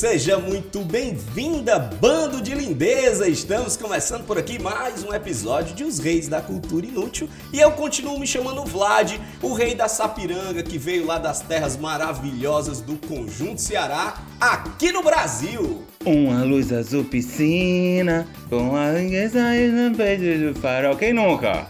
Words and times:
Seja 0.00 0.38
muito 0.38 0.80
bem-vinda, 0.80 1.78
bando 1.78 2.40
de 2.40 2.54
lindeza! 2.54 3.28
Estamos 3.28 3.76
começando 3.76 4.24
por 4.24 4.38
aqui 4.38 4.58
mais 4.58 5.04
um 5.04 5.12
episódio 5.12 5.74
de 5.74 5.84
Os 5.84 5.98
Reis 5.98 6.26
da 6.26 6.40
Cultura 6.40 6.86
Inútil 6.86 7.28
e 7.52 7.60
eu 7.60 7.70
continuo 7.72 8.18
me 8.18 8.26
chamando 8.26 8.64
Vlad, 8.64 9.18
o 9.42 9.52
rei 9.52 9.74
da 9.74 9.88
Sapiranga 9.88 10.62
que 10.62 10.78
veio 10.78 11.04
lá 11.04 11.18
das 11.18 11.40
terras 11.40 11.76
maravilhosas 11.76 12.80
do 12.80 12.96
Conjunto 13.06 13.60
Ceará, 13.60 14.14
aqui 14.40 14.90
no 14.90 15.02
Brasil! 15.02 15.84
Uma 16.06 16.44
luz 16.44 16.72
azul 16.72 17.04
piscina, 17.04 18.26
com 18.48 18.74
a 18.74 18.92
riqueza 18.92 19.54
e 19.54 19.68
no 19.68 19.94
peito 19.94 20.54
do 20.54 20.58
farol. 20.58 20.96
Quem 20.96 21.12
nunca? 21.12 21.66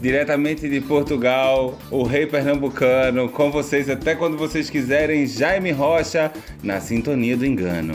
Diretamente 0.00 0.68
de 0.68 0.80
Portugal, 0.82 1.78
o 1.90 2.02
rei 2.02 2.26
pernambucano, 2.26 3.30
com 3.30 3.50
vocês 3.50 3.88
até 3.88 4.14
quando 4.14 4.36
vocês 4.36 4.68
quiserem, 4.68 5.26
Jaime 5.26 5.72
Rocha, 5.72 6.30
na 6.62 6.80
sintonia 6.80 7.34
do 7.34 7.46
engano. 7.46 7.94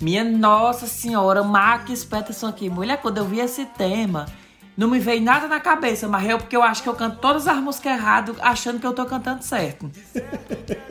Minha 0.00 0.24
nossa 0.24 0.86
senhora, 0.86 1.44
Max 1.44 2.04
Peterson 2.04 2.48
aqui. 2.48 2.68
Mulher, 2.68 3.00
quando 3.00 3.18
eu 3.18 3.24
vi 3.24 3.38
esse 3.38 3.64
tema, 3.64 4.26
não 4.76 4.88
me 4.88 4.98
veio 4.98 5.22
nada 5.22 5.46
na 5.46 5.60
cabeça, 5.60 6.08
mas 6.08 6.28
eu 6.28 6.38
porque 6.38 6.56
eu 6.56 6.62
acho 6.64 6.82
que 6.82 6.88
eu 6.88 6.94
canto 6.94 7.18
todas 7.18 7.46
as 7.46 7.58
músicas 7.58 7.92
errado, 7.92 8.36
achando 8.40 8.80
que 8.80 8.86
eu 8.86 8.92
tô 8.92 9.06
cantando 9.06 9.44
certo. 9.44 9.88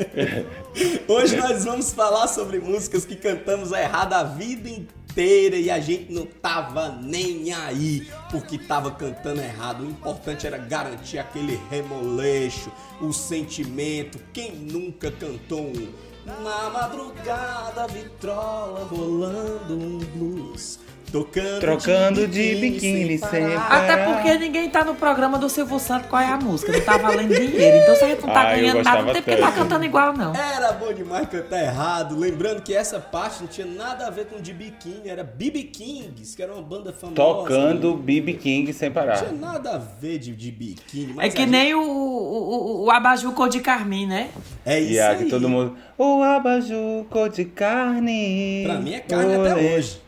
Hoje 1.06 1.36
nós 1.36 1.66
vamos 1.66 1.92
falar 1.92 2.28
sobre 2.28 2.60
músicas 2.60 3.06
que 3.06 3.16
cantamos 3.16 3.74
errado 3.74 4.14
a 4.14 4.24
vida 4.24 4.70
inteira 4.70 5.07
e 5.22 5.72
a 5.72 5.80
gente 5.80 6.12
não 6.12 6.26
tava 6.26 6.90
nem 6.90 7.52
aí 7.54 8.08
porque 8.30 8.58
tava 8.58 8.92
cantando 8.92 9.42
errado. 9.42 9.84
O 9.84 9.90
importante 9.90 10.46
era 10.46 10.58
garantir 10.58 11.18
aquele 11.18 11.60
remoleixo, 11.70 12.72
o 13.02 13.12
sentimento. 13.12 14.20
Quem 14.32 14.56
nunca 14.56 15.12
cantou 15.12 15.62
um 15.62 16.08
na 16.26 16.70
madrugada 16.70 17.88
vitrola 17.88 18.84
rolando 18.86 19.74
um 19.74 19.98
blues? 19.98 20.80
Tocando 21.12 21.60
Trocando 21.62 22.28
de 22.28 22.56
biquíni 22.56 23.18
sem 23.18 23.42
parar. 23.50 23.72
Até 23.72 23.98
porque 24.06 24.38
ninguém 24.38 24.70
tá 24.70 24.84
no 24.84 24.94
programa 24.94 25.38
do 25.38 25.50
Silvio 25.50 25.80
Santos 25.80 26.10
qual 26.10 26.22
é 26.22 26.28
a 26.28 26.38
música, 26.38 26.72
não 26.74 26.82
tá 26.82 26.98
valendo 26.98 27.34
dinheiro. 27.34 27.78
Então 27.78 27.96
se 27.96 28.04
a 28.04 28.08
gente 28.10 28.22
não 28.26 28.34
tá 28.34 28.42
Ah, 28.42 28.56
ganhando 28.56 28.84
nada, 28.84 29.02
não 29.04 29.14
tem 29.14 29.22
porque 29.22 29.38
tá 29.38 29.52
cantando 29.52 29.86
igual, 29.86 30.14
não. 30.14 30.36
Era 30.36 30.74
bom 30.74 30.92
demais 30.92 31.28
cantar 31.30 31.62
errado. 31.64 32.18
Lembrando 32.20 32.62
que 32.62 32.74
essa 32.76 33.00
parte 33.00 33.40
não 33.42 33.48
tinha 33.48 33.66
nada 33.66 34.08
a 34.08 34.10
ver 34.10 34.26
com 34.26 34.42
de 34.42 34.54
biquíni, 34.54 35.08
era 35.08 35.24
BB 35.24 35.64
Kings, 35.64 36.36
que 36.36 36.44
era 36.44 36.54
uma 36.54 36.62
banda 36.62 36.92
famosa. 36.92 37.16
Tocando 37.16 37.92
Não 37.92 37.98
BB 37.98 38.34
King 38.34 38.74
sem 38.74 38.92
tinha 38.92 38.92
parar. 38.92 39.32
nada 39.34 39.76
a 39.76 39.78
ver 39.78 40.18
de, 40.20 40.36
de 40.36 40.52
biquíni. 40.52 41.16
É 41.20 41.30
que 41.30 41.42
a 41.44 41.46
nem 41.46 41.74
o, 41.74 41.82
o, 41.82 42.84
o, 42.86 42.92
abajur 42.92 43.32
cor 43.34 43.48
de 43.50 43.60
carmim, 43.62 44.06
né? 44.06 44.30
gente- 44.36 44.60
É 44.66 44.80
isso 44.80 44.92
E 44.94 45.00
aí. 45.00 45.16
aqui 45.16 45.30
todo 45.30 45.48
mundo. 45.48 45.76
O 45.98 46.22
abajur 46.22 47.06
cor 47.10 47.30
de 47.30 47.46
carne. 47.46 48.64
Pra 48.66 48.76
mim 48.76 48.94
é 48.94 49.00
carne 49.00 49.34
até 49.36 49.54
Olê. 49.54 49.76
hoje. 49.78 50.07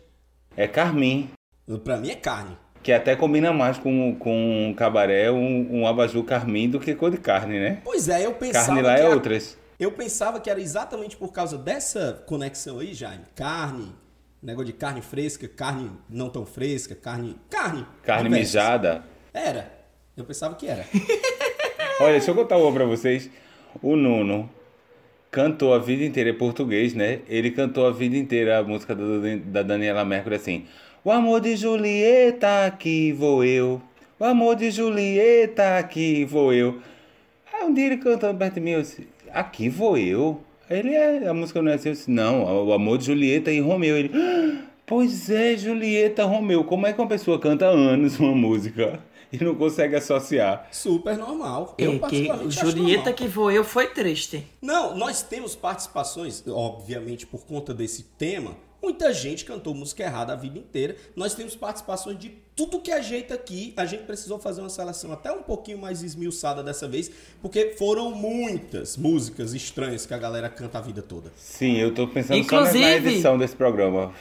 É 0.59 0.67
carmim. 0.67 1.29
Pra 1.85 1.95
mim 1.95 2.09
é 2.09 2.15
carne. 2.15 2.57
Que 2.83 2.91
até 2.91 3.15
combina 3.15 3.53
mais 3.53 3.77
com, 3.77 4.13
com 4.17 4.67
um 4.67 4.73
cabaré, 4.73 5.31
um, 5.31 5.67
um 5.83 5.87
abajur 5.87 6.21
carmim 6.25 6.69
do 6.69 6.81
que 6.81 6.93
cor 6.93 7.09
de 7.11 7.17
carne, 7.17 7.57
né? 7.57 7.81
Pois 7.81 8.09
é, 8.09 8.25
eu 8.25 8.33
pensava 8.33 8.65
Carne 8.67 8.81
lá 8.81 8.95
que 8.95 9.01
é 9.01 9.05
a- 9.05 9.09
outras. 9.09 9.57
Eu 9.79 9.93
pensava 9.93 10.37
que 10.41 10.49
era 10.49 10.59
exatamente 10.59 11.15
por 11.15 11.31
causa 11.31 11.57
dessa 11.57 12.21
conexão 12.27 12.79
aí, 12.79 12.93
Jaime. 12.93 13.23
Carne, 13.35 13.95
negócio 14.43 14.65
de 14.65 14.73
carne 14.73 15.01
fresca, 15.01 15.47
carne 15.47 15.91
não 16.09 16.29
tão 16.29 16.45
fresca, 16.45 16.93
carne. 16.93 17.37
Carne! 17.49 17.85
Carne 18.03 18.27
mijada. 18.27 19.05
Era. 19.33 19.71
Eu 20.17 20.25
pensava 20.25 20.55
que 20.55 20.67
era. 20.67 20.85
Olha, 22.01 22.11
deixa 22.11 22.31
eu 22.31 22.35
contar 22.35 22.57
uma 22.57 22.73
pra 22.73 22.83
vocês. 22.83 23.29
O 23.81 23.95
Nuno 23.95 24.49
cantou 25.31 25.73
a 25.73 25.79
vida 25.79 26.03
inteira 26.03 26.29
em 26.31 26.33
português, 26.33 26.93
né? 26.93 27.19
Ele 27.27 27.51
cantou 27.51 27.85
a 27.85 27.91
vida 27.91 28.17
inteira 28.17 28.59
a 28.59 28.63
música 28.63 28.95
da, 28.95 29.03
da 29.45 29.63
Daniela 29.63 30.03
Mercury 30.03 30.35
assim. 30.35 30.65
O 31.03 31.11
amor 31.11 31.41
de 31.41 31.55
Julieta, 31.55 32.65
aqui 32.65 33.11
vou 33.11 33.43
eu. 33.43 33.81
O 34.19 34.25
amor 34.25 34.55
de 34.55 34.69
Julieta, 34.69 35.77
aqui 35.77 36.25
vou 36.25 36.53
eu. 36.53 36.79
Aí 37.53 37.63
um 37.65 37.73
dia 37.73 37.85
ele 37.85 37.97
cantando 37.97 38.37
perto 38.37 38.55
de 38.55 38.59
mim, 38.61 38.71
eu 38.71 38.81
disse, 38.81 39.07
aqui 39.31 39.69
vou 39.69 39.97
eu? 39.97 40.41
Ele 40.69 40.93
é, 40.93 41.27
a 41.27 41.33
música 41.33 41.61
não 41.61 41.71
é 41.71 41.75
assim, 41.75 41.89
eu 41.89 41.93
disse, 41.93 42.11
não, 42.11 42.67
o 42.67 42.73
amor 42.73 42.97
de 42.97 43.05
Julieta 43.05 43.51
e 43.51 43.59
Romeu. 43.59 43.97
Ele, 43.97 44.11
"Ah, 44.13 44.61
pois 44.85 45.29
é, 45.29 45.55
Julieta 45.57 46.25
Romeu. 46.25 46.63
Como 46.63 46.85
é 46.85 46.93
que 46.93 46.99
uma 46.99 47.07
pessoa 47.07 47.39
canta 47.39 47.65
anos 47.65 48.19
uma 48.19 48.35
música 48.35 48.99
e 49.39 49.43
não 49.43 49.55
consegue 49.55 49.95
associar? 49.95 50.67
Super 50.71 51.17
normal. 51.17 51.75
Eu, 51.77 51.93
É 51.93 51.99
que 52.09 52.27
Julieta 52.49 52.97
normal. 52.97 53.13
que 53.13 53.27
voou 53.27 53.63
foi 53.63 53.87
triste. 53.87 54.45
Não, 54.61 54.95
nós 54.95 55.21
temos 55.21 55.55
participações, 55.55 56.43
obviamente, 56.47 57.25
por 57.25 57.45
conta 57.45 57.73
desse 57.73 58.03
tema. 58.17 58.55
Muita 58.81 59.13
gente 59.13 59.43
cantou 59.43 59.73
música 59.75 60.03
errada 60.03 60.31
a 60.31 60.35
vida 60.37 60.57
inteira. 60.57 60.95
Nós 61.13 61.33
temos 61.35 61.53
participações 61.53 62.17
de 62.17 62.29
tudo 62.55 62.79
que 62.79 62.89
ajeita 62.91 63.33
aqui. 63.33 63.73
A 63.75 63.85
gente 63.85 64.03
precisou 64.03 64.39
fazer 64.39 64.61
uma 64.61 64.69
seleção 64.69 65.11
até 65.11 65.29
um 65.33 65.43
pouquinho 65.43 65.77
mais 65.77 66.01
esmiuçada 66.01 66.63
dessa 66.63 66.87
vez, 66.87 67.11
porque 67.41 67.75
foram 67.77 68.11
muitas 68.11 68.95
músicas 68.95 69.53
estranhas 69.53 70.05
que 70.05 70.13
a 70.13 70.17
galera 70.17 70.47
canta 70.47 70.77
a 70.77 70.81
vida 70.81 71.01
toda. 71.01 71.29
Sim, 71.35 71.75
eu 71.77 71.93
tô 71.93 72.07
pensando 72.07 72.41
só 72.45 72.55
na- 72.61 72.69
Inclusive- 72.69 73.09
edição 73.09 73.37
desse 73.37 73.55
programa. 73.55 74.13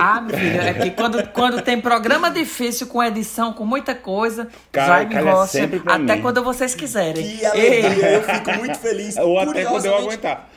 Ah, 0.00 0.20
meu 0.20 0.38
filho, 0.38 0.60
é 0.60 0.74
que 0.74 0.90
quando, 0.92 1.26
quando 1.30 1.60
tem 1.60 1.80
programa 1.80 2.30
difícil 2.30 2.86
com 2.86 3.02
edição, 3.02 3.52
com 3.52 3.64
muita 3.66 3.96
coisa, 3.96 4.46
Cara, 4.70 4.86
Jaime 5.04 5.48
sempre 5.48 5.80
pra 5.80 5.94
até 5.96 6.14
mim. 6.14 6.22
quando 6.22 6.42
vocês 6.44 6.72
quiserem. 6.74 7.36
Que 7.36 7.44
alegria, 7.44 8.10
eu 8.12 8.22
fico 8.22 8.52
muito 8.52 8.78
feliz. 8.78 9.16
Ou 9.16 9.38
até 9.40 9.64
quando 9.64 9.84
eu 9.86 9.92
Curiosamente- 9.92 10.04
aguentar. 10.06 10.48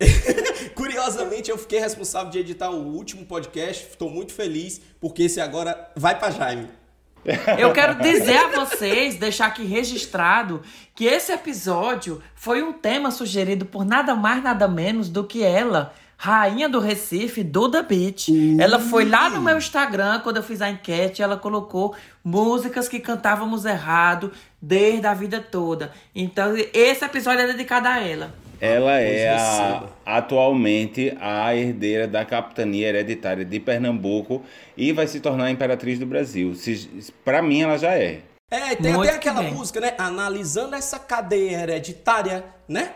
Curiosamente, 0.74 1.50
eu 1.50 1.58
fiquei 1.58 1.78
responsável 1.80 2.30
de 2.30 2.38
editar 2.38 2.70
o 2.70 2.76
último 2.94 3.24
podcast. 3.24 3.86
Estou 3.90 4.10
muito 4.10 4.32
feliz, 4.32 4.80
porque 5.00 5.24
esse 5.24 5.40
agora 5.40 5.90
vai 5.96 6.18
pra 6.18 6.30
Jaime. 6.30 6.68
Eu 7.58 7.72
quero 7.72 7.96
dizer 7.96 8.36
a 8.36 8.48
vocês, 8.64 9.16
deixar 9.16 9.46
aqui 9.46 9.64
registrado, 9.64 10.62
que 10.94 11.04
esse 11.04 11.32
episódio 11.32 12.22
foi 12.34 12.62
um 12.62 12.72
tema 12.72 13.10
sugerido 13.10 13.66
por 13.66 13.84
nada 13.84 14.14
mais, 14.14 14.42
nada 14.42 14.66
menos 14.68 15.08
do 15.08 15.24
que 15.24 15.42
ela, 15.42 15.92
rainha 16.20 16.68
do 16.68 16.80
Recife, 16.80 17.44
Duda 17.44 17.80
Beat. 17.82 18.28
Ela 18.60 18.80
foi 18.80 19.04
lá 19.04 19.30
no 19.30 19.40
meu 19.40 19.56
Instagram, 19.56 20.18
quando 20.20 20.38
eu 20.38 20.42
fiz 20.42 20.60
a 20.60 20.68
enquete, 20.68 21.22
ela 21.22 21.36
colocou 21.36 21.94
músicas 22.24 22.88
que 22.88 22.98
cantávamos 22.98 23.64
errado 23.64 24.32
desde 24.60 25.06
a 25.06 25.14
vida 25.14 25.40
toda. 25.40 25.92
Então, 26.12 26.54
esse 26.74 27.04
episódio 27.04 27.42
é 27.42 27.46
dedicado 27.46 27.86
a 27.86 28.00
ela. 28.00 28.34
Ela 28.60 28.90
Pois 28.96 29.04
é 29.20 29.28
a- 29.30 29.84
atualmente 30.04 31.16
a 31.20 31.54
herdeira 31.54 32.08
da 32.08 32.24
capitania 32.24 32.88
hereditária 32.88 33.44
de 33.44 33.60
Pernambuco 33.60 34.42
e 34.76 34.90
vai 34.92 35.06
se 35.06 35.20
tornar 35.20 35.44
a 35.44 35.50
imperatriz 35.52 35.96
do 36.00 36.04
Brasil. 36.06 36.52
Para 37.24 37.40
mim, 37.40 37.62
ela 37.62 37.78
já 37.78 37.94
é. 37.94 38.22
É, 38.50 38.74
tem 38.74 38.92
Muito 38.94 39.08
até 39.08 39.16
aquela 39.16 39.42
bem. 39.42 39.52
música, 39.54 39.78
né? 39.78 39.92
Analisando 39.96 40.74
essa 40.74 40.98
cadeia 40.98 41.58
hereditária, 41.62 42.44
né? 42.68 42.90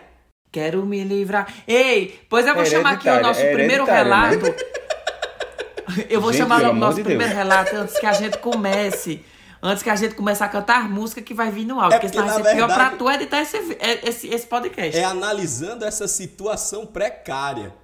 Quero 0.52 0.84
me 0.84 1.02
livrar. 1.02 1.52
Ei, 1.66 2.20
pois 2.28 2.46
eu 2.46 2.54
vou 2.54 2.64
chamar 2.66 2.92
aqui 2.92 3.08
o 3.08 3.20
nosso 3.22 3.40
é 3.40 3.52
primeiro 3.54 3.86
né? 3.86 3.92
relato. 3.96 4.54
Eu 6.08 6.20
vou 6.20 6.32
Gente, 6.32 6.42
chamar 6.42 6.62
o 6.62 6.72
nosso 6.74 6.96
de 6.98 7.02
primeiro 7.04 7.34
Deus. 7.34 7.36
relato 7.48 7.76
antes 7.76 7.98
que 7.98 8.06
a 8.06 8.12
gente 8.12 8.38
comece. 8.38 9.22
Antes 9.62 9.82
que 9.82 9.90
a 9.90 9.96
gente 9.96 10.14
comece 10.14 10.42
a 10.42 10.48
cantar 10.48 10.88
música 10.88 11.20
que 11.20 11.34
vai 11.34 11.50
vir 11.50 11.64
no 11.66 11.78
áudio. 11.80 11.96
É 11.96 11.98
porque 12.00 12.16
porque, 12.16 12.28
senão 12.30 12.42
vai 12.42 12.50
ser 12.52 12.56
pior 12.56 12.66
pra 12.66 12.88
verdade- 12.88 12.96
tu 12.98 13.10
editar 13.10 13.40
esse, 13.42 13.56
é- 13.78 14.08
esse, 14.08 14.28
esse 14.28 14.46
podcast. 14.46 14.98
É 14.98 15.04
analisando 15.04 15.84
essa 15.84 16.08
situação 16.08 16.86
precária. 16.86 17.74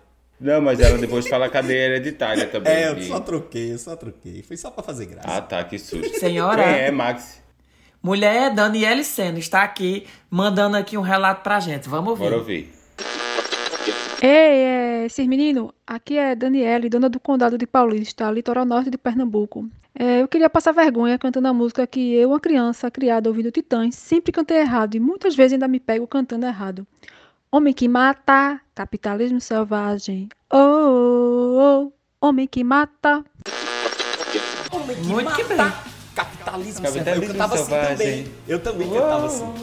Não, 0.40 0.60
mas 0.60 0.80
ela 0.80 0.96
depois 0.96 1.26
fala 1.28 1.48
cadeia 1.50 1.86
hereditária 1.86 2.46
também. 2.46 2.72
É, 2.72 2.90
eu 2.90 3.02
só 3.02 3.20
troquei, 3.20 3.72
eu 3.74 3.78
só 3.78 3.94
troquei. 3.96 4.42
Foi 4.42 4.56
só 4.56 4.70
pra 4.70 4.82
fazer 4.82 5.06
graça. 5.06 5.28
Ah, 5.28 5.40
tá, 5.42 5.62
que 5.64 5.78
susto. 5.78 6.18
Senhora. 6.18 6.62
Quem 6.62 6.72
é, 6.72 6.90
Max? 6.90 7.42
Mulher 8.08 8.54
Daniele 8.54 9.04
Seno 9.04 9.36
está 9.36 9.62
aqui 9.62 10.06
mandando 10.30 10.78
aqui 10.78 10.96
um 10.96 11.02
relato 11.02 11.42
pra 11.42 11.60
gente. 11.60 11.90
Vamos 11.90 12.08
ouvir. 12.08 12.22
Bora 12.22 12.36
ouvir. 12.38 12.72
Ei, 14.22 14.28
é, 14.30 15.04
esses 15.04 15.26
meninos, 15.26 15.72
aqui 15.86 16.16
é 16.16 16.34
Daniele, 16.34 16.88
dona 16.88 17.10
do 17.10 17.20
Condado 17.20 17.58
de 17.58 17.66
Paulista, 17.66 18.30
litoral 18.30 18.64
norte 18.64 18.88
de 18.88 18.96
Pernambuco. 18.96 19.68
É, 19.94 20.22
eu 20.22 20.26
queria 20.26 20.48
passar 20.48 20.72
vergonha 20.72 21.18
cantando 21.18 21.48
a 21.48 21.52
música 21.52 21.86
que 21.86 22.14
eu, 22.14 22.30
uma 22.30 22.40
criança 22.40 22.90
criada 22.90 23.28
ouvindo 23.28 23.50
Titãs, 23.50 23.94
sempre 23.94 24.32
cantei 24.32 24.56
errado 24.56 24.94
e 24.94 25.00
muitas 25.00 25.36
vezes 25.36 25.52
ainda 25.52 25.68
me 25.68 25.78
pego 25.78 26.06
cantando 26.06 26.46
errado. 26.46 26.86
Homem 27.52 27.74
que 27.74 27.86
mata, 27.88 28.58
capitalismo 28.74 29.38
selvagem. 29.38 30.30
Oh, 30.50 30.56
oh, 30.56 31.92
oh 32.22 32.26
homem 32.26 32.46
que 32.46 32.64
mata. 32.64 33.22
Homem 34.72 34.96
que 34.96 35.06
Muito 35.06 35.34
que 35.34 35.44
mata. 35.44 35.64
bem. 35.64 35.97
Capitalismo, 36.50 36.82
Capitalismo 36.82 37.26
selvagem. 37.26 37.28
Eu 37.28 37.32
cantava 37.32 37.54
assim 37.56 37.96
também. 37.96 38.32
Eu 38.48 38.58
também 38.60 38.90
cantava 38.90 39.26
assim. 39.26 39.54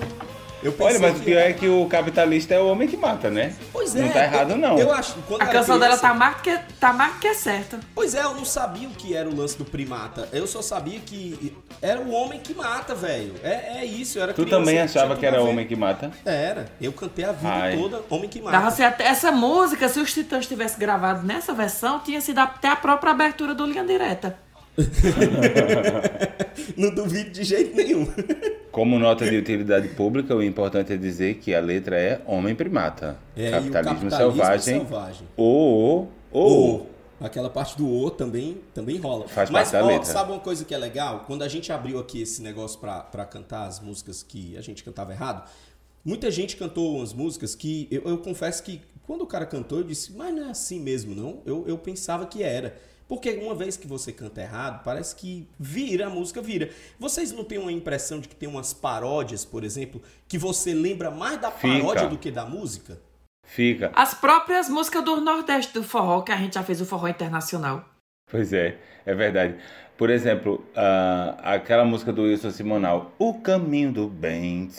Eu 0.63 0.73
Olha, 0.79 0.97
mas 0.97 1.11
o 1.17 1.19
que- 1.19 1.25
pior 1.25 1.37
é 1.41 1.53
que 1.53 1.69
o 1.69 1.85
capitalista 1.85 2.55
é 2.55 2.59
o 2.59 2.65
homem 2.67 2.87
que 2.87 2.97
mata, 2.97 3.29
né? 3.29 3.53
Pois 3.71 3.95
é. 3.95 4.01
Não 4.01 4.09
tá 4.09 4.23
errado, 4.23 4.49
eu- 4.51 4.57
não. 4.57 4.79
Eu 4.79 4.91
acho. 4.91 5.13
Quando 5.27 5.39
A 5.43 5.45
canção 5.45 5.77
dela 5.77 5.95
tá 5.95 6.11
mais 6.11 6.37
que, 6.41 6.57
tá 6.79 6.91
mais 6.91 7.19
que 7.19 7.31
certa. 7.35 7.79
Pois 7.93 8.15
é, 8.15 8.23
eu 8.23 8.33
não 8.33 8.43
sabia 8.43 8.87
o 8.87 8.91
que 8.91 9.15
era 9.15 9.29
o 9.29 9.35
lance 9.35 9.55
do 9.55 9.63
primata. 9.63 10.27
Eu 10.33 10.47
só 10.47 10.63
sabia 10.63 10.97
que 10.99 11.55
era 11.83 12.01
o 12.01 12.09
homem 12.09 12.39
que 12.39 12.55
mata, 12.55 12.95
velho. 12.95 13.35
É, 13.43 13.81
é 13.81 13.85
isso, 13.85 14.17
eu 14.17 14.23
era 14.23 14.33
Tu 14.33 14.41
criança, 14.41 14.57
também 14.59 14.79
achava 14.81 15.15
que 15.15 15.23
era 15.23 15.37
ver. 15.39 15.47
homem 15.47 15.67
que 15.67 15.75
mata? 15.75 16.09
Era. 16.25 16.65
Eu 16.81 16.91
cantei 16.93 17.25
a 17.25 17.31
vida 17.31 17.47
Ai. 17.53 17.77
toda 17.77 18.01
homem 18.09 18.27
que 18.27 18.41
mata. 18.41 18.57
Dava 18.57 18.71
ser 18.71 18.83
até, 18.85 19.05
essa 19.05 19.31
música, 19.31 19.87
se 19.87 19.99
os 19.99 20.11
Titãs 20.11 20.47
tivessem 20.47 20.79
gravado 20.79 21.21
nessa 21.27 21.53
versão, 21.53 21.99
tinha 21.99 22.19
sido 22.21 22.39
até 22.39 22.69
a 22.69 22.75
própria 22.75 23.11
abertura 23.11 23.53
do 23.53 23.67
Linha 23.67 23.83
Direta. 23.83 24.35
Não 26.77 26.93
duvido 26.93 27.29
de 27.31 27.43
jeito 27.43 27.75
nenhum. 27.75 28.07
Como 28.71 28.99
nota 28.99 29.29
de 29.29 29.37
utilidade 29.37 29.87
pública, 29.89 30.35
o 30.35 30.43
importante 30.43 30.91
é 30.93 30.97
dizer 30.97 31.35
que 31.35 31.53
a 31.53 31.61
letra 31.61 31.97
é 31.97 32.21
homem 32.25 32.53
primata. 32.53 33.17
É, 33.35 33.51
capitalismo, 33.51 34.09
capitalismo 34.09 34.11
selvagem. 34.11 34.79
selvagem. 34.79 35.27
O, 35.37 36.07
o, 36.33 36.39
o. 36.39 36.75
O. 36.75 36.95
Aquela 37.21 37.49
parte 37.49 37.77
do 37.77 37.89
O 37.89 38.11
também, 38.11 38.57
também 38.73 38.97
rola. 38.97 39.27
Faz 39.29 39.49
Mas, 39.49 39.71
parte 39.71 39.81
da 39.81 39.85
ó, 39.85 39.87
letra. 39.87 40.11
sabe 40.11 40.31
uma 40.33 40.39
coisa 40.39 40.65
que 40.65 40.73
é 40.73 40.77
legal? 40.77 41.23
Quando 41.25 41.43
a 41.43 41.47
gente 41.47 41.71
abriu 41.71 41.97
aqui 41.97 42.21
esse 42.21 42.41
negócio 42.41 42.77
pra 42.77 43.25
cantar 43.25 43.67
as 43.67 43.79
músicas 43.79 44.21
que 44.21 44.57
a 44.57 44.61
gente 44.61 44.83
cantava 44.83 45.13
errado, 45.13 45.49
muita 46.03 46.29
gente 46.29 46.57
cantou 46.57 46.97
umas 46.97 47.13
músicas 47.13 47.55
que 47.55 47.87
eu, 47.89 48.01
eu 48.03 48.17
confesso 48.17 48.61
que 48.61 48.81
quando 49.07 49.21
o 49.21 49.27
cara 49.27 49.45
cantou, 49.45 49.77
eu 49.77 49.83
disse, 49.85 50.11
mas 50.11 50.35
não 50.35 50.47
é 50.47 50.49
assim 50.51 50.79
mesmo, 50.79 51.15
não. 51.15 51.41
Eu, 51.45 51.63
eu 51.65 51.77
pensava 51.77 52.25
que 52.25 52.43
era. 52.43 52.75
Porque 53.07 53.31
uma 53.33 53.53
vez 53.53 53.77
que 53.77 53.87
você 53.87 54.11
canta 54.11 54.41
errado, 54.41 54.83
parece 54.83 55.15
que 55.15 55.47
vira, 55.59 56.07
a 56.07 56.09
música 56.09 56.41
vira. 56.41 56.69
Vocês 56.99 57.31
não 57.31 57.43
têm 57.43 57.59
uma 57.59 57.71
impressão 57.71 58.19
de 58.19 58.27
que 58.27 58.35
tem 58.35 58.49
umas 58.49 58.73
paródias, 58.73 59.45
por 59.45 59.63
exemplo, 59.63 60.01
que 60.27 60.37
você 60.37 60.73
lembra 60.73 61.11
mais 61.11 61.39
da 61.39 61.51
Fica. 61.51 61.67
paródia 61.67 62.07
do 62.07 62.17
que 62.17 62.31
da 62.31 62.45
música? 62.45 62.99
Fica. 63.45 63.91
As 63.93 64.15
próprias 64.15 64.67
músicas 64.69 65.03
do 65.03 65.21
Nordeste 65.21 65.73
do 65.73 65.83
forró, 65.83 66.21
que 66.21 66.31
a 66.31 66.37
gente 66.37 66.55
já 66.55 66.63
fez 66.63 66.81
o 66.81 66.85
forró 66.85 67.07
internacional. 67.07 67.85
Pois 68.29 68.51
é, 68.51 68.79
é 69.05 69.13
verdade. 69.13 69.55
Por 69.97 70.09
exemplo, 70.09 70.65
ah, 70.75 71.37
aquela 71.43 71.85
música 71.85 72.11
do 72.11 72.23
Wilson 72.23 72.51
Simonal, 72.51 73.13
O 73.19 73.35
Caminho 73.35 73.93
do 73.93 74.07
Bem, 74.07 74.69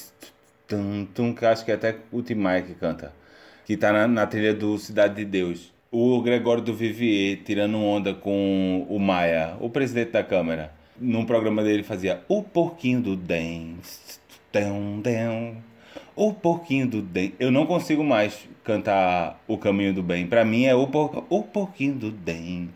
tum, 0.67 1.07
tum, 1.07 1.33
que 1.33 1.47
acho 1.47 1.65
que 1.65 1.71
é 1.71 1.75
até 1.75 1.97
o 2.11 2.23
Tim 2.23 2.35
Maia 2.35 2.63
que 2.63 2.75
canta, 2.75 3.15
que 3.65 3.77
tá 3.77 3.93
na, 3.93 4.09
na 4.09 4.27
trilha 4.27 4.53
do 4.53 4.77
Cidade 4.79 5.15
de 5.15 5.25
Deus. 5.25 5.73
O 5.91 6.21
Gregório 6.21 6.63
do 6.63 6.75
Vivier 6.75 7.43
tirando 7.45 7.79
onda 7.79 8.13
com 8.13 8.87
o 8.89 8.99
Maia, 8.99 9.57
o 9.61 9.71
presidente 9.71 10.13
da 10.13 10.23
Câmara. 10.25 10.73
Num 10.99 11.25
programa 11.25 11.63
dele 11.63 11.83
fazia 11.83 12.23
O 12.29 12.43
Porquinho 12.43 13.01
do 13.01 13.17
Den, 13.17 13.77
dem, 14.53 15.01
dem, 15.03 15.63
o 16.17 16.33
Porquinho 16.33 16.87
do 16.87 17.03
Den. 17.03 17.35
Eu 17.39 17.51
não 17.51 17.67
consigo 17.67 18.03
mais 18.03 18.49
cantar 18.65 19.43
O 19.47 19.59
Caminho 19.59 19.95
do 19.95 20.03
Bem. 20.03 20.27
Pra 20.27 20.45
mim 20.45 20.65
é 20.65 20.75
O, 20.75 20.87
por... 20.87 21.25
o 21.29 21.43
Porquinho 21.43 21.95
do 21.95 22.11
Den. 22.11 22.71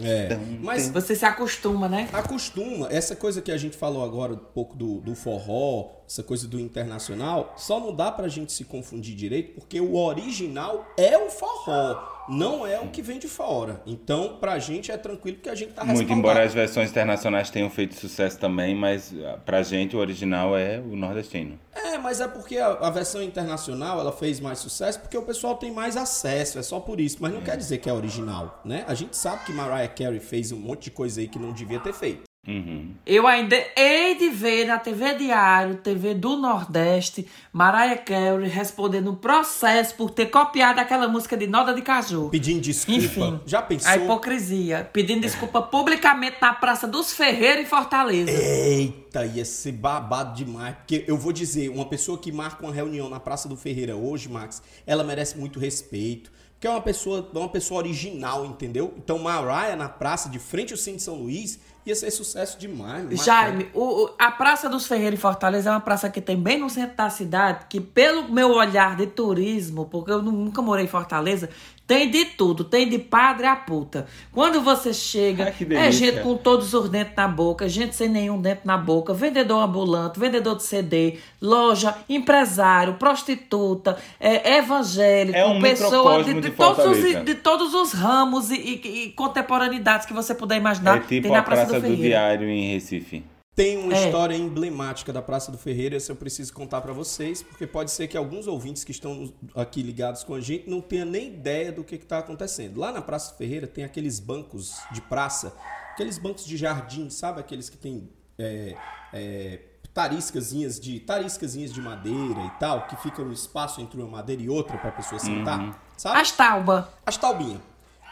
É. 0.00 0.36
Mas 0.60 0.88
Você 0.88 1.14
se 1.14 1.24
acostuma, 1.24 1.88
né? 1.88 2.08
acostuma, 2.12 2.88
essa 2.90 3.14
coisa 3.14 3.40
que 3.40 3.52
a 3.52 3.56
gente 3.56 3.76
falou 3.76 4.04
agora, 4.04 4.32
um 4.32 4.36
pouco 4.36 4.76
do, 4.76 5.00
do 5.00 5.14
forró, 5.14 5.90
essa 6.08 6.22
coisa 6.22 6.48
do 6.48 6.58
internacional, 6.58 7.54
só 7.56 7.78
não 7.78 7.94
dá 7.94 8.10
pra 8.10 8.26
gente 8.26 8.52
se 8.52 8.64
confundir 8.64 9.14
direito, 9.14 9.54
porque 9.54 9.80
o 9.80 9.94
original 9.94 10.84
é 10.96 11.16
o 11.16 11.30
forró, 11.30 11.94
não 12.28 12.66
é 12.66 12.80
o 12.80 12.88
que 12.88 13.02
vem 13.02 13.18
de 13.18 13.28
fora. 13.28 13.82
Então, 13.86 14.36
pra 14.40 14.58
gente 14.58 14.90
é 14.90 14.96
tranquilo 14.96 15.36
porque 15.36 15.48
a 15.50 15.54
gente 15.54 15.72
tá 15.72 15.84
Muito 15.84 15.98
respaldado. 15.98 16.18
embora 16.18 16.44
as 16.44 16.54
versões 16.54 16.90
internacionais 16.90 17.50
tenham 17.50 17.70
feito 17.70 17.94
sucesso 17.94 18.38
também, 18.38 18.74
mas 18.74 19.14
ah, 19.24 19.38
pra 19.44 19.62
gente 19.62 19.96
o 19.96 19.98
original 19.98 20.56
é 20.56 20.78
o 20.78 20.96
nordestino. 20.96 21.58
É, 21.74 21.98
mas 21.98 22.20
é 22.20 22.28
porque 22.28 22.58
a, 22.58 22.68
a 22.68 22.90
versão 22.90 23.22
internacional 23.22 24.00
ela 24.00 24.12
fez 24.12 24.40
mais 24.40 24.58
sucesso 24.58 25.00
porque 25.00 25.16
o 25.16 25.22
pessoal 25.22 25.56
tem 25.56 25.70
mais 25.70 25.96
acesso, 25.96 26.58
é 26.58 26.62
só 26.62 26.80
por 26.80 27.00
isso. 27.00 27.18
Mas 27.20 27.32
não 27.32 27.40
quer 27.40 27.56
dizer 27.56 27.78
que 27.78 27.88
é 27.88 27.92
original, 27.92 28.60
né? 28.64 28.84
A 28.88 28.94
gente 28.94 29.16
sabe 29.16 29.44
que 29.44 29.52
Mariah 29.52 29.88
Carey 29.88 30.20
fez 30.20 30.52
um 30.52 30.58
monte 30.58 30.84
de 30.84 30.90
coisa 30.90 31.20
aí 31.20 31.28
que 31.28 31.38
não 31.38 31.52
devia 31.52 31.80
ter 31.80 31.92
feito. 31.92 32.22
Uhum. 32.46 32.92
Eu 33.06 33.26
ainda 33.26 33.56
hei 33.76 34.16
de 34.16 34.28
ver 34.28 34.66
na 34.66 34.78
TV 34.78 35.14
Diário, 35.14 35.76
TV 35.76 36.12
do 36.12 36.36
Nordeste, 36.36 37.26
Mariah 37.52 37.96
Carey 37.96 38.48
respondendo 38.48 39.14
processo 39.14 39.94
por 39.94 40.10
ter 40.10 40.26
copiado 40.26 40.78
aquela 40.78 41.08
música 41.08 41.36
de 41.36 41.46
Noda 41.46 41.72
de 41.72 41.80
Caju. 41.80 42.28
Pedindo 42.28 42.60
desculpa. 42.60 43.02
Enfim, 43.02 43.40
Já 43.46 43.62
pensou? 43.62 43.90
A 43.90 43.96
hipocrisia. 43.96 44.90
Pedindo 44.92 45.22
desculpa 45.22 45.62
publicamente 45.62 46.36
na 46.40 46.52
Praça 46.52 46.86
dos 46.86 47.12
Ferreiros 47.12 47.62
em 47.62 47.66
Fortaleza. 47.66 48.30
Eita, 48.30 49.24
ia 49.24 49.44
ser 49.44 49.72
babado 49.72 50.34
demais. 50.34 50.76
Porque 50.76 51.04
eu 51.08 51.16
vou 51.16 51.32
dizer, 51.32 51.70
uma 51.70 51.86
pessoa 51.86 52.18
que 52.18 52.30
marca 52.30 52.62
uma 52.62 52.72
reunião 52.72 53.08
na 53.08 53.18
Praça 53.18 53.48
do 53.48 53.56
Ferreira 53.56 53.96
hoje, 53.96 54.28
Max, 54.28 54.62
ela 54.86 55.02
merece 55.02 55.38
muito 55.38 55.58
respeito. 55.58 56.30
Porque 56.64 56.66
é 56.66 56.70
uma 56.70 56.80
pessoa, 56.80 57.30
é 57.34 57.38
uma 57.38 57.48
pessoa 57.48 57.78
original, 57.78 58.46
entendeu? 58.46 58.94
Então, 58.96 59.18
Mariah 59.18 59.76
na 59.76 59.88
praça, 59.88 60.30
de 60.30 60.38
frente 60.38 60.72
ao 60.72 60.78
Centro 60.78 60.98
de 60.98 61.02
São 61.02 61.16
Luís, 61.16 61.58
ia 61.86 61.94
ser 61.94 62.10
sucesso 62.10 62.58
demais. 62.58 63.02
marcante. 63.04 63.24
Jaime, 63.24 63.70
o- 63.74 64.08
a 64.18 64.30
Praça 64.30 64.68
dos 64.68 64.86
Ferreiros 64.86 65.18
em 65.18 65.20
Fortaleza 65.20 65.68
é 65.70 65.72
uma 65.72 65.80
praça 65.80 66.08
que 66.08 66.20
tem 66.20 66.36
bem 66.36 66.58
no 66.58 66.70
centro 66.70 66.96
da 66.96 67.10
cidade, 67.10 67.66
que 67.68 67.80
pelo 67.80 68.32
meu 68.32 68.50
olhar 68.52 68.96
de 68.96 69.06
turismo, 69.06 69.86
porque 69.86 70.10
eu 70.10 70.22
nu- 70.22 70.32
nunca 70.32 70.62
morei 70.62 70.84
em 70.84 70.88
Fortaleza, 70.88 71.48
tem 71.86 72.10
de 72.10 72.24
tudo, 72.24 72.64
tem 72.64 72.88
de 72.88 72.98
padre 72.98 73.46
a 73.46 73.54
puta. 73.54 74.06
Quando 74.32 74.62
você 74.62 74.92
chega, 74.94 75.52
Ai, 75.70 75.88
é 75.88 75.92
gente 75.92 76.20
com 76.20 76.34
todos 76.36 76.72
os 76.72 76.88
dentes 76.88 77.14
na 77.14 77.28
boca, 77.28 77.68
gente 77.68 77.94
sem 77.94 78.08
nenhum 78.08 78.40
dente 78.40 78.62
na 78.64 78.78
boca, 78.78 79.12
vendedor 79.12 79.62
ambulante, 79.62 80.18
vendedor 80.18 80.56
de 80.56 80.62
CD, 80.62 81.18
loja, 81.42 81.94
empresário, 82.08 82.94
prostituta, 82.94 83.98
é, 84.18 84.56
evangélico, 84.56 85.36
É 85.36 85.44
um 85.44 85.60
pessoa 85.60 86.18
microcosmo 86.18 86.40
de 86.40 86.50
todos 86.50 86.84
os, 86.86 87.24
de 87.24 87.34
todos 87.34 87.74
os 87.74 87.92
ramos 87.92 88.50
e, 88.50 88.54
e- 88.56 89.04
e 89.06 89.10
contemporaneidades 89.12 90.06
que 90.06 90.12
você 90.14 90.34
puder 90.34 90.56
imaginar, 90.56 90.96
é 90.96 91.00
tipo 91.00 91.22
tem 91.22 91.32
na 91.32 91.40
a 91.40 91.42
Praça, 91.42 91.66
Praça 91.66 91.80
do 91.86 91.94
do. 91.96 92.02
Diário 92.02 92.48
em 92.48 92.72
Recife. 92.72 93.22
Tem 93.54 93.76
uma 93.78 93.94
É. 93.94 94.06
história 94.06 94.34
emblemática 94.34 95.12
da 95.12 95.22
Praça 95.22 95.52
do 95.52 95.58
Ferreira, 95.58 95.96
essa 95.96 96.10
eu 96.10 96.16
preciso 96.16 96.52
contar 96.52 96.80
pra 96.80 96.92
vocês, 96.92 97.40
porque 97.40 97.66
pode 97.68 97.92
ser 97.92 98.08
que 98.08 98.16
alguns 98.16 98.48
ouvintes 98.48 98.82
que 98.82 98.90
estão 98.90 99.32
aqui 99.54 99.80
ligados 99.80 100.24
com 100.24 100.34
a 100.34 100.40
gente 100.40 100.68
não 100.68 100.80
tenham 100.80 101.06
nem 101.06 101.28
ideia 101.28 101.70
do 101.70 101.84
que 101.84 101.94
está 101.94 102.18
acontecendo. 102.18 102.80
Lá 102.80 102.90
na 102.90 103.00
Praça 103.00 103.32
do 103.32 103.38
Ferreira 103.38 103.66
tem 103.68 103.84
aqueles 103.84 104.18
bancos 104.18 104.76
de 104.90 105.00
praça, 105.00 105.54
aqueles 105.92 106.18
bancos 106.18 106.44
de 106.44 106.56
jardim, 106.56 107.08
sabe? 107.10 107.38
Aqueles 107.38 107.70
que 107.70 107.76
tem 107.76 108.08
é, 108.36 108.74
é, 109.12 109.60
tariscazinhas 109.92 110.80
de 110.80 110.98
tariscazinhas 110.98 111.72
de 111.72 111.80
madeira 111.80 112.40
e 112.46 112.50
tal, 112.58 112.88
que 112.88 112.96
ficam 112.96 113.24
no 113.24 113.32
espaço 113.32 113.80
entre 113.80 114.00
uma 114.00 114.10
madeira 114.10 114.42
e 114.42 114.48
outra 114.48 114.76
para 114.76 114.88
a 114.88 114.92
pessoa 114.92 115.20
sentar, 115.20 115.80
sabe? 115.96 116.18
As 116.20 116.32
tauba. 116.32 116.92
As 117.06 117.16
taubinhas, 117.16 117.60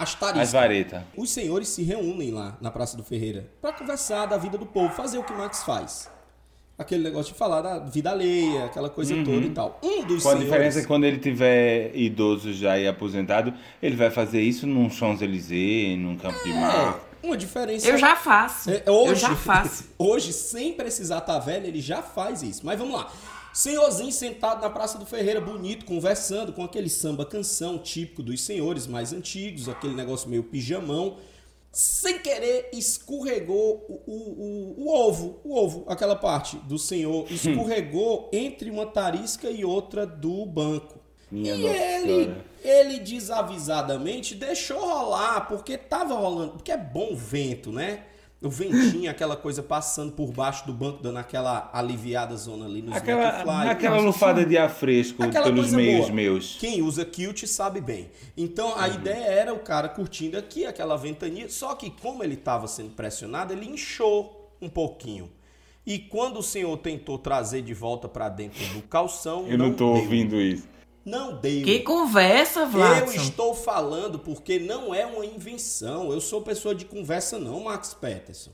as 0.03 0.15
tariscas. 0.15 0.43
As 0.49 0.53
varetas. 0.53 1.03
Os 1.17 1.31
senhores 1.31 1.69
se 1.69 1.83
reúnem 1.83 2.31
lá 2.31 2.57
na 2.61 2.71
Praça 2.71 2.97
do 2.97 3.05
Ferreira 3.05 3.49
para 3.61 3.73
conversar 3.73 4.27
da 4.27 4.37
vida 4.37 4.59
do 4.59 4.67
povo, 4.67 4.93
fazer 4.95 5.19
o 5.19 5.25
que 5.25 5.33
Max 5.33 5.63
faz. 5.63 6.11
Aquele 6.79 7.05
negócio 7.05 7.33
de 7.33 7.39
falar 7.39 7.61
da 7.61 7.79
vida 7.79 8.11
alheia, 8.11 8.65
aquela 8.65 8.89
coisa 8.91 9.15
toda 9.25 9.47
e 9.47 9.51
tal. 9.51 9.79
Um 9.83 10.05
dos 10.05 10.23
Com 10.23 10.31
a 10.31 10.33
senhores. 10.33 10.41
diferença 10.41 10.81
que 10.81 10.87
quando 10.87 11.05
ele 11.05 11.19
tiver 11.19 11.95
idoso 11.95 12.53
já 12.53 12.79
e 12.79 12.89
aposentado, 12.89 13.53
ele 13.81 13.95
vai 13.95 14.11
fazer 14.11 14.41
isso 14.41 14.67
num 14.67 14.91
Champs-Élysées, 14.91 15.99
num 15.99 16.17
Campo 16.17 16.43
de 16.43 16.53
Marte. 16.53 16.99
É, 17.23 17.27
uma 17.27 17.37
diferença. 17.37 17.87
Eu 17.87 17.97
já 17.99 18.17
faço. 18.17 18.71
É, 18.71 18.91
hoje, 18.91 19.11
eu 19.11 19.15
já 19.17 19.37
faço. 19.37 19.85
Hoje, 19.97 20.33
sem 20.33 20.73
precisar 20.73 21.19
estar 21.19 21.39
velho, 21.39 21.67
ele 21.67 21.81
já 21.81 22.03
faz 22.03 22.43
isso. 22.43 22.63
Mas 22.67 22.77
vamos 22.77 22.95
lá. 22.97 23.09
Senhorzinho 23.53 24.11
sentado 24.11 24.63
na 24.63 24.71
Praça 24.71 24.99
do 24.99 25.05
Ferreira, 25.05 25.41
bonito, 25.41 25.85
conversando 25.85 26.53
com 26.53 26.65
aquele 26.65 26.89
samba 26.89 27.27
canção 27.27 27.79
típico 27.79 28.23
dos 28.23 28.41
senhores 28.43 28.87
mais 28.87 29.13
antigos, 29.13 29.69
aquele 29.69 29.95
negócio 29.95 30.29
meio 30.29 30.43
pijamão. 30.43 31.19
Sem 31.71 32.19
querer, 32.19 32.71
escorregou 32.73 33.85
o, 33.89 34.11
o, 34.11 34.13
o, 34.13 34.85
o 34.85 34.95
ovo, 34.95 35.41
o 35.45 35.55
ovo, 35.55 35.85
aquela 35.87 36.17
parte 36.17 36.57
do 36.57 36.79
senhor, 36.79 37.27
escorregou 37.31 38.29
entre 38.33 38.71
uma 38.71 38.87
tarisca 38.87 39.51
e 39.51 39.65
outra 39.65 40.07
do 40.07 40.45
banco. 40.47 40.99
Minha 41.31 41.55
e 41.55 41.65
ele, 41.65 42.35
ele 42.63 42.99
desavisadamente 43.01 44.35
deixou 44.35 44.81
rolar, 44.81 45.49
porque 45.49 45.79
tava 45.79 46.15
rolando, 46.15 46.53
porque 46.53 46.73
é 46.73 46.77
bom 46.77 47.15
vento, 47.15 47.73
né? 47.73 48.05
O 48.43 48.51
ventinho, 48.51 49.11
aquela 49.11 49.37
coisa 49.37 49.63
passando 49.63 50.13
por 50.13 50.33
baixo 50.33 50.67
do 50.67 50.73
banco, 50.73 51.03
dando 51.03 51.19
aquela 51.19 51.71
aliviada 51.73 52.37
zona 52.37 52.67
ali 52.67 52.83
nos 52.83 52.97
Aquela, 52.97 53.71
aquela 53.71 54.01
lufada 54.01 54.45
de 54.45 54.59
ar 54.59 54.69
fresco 54.69 55.23
Aquela 55.23 55.45
pelos 55.45 55.73
meios 55.73 56.01
boa. 56.07 56.13
meus. 56.13 56.57
Quem 56.59 56.83
usa 56.83 57.05
kilt 57.05 57.45
sabe 57.47 57.81
bem. 57.81 58.11
Então 58.37 58.77
a 58.77 58.89
ideia 58.89 59.25
era 59.27 59.55
o 59.55 59.61
cara 59.61 59.89
curtindo 59.89 60.37
aqui 60.37 60.67
aquela 60.67 60.97
ventania, 60.97 61.49
só 61.49 61.75
que 61.77 61.91
como 61.91 62.25
ele 62.25 62.35
estava 62.35 62.67
sendo 62.67 62.91
pressionado, 62.91 63.53
ele 63.53 63.67
inchou 63.67 64.51
um 64.61 64.69
pouquinho. 64.69 65.31
E 65.87 65.99
quando 65.99 66.39
o 66.39 66.43
senhor 66.43 66.77
tentou 66.79 67.19
trazer 67.19 67.63
de 67.63 67.75
volta 67.75 68.09
para 68.09 68.29
dentro 68.29 68.65
do 68.75 68.83
calção, 68.83 69.47
Eu 69.49 69.59
não 69.59 69.73
tô 69.73 69.93
deu. 69.95 70.03
ouvindo 70.03 70.41
isso. 70.41 70.69
Não 71.05 71.37
deu. 71.37 71.65
Que 71.65 71.81
conversa, 71.81 72.61
Eu 72.61 72.67
Vladson. 72.69 73.15
estou 73.23 73.55
falando 73.55 74.19
porque 74.19 74.59
não 74.61 74.95
é 74.95 75.05
uma 75.05 75.25
invenção. 75.27 76.13
Eu 76.13 76.21
sou 76.21 76.41
pessoa 76.43 76.75
de 76.75 76.85
conversa 76.85 77.39
não, 77.39 77.65
Max 77.65 77.93
Peterson. 77.95 78.51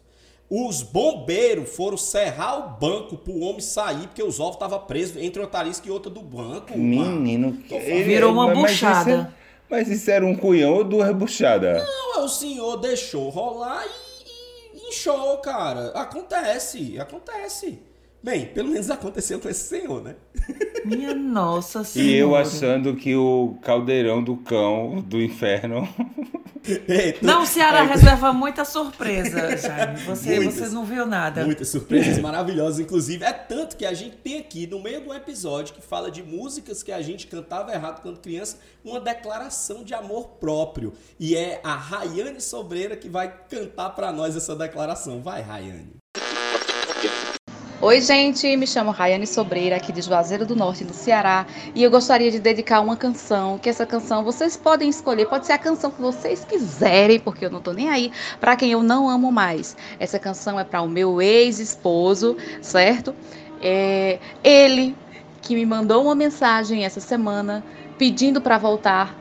Os 0.51 0.83
bombeiros 0.83 1.69
foram 1.77 1.99
serrar 1.99 2.59
o 2.59 2.79
banco 2.81 3.19
pro 3.19 3.39
homem 3.41 3.61
sair, 3.61 4.07
porque 4.07 4.23
os 4.23 4.41
ovos 4.41 4.55
estavam 4.55 4.79
presos 4.81 5.19
entre 5.23 5.43
uma 5.43 5.49
tarisca 5.49 5.87
e 5.87 5.91
outra 5.91 6.11
do 6.11 6.23
banco. 6.23 6.77
Menino, 6.79 7.63
ele- 7.71 8.03
Virou 8.05 8.33
uma 8.33 8.47
mas 8.47 8.57
isso 8.57 8.65
é- 8.65 8.89
buchada. 8.89 9.35
Mas 9.71 9.89
isso 9.89 10.11
era 10.11 10.25
um 10.25 10.35
cunhão 10.35 10.73
ou 10.77 10.85
duas 10.85 11.15
buchadas? 11.15 11.85
Não, 11.87 12.25
o 12.25 12.29
senhor 12.31 12.79
deixou 12.79 13.29
rolar 13.29 13.85
e, 13.85 14.79
e 14.79 14.89
inchou, 14.89 15.37
cara. 15.39 15.89
Acontece, 15.91 16.99
acontece. 16.99 17.79
Bem, 18.23 18.47
pelo 18.47 18.71
menos 18.71 18.91
aconteceu 18.91 19.39
com 19.39 19.49
esse 19.49 19.69
senhor, 19.69 20.03
né? 20.03 20.17
Minha 20.85 21.15
nossa 21.15 21.85
senhora. 21.85 22.11
E 22.11 22.17
eu 22.17 22.35
achando 22.35 22.97
que 22.97 23.15
o 23.15 23.57
caldeirão 23.63 24.23
do 24.23 24.37
cão 24.37 25.01
do 25.01 25.23
inferno. 25.23 25.89
Eita, 26.87 27.25
Não, 27.25 27.47
Ceará 27.47 27.83
reserva 27.83 28.33
muita 28.33 28.65
surpresa, 28.65 29.57
Jaime. 29.57 30.01
Você, 30.01 30.37
Muitas. 30.37 30.55
você 30.55 30.75
não 30.75 30.85
viu 30.85 31.07
nada. 31.07 31.45
Muitas 31.45 31.69
surpresas 31.69 32.19
maravilhosas, 32.19 32.81
inclusive. 32.81 33.25
É 33.25 33.33
tanto 33.33 33.77
que 33.77 33.87
a 33.87 33.95
gente 33.95 34.17
tem 34.17 34.39
aqui, 34.39 34.67
no 34.67 34.83
meio 34.83 35.01
de 35.01 35.09
um 35.09 35.15
episódio 35.15 35.73
que 35.75 35.81
fala 35.81 36.11
de 36.11 36.23
músicas 36.23 36.83
que 36.83 36.93
a 36.93 37.01
gente 37.01 37.27
cantava 37.27 37.73
errado 37.73 38.03
quando 38.03 38.21
criança, 38.21 38.59
uma 38.85 39.01
declaração 39.01 39.83
de 39.83 39.95
amor 39.95 40.29
próprio. 40.41 40.93
E 41.19 41.35
é 41.35 41.61
a 41.65 41.75
Rayane 41.75 42.41
Sobreira 42.41 42.97
que 42.97 43.09
vai 43.09 43.33
cantar 43.49 43.91
pra 43.91 44.13
nós 44.13 44.37
essa 44.37 44.55
declaração. 44.55 45.23
Vai, 45.23 45.41
Rayane. 45.41 45.98
Oi, 47.81 48.01
gente, 48.01 48.57
me 48.57 48.67
chamo 48.67 48.91
Rayane 48.91 49.25
Sobreira, 49.25 49.77
aqui 49.77 49.93
de 49.93 50.03
Juazeiro 50.03 50.45
do 50.45 50.57
Norte, 50.57 50.83
no 50.83 50.93
Ceará, 50.93 51.47
e 51.77 51.81
eu 51.85 51.89
gostaria 51.89 52.29
de 52.29 52.41
dedicar 52.41 52.81
uma 52.81 52.97
canção, 52.97 53.57
que 53.57 53.69
essa 53.69 53.87
canção 53.87 54.25
vocês 54.25 54.57
podem 54.57 54.89
escolher, 54.89 55.27
pode 55.27 55.47
ser 55.47 55.53
a 55.53 55.59
canção 55.59 55.89
que 55.89 56.01
vocês 56.03 56.45
quiserem, 56.45 57.21
porque 57.21 57.47
eu 57.47 57.51
não 57.51 57.61
tô 57.61 57.73
nem 57.73 57.89
aí, 57.89 58.11
para 58.41 58.57
quem 58.57 58.73
eu 58.73 58.83
não 58.83 59.09
amo 59.09 59.31
mais. 59.31 59.77
Essa 60.01 60.19
canção 60.19 60.59
é 60.59 60.65
para 60.65 60.83
o 60.83 60.89
meu 60.89 61.23
ex-esposo, 61.23 62.37
certo? 62.61 63.15
É 63.63 64.19
ele 64.43 64.97
que 65.41 65.55
me 65.55 65.65
mandou 65.65 66.03
uma 66.03 66.17
mensagem 66.17 66.85
essa 66.85 66.99
semana 66.99 67.65
pedindo 67.97 68.41
para 68.41 68.59
voltar, 68.59 69.15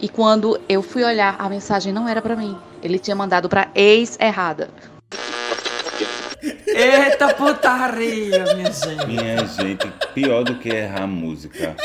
e 0.00 0.08
quando 0.08 0.60
eu 0.68 0.82
fui 0.82 1.04
olhar, 1.04 1.36
a 1.38 1.48
mensagem 1.48 1.92
não 1.92 2.08
era 2.08 2.20
para 2.20 2.34
mim. 2.34 2.58
Ele 2.82 2.98
tinha 2.98 3.14
mandado 3.14 3.48
para 3.48 3.68
ex 3.76 4.18
errada. 4.18 4.70
Eita 6.74 7.34
putaria, 7.34 8.44
minha 8.54 8.72
gente. 8.72 9.06
Minha 9.06 9.46
gente, 9.46 9.88
pior 10.14 10.42
do 10.44 10.54
que 10.56 10.68
errar 10.68 11.02
a 11.02 11.06
música 11.06 11.76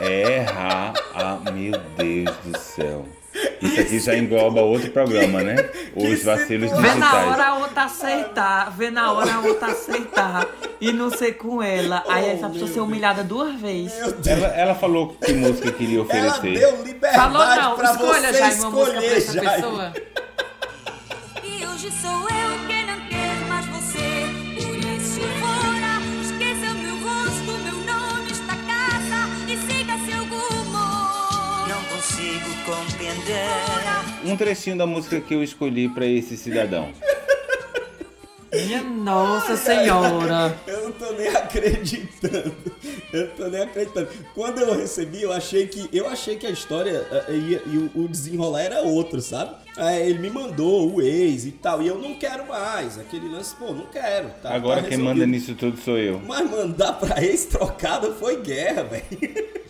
é 0.00 0.36
errar 0.38 0.92
a. 1.14 1.50
Meu 1.50 1.72
Deus 1.96 2.36
do 2.44 2.58
céu. 2.58 3.04
Isso 3.60 3.80
aqui 3.80 3.98
já 4.00 4.16
engloba 4.16 4.60
outro 4.62 4.90
programa, 4.90 5.42
né? 5.42 5.54
Os 5.94 6.24
vacilos 6.24 6.70
Vê 6.72 6.76
na 6.76 6.88
digitais. 6.94 7.28
hora 7.28 7.46
a 7.46 7.54
outra 7.58 7.82
aceitar, 7.84 8.70
vê 8.76 8.90
na 8.90 9.12
hora 9.12 9.34
a 9.34 9.40
outra 9.40 9.68
aceitar 9.68 10.46
e 10.80 10.92
não 10.92 11.10
ser 11.10 11.32
com 11.34 11.62
ela. 11.62 12.02
Aí 12.08 12.30
essa 12.30 12.48
pessoa 12.48 12.68
ser 12.70 12.80
humilhada 12.80 13.22
duas 13.22 13.54
vezes. 13.60 13.92
Ela, 14.26 14.46
ela 14.48 14.74
falou 14.74 15.16
que 15.24 15.32
música 15.32 15.70
queria 15.72 15.98
Ela 15.98 16.04
oferecer. 16.04 16.58
deu 16.58 16.82
liberdade 16.82 17.16
Falou 17.16 17.46
não, 17.46 17.76
pra 17.76 17.90
escolha 17.92 18.32
você 18.32 18.38
Jaime 18.38 18.60
uma 18.60 18.70
música 18.70 18.92
pra 19.00 19.02
escolher, 19.06 19.16
essa 19.18 19.32
Jaime. 19.32 19.50
pessoa. 19.62 19.92
E 21.44 21.66
hoje 21.66 21.90
sou 21.92 22.20
eu 22.22 22.66
quem 22.66 22.77
Um 34.24 34.36
trechinho 34.36 34.76
da 34.76 34.86
música 34.86 35.20
que 35.20 35.34
eu 35.34 35.42
escolhi 35.42 35.88
pra 35.88 36.06
esse 36.06 36.36
cidadão. 36.36 36.92
Minha 38.52 38.82
nossa 38.82 39.56
senhora. 39.56 40.56
Eu 40.66 40.84
não 40.84 40.92
tô 40.92 41.12
nem 41.12 41.28
acreditando. 41.28 42.54
Eu 43.12 43.26
não 43.26 43.34
tô 43.36 43.48
nem 43.48 43.62
acreditando. 43.62 44.08
Quando 44.34 44.60
eu 44.60 44.74
recebi, 44.74 45.22
eu 45.22 45.32
achei 45.32 45.66
que 45.66 45.88
eu 45.92 46.08
achei 46.08 46.36
que 46.36 46.46
a 46.46 46.50
história 46.50 47.06
eh, 47.28 47.32
ia, 47.32 47.62
e 47.66 47.90
o, 47.94 48.08
desenrolar 48.08 48.62
era 48.62 48.80
outro, 48.80 49.20
sabe? 49.20 49.54
Aí 49.76 50.10
ele 50.10 50.18
me 50.18 50.30
mandou 50.30 50.94
o 50.94 51.02
ex 51.02 51.44
e 51.44 51.52
tal, 51.52 51.82
e 51.82 51.86
eu 51.86 51.98
não 51.98 52.14
quero 52.14 52.48
mais. 52.48 52.98
Aquele 52.98 53.28
lance, 53.28 53.54
pô, 53.54 53.72
não 53.72 53.86
quero. 53.86 54.30
Tá, 54.42 54.54
Agora 54.54 54.82
tá 54.82 54.88
quem 54.88 54.98
manda 54.98 55.26
nisso 55.26 55.54
tudo 55.54 55.78
sou 55.78 55.98
eu. 55.98 56.20
Mas 56.26 56.50
mandar 56.50 56.94
pra 56.94 57.22
ex 57.22 57.44
trocada 57.44 58.12
foi 58.12 58.40
guerra, 58.40 58.84
velho. 58.84 59.04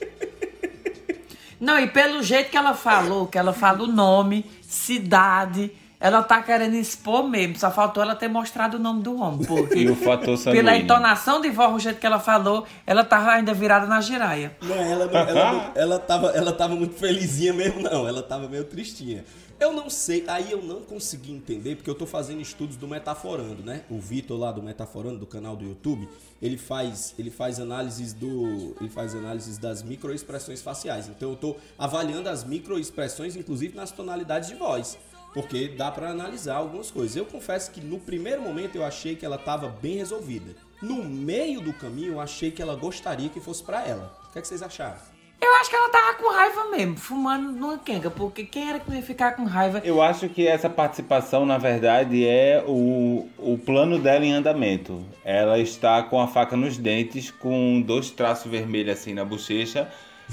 Não, 1.60 1.78
e 1.78 1.86
pelo 1.88 2.22
jeito 2.22 2.50
que 2.50 2.56
ela 2.56 2.74
falou, 2.74 3.26
que 3.26 3.38
ela 3.38 3.52
fala 3.52 3.82
o 3.82 3.86
nome, 3.86 4.44
cidade, 4.62 5.72
ela 6.00 6.22
tá 6.22 6.40
querendo 6.42 6.74
expor 6.74 7.28
mesmo. 7.28 7.58
Só 7.58 7.70
faltou 7.70 8.02
ela 8.02 8.14
ter 8.14 8.28
mostrado 8.28 8.76
o 8.76 8.80
nome 8.80 9.02
do 9.02 9.20
homem. 9.20 9.44
Porque 9.46 9.78
E 9.80 9.90
o 9.90 9.96
fator 9.96 10.36
sanguíneo. 10.38 10.64
pela 10.64 10.76
entonação 10.76 11.40
de 11.40 11.50
voz, 11.50 11.74
o 11.74 11.78
jeito 11.78 11.98
que 12.00 12.06
ela 12.06 12.20
falou, 12.20 12.64
ela 12.86 13.04
tava 13.04 13.30
ainda 13.32 13.52
virada 13.54 13.86
na 13.86 14.00
giraia. 14.00 14.56
Não, 14.62 14.74
ela, 14.76 15.04
ela, 15.04 15.52
não- 15.52 15.72
ela, 15.74 15.98
tava, 15.98 16.28
ela 16.28 16.52
tava 16.52 16.74
muito 16.76 16.94
felizinha 16.94 17.52
mesmo, 17.52 17.80
não. 17.80 18.06
Ela 18.06 18.22
tava 18.22 18.48
meio 18.48 18.64
tristinha. 18.64 19.24
Eu 19.60 19.72
não 19.72 19.90
sei, 19.90 20.22
aí 20.28 20.52
eu 20.52 20.62
não 20.62 20.82
consegui 20.82 21.32
entender, 21.32 21.74
porque 21.74 21.90
eu 21.90 21.94
tô 21.96 22.06
fazendo 22.06 22.40
estudos 22.40 22.76
do 22.76 22.86
Metaforando, 22.86 23.60
né? 23.64 23.80
O 23.90 23.98
Vitor 23.98 24.38
lá 24.38 24.52
do 24.52 24.62
Metaforando, 24.62 25.18
do 25.18 25.26
canal 25.26 25.56
do 25.56 25.64
YouTube, 25.64 26.08
ele 26.40 26.56
faz, 26.56 27.12
ele 27.18 27.28
faz 27.28 27.58
análises 27.58 28.12
do. 28.12 28.76
Ele 28.80 28.88
faz 28.88 29.16
análises 29.16 29.58
das 29.58 29.82
microexpressões 29.82 30.62
faciais. 30.62 31.08
Então 31.08 31.30
eu 31.30 31.36
tô 31.36 31.56
avaliando 31.76 32.28
as 32.28 32.44
microexpressões, 32.44 33.34
inclusive 33.34 33.74
nas 33.74 33.90
tonalidades 33.90 34.48
de 34.48 34.54
voz. 34.54 34.96
Porque 35.34 35.68
dá 35.68 35.90
pra 35.90 36.10
analisar 36.10 36.56
algumas 36.56 36.90
coisas. 36.90 37.16
Eu 37.16 37.26
confesso 37.26 37.70
que 37.70 37.80
no 37.80 37.98
primeiro 37.98 38.42
momento 38.42 38.76
eu 38.76 38.84
achei 38.84 39.14
que 39.14 39.24
ela 39.24 39.38
tava 39.38 39.68
bem 39.68 39.96
resolvida. 39.96 40.54
No 40.80 41.04
meio 41.04 41.60
do 41.60 41.72
caminho 41.72 42.14
eu 42.14 42.20
achei 42.20 42.50
que 42.50 42.62
ela 42.62 42.76
gostaria 42.76 43.28
que 43.28 43.40
fosse 43.40 43.62
pra 43.62 43.86
ela. 43.86 44.16
O 44.28 44.32
que, 44.32 44.38
é 44.38 44.42
que 44.42 44.48
vocês 44.48 44.62
acharam? 44.62 44.98
Eu 45.40 45.54
acho 45.60 45.70
que 45.70 45.76
ela 45.76 45.88
tava 45.88 46.14
com 46.14 46.32
raiva 46.32 46.64
mesmo, 46.70 46.96
fumando 46.96 47.52
numa 47.52 47.78
quenga, 47.78 48.10
porque 48.10 48.44
quem 48.44 48.68
era 48.68 48.80
que 48.80 48.90
não 48.90 48.96
ia 48.96 49.02
ficar 49.02 49.36
com 49.36 49.44
raiva? 49.44 49.80
Eu 49.84 50.02
acho 50.02 50.28
que 50.28 50.46
essa 50.46 50.68
participação, 50.68 51.46
na 51.46 51.56
verdade, 51.56 52.26
é 52.26 52.62
o, 52.66 53.28
o 53.38 53.56
plano 53.56 54.00
dela 54.00 54.24
em 54.24 54.32
andamento. 54.32 55.04
Ela 55.24 55.58
está 55.60 56.02
com 56.02 56.20
a 56.20 56.26
faca 56.26 56.56
nos 56.56 56.76
dentes, 56.76 57.30
com 57.30 57.80
dois 57.80 58.10
traços 58.10 58.50
vermelhos 58.50 58.98
assim 58.98 59.14
na 59.14 59.24
bochecha, 59.24 59.88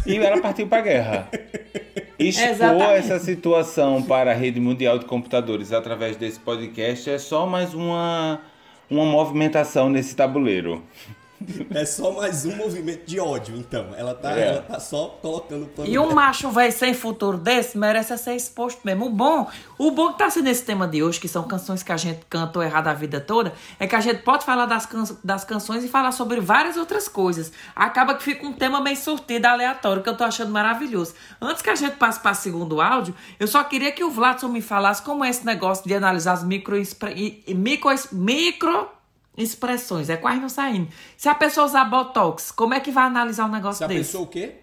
e 0.05 0.17
ela 0.17 0.41
partiu 0.41 0.67
para 0.67 0.79
a 0.79 0.81
guerra. 0.81 1.29
Expor 2.17 2.49
Exatamente. 2.49 2.93
essa 2.93 3.19
situação 3.19 4.01
para 4.01 4.31
a 4.31 4.33
rede 4.33 4.59
mundial 4.59 4.97
de 4.97 5.05
computadores 5.05 5.73
através 5.73 6.15
desse 6.15 6.39
podcast 6.39 7.09
é 7.09 7.17
só 7.17 7.45
mais 7.45 7.73
uma, 7.73 8.41
uma 8.89 9.05
movimentação 9.05 9.89
nesse 9.89 10.15
tabuleiro. 10.15 10.81
É 11.73 11.85
só 11.85 12.11
mais 12.11 12.45
um 12.45 12.55
movimento 12.55 13.05
de 13.05 13.19
ódio, 13.19 13.55
então. 13.57 13.87
Ela 13.97 14.13
tá, 14.13 14.37
É. 14.37 14.47
ela 14.47 14.61
tá 14.61 14.79
só 14.79 15.17
colocando 15.21 15.69
o 15.77 15.85
E 15.85 15.99
um 15.99 16.03
dela. 16.03 16.13
macho 16.15 16.49
velho 16.49 16.71
sem 16.71 16.93
futuro 16.93 17.37
desse 17.37 17.77
merece 17.77 18.17
ser 18.17 18.35
exposto 18.35 18.79
mesmo. 18.85 19.07
O 19.07 19.09
bom, 19.09 19.47
o 19.77 19.91
bom 19.91 20.13
que 20.13 20.19
tá 20.19 20.29
sendo 20.29 20.47
esse 20.47 20.63
tema 20.63 20.87
de 20.87 21.03
hoje, 21.03 21.19
que 21.19 21.27
são 21.27 21.43
canções 21.43 21.83
que 21.83 21.91
a 21.91 21.97
gente 21.97 22.21
cantou 22.29 22.63
errado 22.63 22.87
a 22.87 22.93
vida 22.93 23.19
toda, 23.19 23.53
é 23.79 23.85
que 23.85 23.95
a 23.95 23.99
gente 23.99 24.21
pode 24.23 24.45
falar 24.45 24.65
das, 24.65 24.85
can 24.85 25.03
das 25.23 25.43
canções 25.43 25.83
e 25.83 25.87
falar 25.87 26.11
sobre 26.13 26.39
várias 26.39 26.77
outras 26.77 27.07
coisas. 27.07 27.51
Acaba 27.75 28.15
que 28.15 28.23
fica 28.23 28.45
um 28.45 28.53
tema 28.53 28.79
meio 28.79 28.95
surtido, 28.97 29.45
aleatório, 29.47 30.01
que 30.01 30.09
eu 30.09 30.15
tô 30.17 30.23
achando 30.23 30.51
maravilhoso. 30.51 31.13
Antes 31.41 31.61
que 31.61 31.69
a 31.69 31.75
gente 31.75 31.97
passe 31.97 32.19
para 32.21 32.31
o 32.31 32.35
segundo 32.35 32.79
áudio, 32.81 33.13
eu 33.39 33.47
só 33.47 33.63
queria 33.63 33.91
que 33.91 34.03
o 34.03 34.09
Vladson 34.09 34.47
me 34.47 34.61
falasse 34.61 35.01
como 35.01 35.23
é 35.23 35.29
esse 35.29 35.45
negócio 35.45 35.85
de 35.85 35.93
analisar 35.93 36.33
as 36.33 36.43
micro, 36.43 36.75
micro, 37.47 37.91
micro 38.11 38.94
expressões. 39.37 40.09
É 40.09 40.17
quase 40.17 40.39
não 40.39 40.49
saindo. 40.49 40.89
Se 41.17 41.27
a 41.29 41.35
pessoa 41.35 41.65
usar 41.65 41.85
botox, 41.85 42.51
como 42.51 42.73
é 42.73 42.79
que 42.79 42.91
vai 42.91 43.05
analisar 43.05 43.45
um 43.45 43.51
negócio 43.51 43.79
Já 43.81 43.87
desse? 43.87 43.99
pensou 44.11 44.23
o 44.23 44.27
quê? 44.27 44.55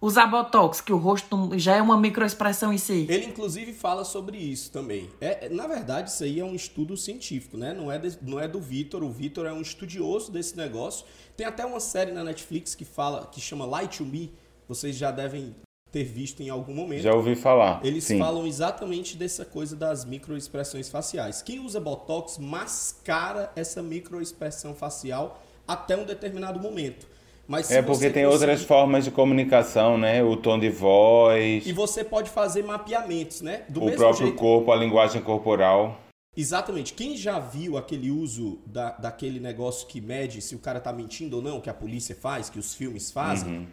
Usar 0.00 0.26
botox, 0.26 0.82
que 0.82 0.92
o 0.92 0.98
rosto 0.98 1.50
já 1.58 1.76
é 1.76 1.80
uma 1.80 1.96
microexpressão 1.96 2.70
em 2.72 2.76
si. 2.76 3.06
Ele, 3.08 3.24
inclusive, 3.24 3.72
fala 3.72 4.04
sobre 4.04 4.36
isso 4.36 4.70
também. 4.70 5.10
É, 5.18 5.46
é- 5.46 5.48
na 5.48 5.66
verdade, 5.66 6.10
isso 6.10 6.22
aí 6.24 6.40
é 6.40 6.44
um 6.44 6.54
estudo 6.54 6.94
científico, 6.94 7.56
né? 7.56 7.72
Não 7.72 7.90
é, 7.90 7.98
de- 7.98 8.18
não 8.20 8.38
é 8.38 8.46
do 8.46 8.60
Vitor. 8.60 9.02
O 9.02 9.10
Vitor 9.10 9.46
é 9.46 9.52
um 9.52 9.62
estudioso 9.62 10.30
desse 10.30 10.56
negócio. 10.58 11.06
Tem 11.36 11.46
até 11.46 11.64
uma 11.64 11.80
série 11.80 12.12
na 12.12 12.22
Netflix 12.22 12.74
que 12.74 12.84
fala, 12.84 13.26
que 13.32 13.40
chama 13.40 13.64
Light 13.64 13.96
to 13.96 14.04
Me. 14.04 14.30
Vocês 14.68 14.94
já 14.94 15.10
devem 15.10 15.54
ter 15.94 16.02
visto 16.02 16.42
em 16.42 16.50
algum 16.50 16.74
momento. 16.74 17.02
Já 17.02 17.14
ouvi 17.14 17.36
falar. 17.36 17.80
Eles 17.84 18.02
Sim. 18.02 18.18
falam 18.18 18.44
exatamente 18.48 19.16
dessa 19.16 19.44
coisa 19.44 19.76
das 19.76 20.04
microexpressões 20.04 20.88
faciais. 20.88 21.40
Quem 21.40 21.60
usa 21.60 21.78
Botox 21.78 22.36
mascara 22.36 23.52
essa 23.54 23.80
microexpressão 23.80 24.74
facial 24.74 25.40
até 25.68 25.96
um 25.96 26.04
determinado 26.04 26.58
momento. 26.58 27.06
Mas 27.46 27.70
É 27.70 27.80
porque 27.80 28.10
tem 28.10 28.24
conseguir- 28.24 28.26
outras 28.48 28.64
formas 28.64 29.04
de 29.04 29.12
comunicação, 29.12 29.96
né? 29.96 30.20
O 30.24 30.36
tom 30.36 30.58
de 30.58 30.68
voz, 30.68 31.64
E 31.64 31.72
você 31.72 32.02
pode 32.02 32.28
fazer 32.28 32.64
mapeamentos, 32.64 33.40
né? 33.40 33.62
Do 33.68 33.84
o 33.84 33.92
próprio 33.92 34.26
jeito. 34.26 34.36
corpo, 34.38 34.72
a 34.72 34.76
linguagem 34.76 35.22
corporal. 35.22 36.00
Exatamente. 36.36 36.94
Quem 36.94 37.16
já 37.16 37.38
viu 37.38 37.76
aquele 37.76 38.10
uso 38.10 38.58
da, 38.66 38.90
daquele 38.92 39.38
negócio 39.38 39.86
que 39.86 40.00
mede 40.00 40.40
se 40.42 40.56
o 40.56 40.58
cara 40.58 40.80
tá 40.80 40.92
mentindo 40.92 41.36
ou 41.36 41.42
não, 41.42 41.60
que 41.60 41.70
a 41.70 41.74
polícia 41.74 42.16
faz, 42.20 42.50
que 42.50 42.58
os 42.58 42.74
filmes 42.74 43.12
fazem, 43.12 43.58
Uhum. 43.58 43.66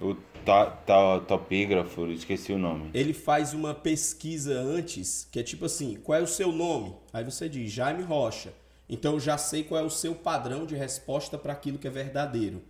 O 0.00 0.14
ta, 0.44 0.66
ta- 0.66 1.20
topígrafo, 1.20 2.06
esqueci 2.06 2.52
o 2.52 2.58
nome. 2.58 2.90
ele 2.94 3.12
faz 3.12 3.52
uma 3.52 3.74
pesquisa 3.74 4.58
antes, 4.58 5.28
que 5.30 5.38
é 5.38 5.42
tipo 5.42 5.66
assim, 5.66 5.96
qual 6.02 6.18
é 6.18 6.22
o 6.22 6.26
seu 6.26 6.50
nome? 6.50 6.94
Aí 7.12 7.22
você 7.24 7.48
diz, 7.48 7.70
Jaime 7.70 8.02
Rocha. 8.02 8.52
Então 8.88 9.12
eu 9.14 9.20
já 9.20 9.36
sei 9.38 9.62
qual 9.62 9.80
é 9.80 9.84
o 9.84 9.90
seu 9.90 10.14
padrão 10.14 10.64
de 10.66 10.74
resposta 10.74 11.36
para 11.38 11.52
aquilo 11.52 11.78
que 11.78 11.86
é 11.86 11.90
verdadeiro. 11.90 12.62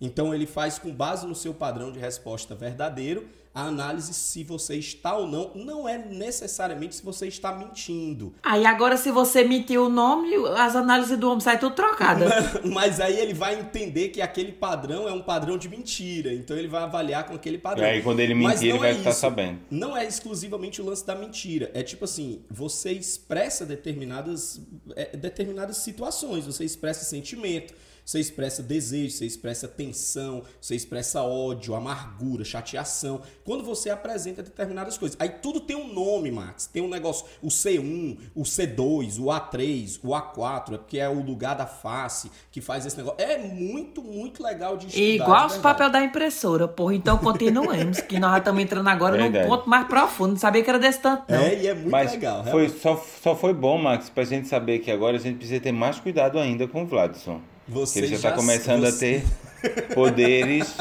Então 0.00 0.34
ele 0.34 0.46
faz 0.46 0.78
com 0.78 0.90
base 0.92 1.26
no 1.26 1.34
seu 1.34 1.52
padrão 1.52 1.92
de 1.92 1.98
resposta 1.98 2.54
verdadeiro 2.54 3.28
a 3.54 3.62
análise 3.62 4.14
se 4.14 4.44
você 4.44 4.76
está 4.76 5.16
ou 5.16 5.26
não, 5.26 5.52
não 5.54 5.88
é 5.88 5.98
necessariamente 5.98 6.96
se 6.96 7.02
você 7.02 7.26
está 7.26 7.52
mentindo. 7.52 8.34
Aí 8.42 8.64
agora, 8.64 8.96
se 8.96 9.10
você 9.10 9.44
mentir 9.44 9.80
o 9.80 9.88
nome, 9.88 10.30
as 10.56 10.76
análises 10.76 11.18
do 11.18 11.28
homem 11.28 11.40
saem 11.40 11.58
tudo 11.58 11.74
trocadas. 11.74 12.30
Mas 12.64 13.00
aí 13.00 13.18
ele 13.18 13.34
vai 13.34 13.58
entender 13.58 14.08
que 14.08 14.20
aquele 14.20 14.52
padrão 14.52 15.08
é 15.08 15.12
um 15.12 15.22
padrão 15.22 15.58
de 15.58 15.68
mentira. 15.68 16.32
Então 16.32 16.56
ele 16.56 16.68
vai 16.68 16.82
avaliar 16.82 17.26
com 17.26 17.34
aquele 17.34 17.58
padrão. 17.58 17.84
E 17.84 17.90
aí, 17.90 18.02
quando 18.02 18.20
ele 18.20 18.34
Mas 18.34 18.60
mentir, 18.60 18.70
ele 18.70 18.78
vai 18.78 18.90
é 18.90 18.94
ficar 18.94 19.10
isso. 19.10 19.20
sabendo. 19.20 19.58
Não 19.70 19.96
é 19.96 20.06
exclusivamente 20.06 20.80
o 20.80 20.84
lance 20.84 21.04
da 21.04 21.14
mentira. 21.14 21.70
É 21.74 21.82
tipo 21.82 22.04
assim, 22.04 22.42
você 22.50 22.92
expressa 22.92 23.64
determinadas, 23.66 24.60
é, 24.94 25.16
determinadas 25.16 25.78
situações, 25.78 26.46
você 26.46 26.64
expressa 26.64 27.04
sentimento, 27.04 27.74
você 28.08 28.20
expressa 28.20 28.62
desejo, 28.62 29.10
você 29.10 29.26
expressa 29.26 29.68
tensão, 29.68 30.42
você 30.58 30.74
expressa 30.74 31.20
ódio, 31.22 31.74
amargura, 31.74 32.42
chateação. 32.42 33.20
Quando 33.44 33.62
você 33.62 33.90
apresenta 33.90 34.42
determinadas 34.42 34.96
coisas. 34.96 35.14
Aí 35.20 35.28
tudo 35.28 35.60
tem 35.60 35.76
um 35.76 35.92
nome, 35.92 36.30
Max. 36.30 36.66
Tem 36.66 36.80
um 36.80 36.88
negócio, 36.88 37.26
o 37.42 37.48
C1, 37.48 38.18
o 38.34 38.44
C2, 38.44 39.20
o 39.20 39.26
A3, 39.26 40.00
o 40.02 40.08
A4, 40.08 40.72
é 40.72 40.78
porque 40.78 40.98
é 40.98 41.06
o 41.06 41.20
lugar 41.20 41.54
da 41.54 41.66
face 41.66 42.30
que 42.50 42.62
faz 42.62 42.86
esse 42.86 42.96
negócio. 42.96 43.22
É 43.22 43.36
muito, 43.36 44.02
muito 44.02 44.42
legal 44.42 44.78
de 44.78 44.86
estudar. 44.86 45.04
Igual 45.04 45.46
os 45.46 45.52
verdade. 45.52 45.60
papel 45.60 45.90
da 45.90 46.02
impressora, 46.02 46.66
porra. 46.66 46.94
Então 46.94 47.18
continuemos, 47.18 48.00
que 48.00 48.18
nós 48.18 48.30
já 48.30 48.38
estamos 48.38 48.62
entrando 48.62 48.88
agora 48.88 49.18
Verdade. 49.18 49.44
num 49.44 49.54
ponto 49.54 49.68
mais 49.68 49.86
profundo. 49.86 50.30
Não 50.30 50.38
sabia 50.38 50.64
que 50.64 50.70
era 50.70 50.78
desse 50.78 51.00
tanto, 51.00 51.24
não. 51.28 51.42
É, 51.42 51.60
e 51.62 51.66
é 51.66 51.74
muito 51.74 51.90
Mas 51.90 52.12
legal. 52.12 52.42
foi, 52.42 52.62
realmente. 52.62 52.80
só, 52.80 53.04
só 53.22 53.36
foi 53.36 53.52
bom, 53.52 53.76
Max, 53.76 54.08
pra 54.08 54.24
gente 54.24 54.48
saber 54.48 54.78
que 54.78 54.90
agora 54.90 55.18
a 55.18 55.20
gente 55.20 55.36
precisa 55.36 55.60
ter 55.60 55.72
mais 55.72 56.00
cuidado 56.00 56.38
ainda 56.38 56.66
com 56.66 56.84
o 56.84 56.86
Vladson. 56.86 57.42
Você 57.68 58.00
que 58.00 58.06
ele 58.06 58.14
já, 58.16 58.20
já- 58.22 58.30
tá 58.30 58.36
começando 58.36 58.80
você- 58.80 59.22
a 59.62 59.70
ter 59.70 59.94
poderes, 59.94 60.76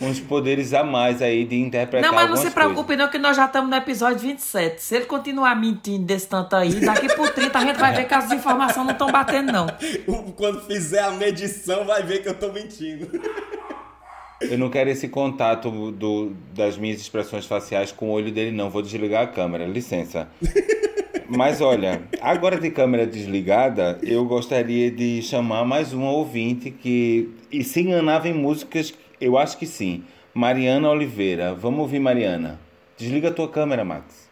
uns 0.00 0.20
poderes 0.20 0.72
a 0.72 0.82
mais 0.84 1.20
aí 1.20 1.44
de 1.44 1.56
interpretar 1.60 2.08
Não, 2.10 2.14
mas 2.16 2.28
não 2.30 2.36
se 2.36 2.50
preocupe 2.50 2.96
não, 2.96 3.08
que 3.08 3.18
nós 3.18 3.36
já 3.36 3.46
estamos 3.46 3.68
no 3.68 3.76
episódio 3.76 4.18
27. 4.20 4.80
Se 4.82 4.94
ele 4.96 5.04
continuar 5.06 5.54
mentindo 5.56 6.04
desse 6.04 6.28
tanto 6.28 6.54
aí, 6.56 6.72
daqui 6.80 7.14
por 7.14 7.30
30 7.30 7.58
a 7.58 7.62
gente 7.62 7.78
vai 7.78 7.94
ver 7.94 8.06
que 8.06 8.14
as 8.14 8.30
informações 8.30 8.84
não 8.86 8.92
estão 8.92 9.10
batendo, 9.10 9.52
não. 9.52 9.66
Quando 10.36 10.60
fizer 10.62 11.00
a 11.00 11.10
medição, 11.10 11.84
vai 11.84 12.02
ver 12.02 12.22
que 12.22 12.28
eu 12.28 12.34
tô 12.34 12.50
mentindo. 12.52 13.08
Eu 14.40 14.56
não 14.56 14.70
quero 14.70 14.88
esse 14.88 15.06
contato 15.08 15.90
do, 15.90 16.32
das 16.54 16.78
minhas 16.78 16.98
expressões 16.98 17.44
faciais 17.44 17.92
com 17.92 18.08
o 18.08 18.12
olho 18.12 18.32
dele, 18.32 18.50
não. 18.56 18.70
Vou 18.70 18.80
desligar 18.80 19.24
a 19.24 19.26
câmera, 19.26 19.66
licença. 19.66 20.28
Mas 21.32 21.60
olha, 21.60 22.02
agora 22.20 22.58
de 22.58 22.72
câmera 22.72 23.06
desligada, 23.06 24.00
eu 24.02 24.24
gostaria 24.24 24.90
de 24.90 25.22
chamar 25.22 25.64
mais 25.64 25.92
uma 25.92 26.10
ouvinte 26.10 26.72
que 26.72 27.30
e 27.52 27.62
se 27.62 27.82
enganava 27.82 28.28
em 28.28 28.34
músicas, 28.34 28.92
eu 29.20 29.38
acho 29.38 29.56
que 29.56 29.64
sim. 29.64 30.02
Mariana 30.34 30.90
Oliveira. 30.90 31.54
Vamos 31.54 31.82
ouvir 31.82 32.00
Mariana. 32.00 32.58
Desliga 32.96 33.28
a 33.28 33.32
tua 33.32 33.48
câmera, 33.48 33.84
Max. 33.84 34.28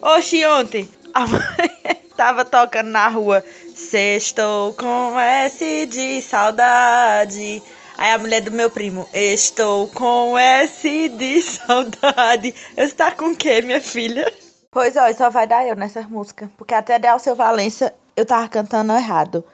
Oxi, 0.00 0.46
ontem 0.46 0.88
a 1.12 1.26
mãe 1.26 1.40
tava 2.16 2.44
tocando 2.44 2.90
na 2.90 3.08
rua. 3.08 3.44
Sextou 3.74 4.72
com 4.74 5.18
S 5.18 5.86
de 5.86 6.22
saudade. 6.22 7.60
Aí 8.00 8.12
a 8.12 8.18
mulher 8.18 8.40
do 8.40 8.50
meu 8.50 8.70
primo, 8.70 9.06
estou 9.12 9.86
com 9.88 10.38
S 10.38 11.08
de 11.10 11.42
saudade. 11.42 12.54
Está 12.74 13.12
com 13.12 13.36
quê, 13.36 13.60
minha 13.60 13.78
filha? 13.78 14.32
Pois 14.70 14.96
ó, 14.96 15.12
só 15.12 15.28
vai 15.28 15.46
dar 15.46 15.66
eu 15.66 15.76
nessa 15.76 16.00
música. 16.00 16.50
Porque 16.56 16.72
até 16.72 16.98
Delcio 16.98 17.34
Valença 17.34 17.92
eu 18.16 18.24
tava 18.24 18.48
cantando 18.48 18.94
errado. 18.94 19.44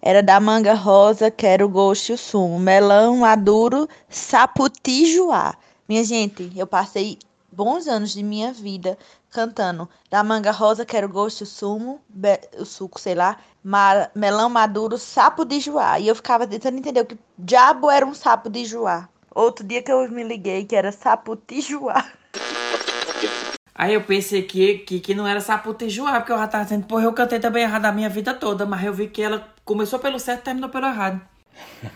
Era 0.00 0.22
da 0.22 0.38
manga 0.38 0.72
rosa, 0.72 1.32
quero 1.32 1.68
gosto 1.68 2.10
e 2.10 2.12
o 2.12 2.16
sumo. 2.16 2.60
Melão 2.60 3.16
maduro, 3.16 3.88
saputijuá. 4.08 5.56
Minha 5.88 6.04
gente, 6.04 6.52
eu 6.54 6.64
passei 6.64 7.18
bons 7.50 7.88
anos 7.88 8.12
de 8.12 8.22
minha 8.22 8.52
vida 8.52 8.96
cantando 9.30 9.88
da 10.08 10.22
manga 10.22 10.52
rosa, 10.52 10.86
quero 10.86 11.08
gosto, 11.08 11.40
o 11.40 11.46
sumo, 11.46 12.00
o 12.56 12.64
suco, 12.64 13.00
sei 13.00 13.16
lá, 13.16 13.36
melão 14.14 14.48
maduro, 14.48 14.96
sapo 14.96 15.44
de 15.44 15.58
joá. 15.58 15.98
E 15.98 16.08
eu 16.08 16.14
ficava 16.14 16.46
tentando 16.46 16.78
entender 16.78 17.00
o 17.00 17.06
que 17.06 17.18
diabo 17.38 17.90
era 17.90 18.06
um 18.06 18.14
sapo 18.14 18.48
de 18.48 18.64
joá. 18.64 19.08
Outro 19.34 19.66
dia 19.66 19.82
que 19.82 19.92
eu 19.92 20.08
me 20.10 20.22
liguei 20.22 20.64
que 20.64 20.76
era 20.76 20.92
sapo 20.92 21.36
de 21.46 21.60
joá. 21.60 22.04
Aí 23.74 23.92
eu 23.92 24.02
pensei 24.02 24.42
que, 24.42 24.78
que, 24.78 25.00
que 25.00 25.14
não 25.14 25.26
era 25.26 25.38
saputejoar, 25.38 26.20
porque 26.20 26.32
eu 26.32 26.38
já 26.38 26.48
tava 26.48 26.64
dizendo, 26.64 26.86
porra, 26.86 27.04
eu 27.04 27.12
cantei 27.12 27.38
também 27.38 27.62
errado 27.62 27.84
a 27.84 27.92
minha 27.92 28.08
vida 28.08 28.32
toda, 28.32 28.64
mas 28.64 28.82
eu 28.82 28.94
vi 28.94 29.06
que 29.06 29.20
ela 29.20 29.46
começou 29.66 29.98
pelo 29.98 30.18
certo 30.18 30.40
e 30.40 30.44
terminou 30.44 30.70
pelo 30.70 30.86
errado. 30.86 31.20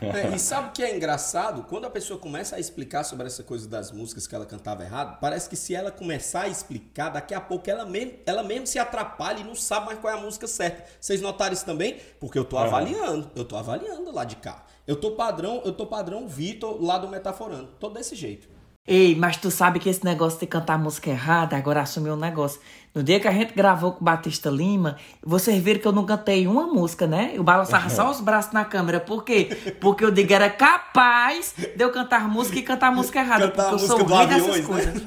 É, 0.00 0.34
e 0.34 0.38
sabe 0.38 0.68
o 0.68 0.72
que 0.72 0.82
é 0.82 0.94
engraçado? 0.94 1.64
Quando 1.64 1.86
a 1.86 1.90
pessoa 1.90 2.18
começa 2.18 2.56
a 2.56 2.60
explicar 2.60 3.04
sobre 3.04 3.26
essa 3.26 3.42
coisa 3.42 3.68
das 3.68 3.90
músicas 3.90 4.26
que 4.26 4.34
ela 4.34 4.46
cantava 4.46 4.82
errado, 4.82 5.18
parece 5.20 5.48
que 5.48 5.56
se 5.56 5.74
ela 5.74 5.90
começar 5.90 6.42
a 6.42 6.48
explicar, 6.48 7.10
daqui 7.10 7.34
a 7.34 7.40
pouco 7.40 7.68
ela 7.68 7.84
mesmo, 7.84 8.14
ela 8.26 8.42
mesmo 8.42 8.66
se 8.66 8.78
atrapalha 8.78 9.40
e 9.40 9.44
não 9.44 9.54
sabe 9.54 9.86
mais 9.86 9.98
qual 9.98 10.12
é 10.12 10.16
a 10.16 10.20
música 10.20 10.46
certa. 10.46 10.84
Vocês 11.00 11.20
notaram 11.20 11.52
isso 11.52 11.64
também? 11.64 11.98
Porque 12.18 12.38
eu 12.38 12.44
tô 12.44 12.58
avaliando, 12.58 13.30
eu 13.34 13.44
tô 13.44 13.56
avaliando 13.56 14.12
lá 14.12 14.24
de 14.24 14.36
cá. 14.36 14.64
Eu 14.86 14.96
tô 14.96 15.12
padrão, 15.12 15.62
eu 15.64 15.72
tô 15.72 15.86
padrão 15.86 16.26
Vitor 16.26 16.82
lá 16.82 16.98
do 16.98 17.08
Metaforando. 17.08 17.68
Tô 17.78 17.88
desse 17.90 18.16
jeito. 18.16 18.48
Ei, 18.86 19.14
mas 19.14 19.36
tu 19.36 19.50
sabe 19.50 19.78
que 19.78 19.88
esse 19.88 20.04
negócio 20.04 20.40
de 20.40 20.46
cantar 20.46 20.78
música 20.78 21.10
errada, 21.10 21.56
agora 21.56 21.82
assumiu 21.82 22.14
um 22.14 22.16
negócio. 22.16 22.60
No 22.92 23.04
dia 23.04 23.20
que 23.20 23.28
a 23.28 23.32
gente 23.32 23.54
gravou 23.54 23.92
com 23.92 24.00
o 24.00 24.04
Batista 24.04 24.50
Lima, 24.50 24.96
vocês 25.24 25.62
viram 25.62 25.80
que 25.80 25.86
eu 25.86 25.92
não 25.92 26.04
cantei 26.04 26.46
uma 26.48 26.66
música, 26.66 27.06
né? 27.06 27.30
Eu 27.34 27.44
balançava 27.44 27.88
só 27.88 28.10
os 28.10 28.20
braços 28.20 28.52
na 28.52 28.64
câmera. 28.64 28.98
Por 28.98 29.24
quê? 29.24 29.48
Porque 29.80 30.04
eu 30.04 30.10
digo, 30.10 30.32
era 30.32 30.50
capaz 30.50 31.54
de 31.56 31.82
eu 31.84 31.92
cantar 31.92 32.28
música 32.28 32.58
e 32.58 32.62
cantar 32.62 32.92
música 32.92 33.20
errada. 33.20 33.48
Cantar 33.48 33.70
porque 33.70 33.84
eu 33.84 33.86
sou 33.86 34.02
o 34.02 34.06
rei 34.06 34.26
dessas 34.26 34.56
né? 34.56 34.62
coisas. 34.66 35.02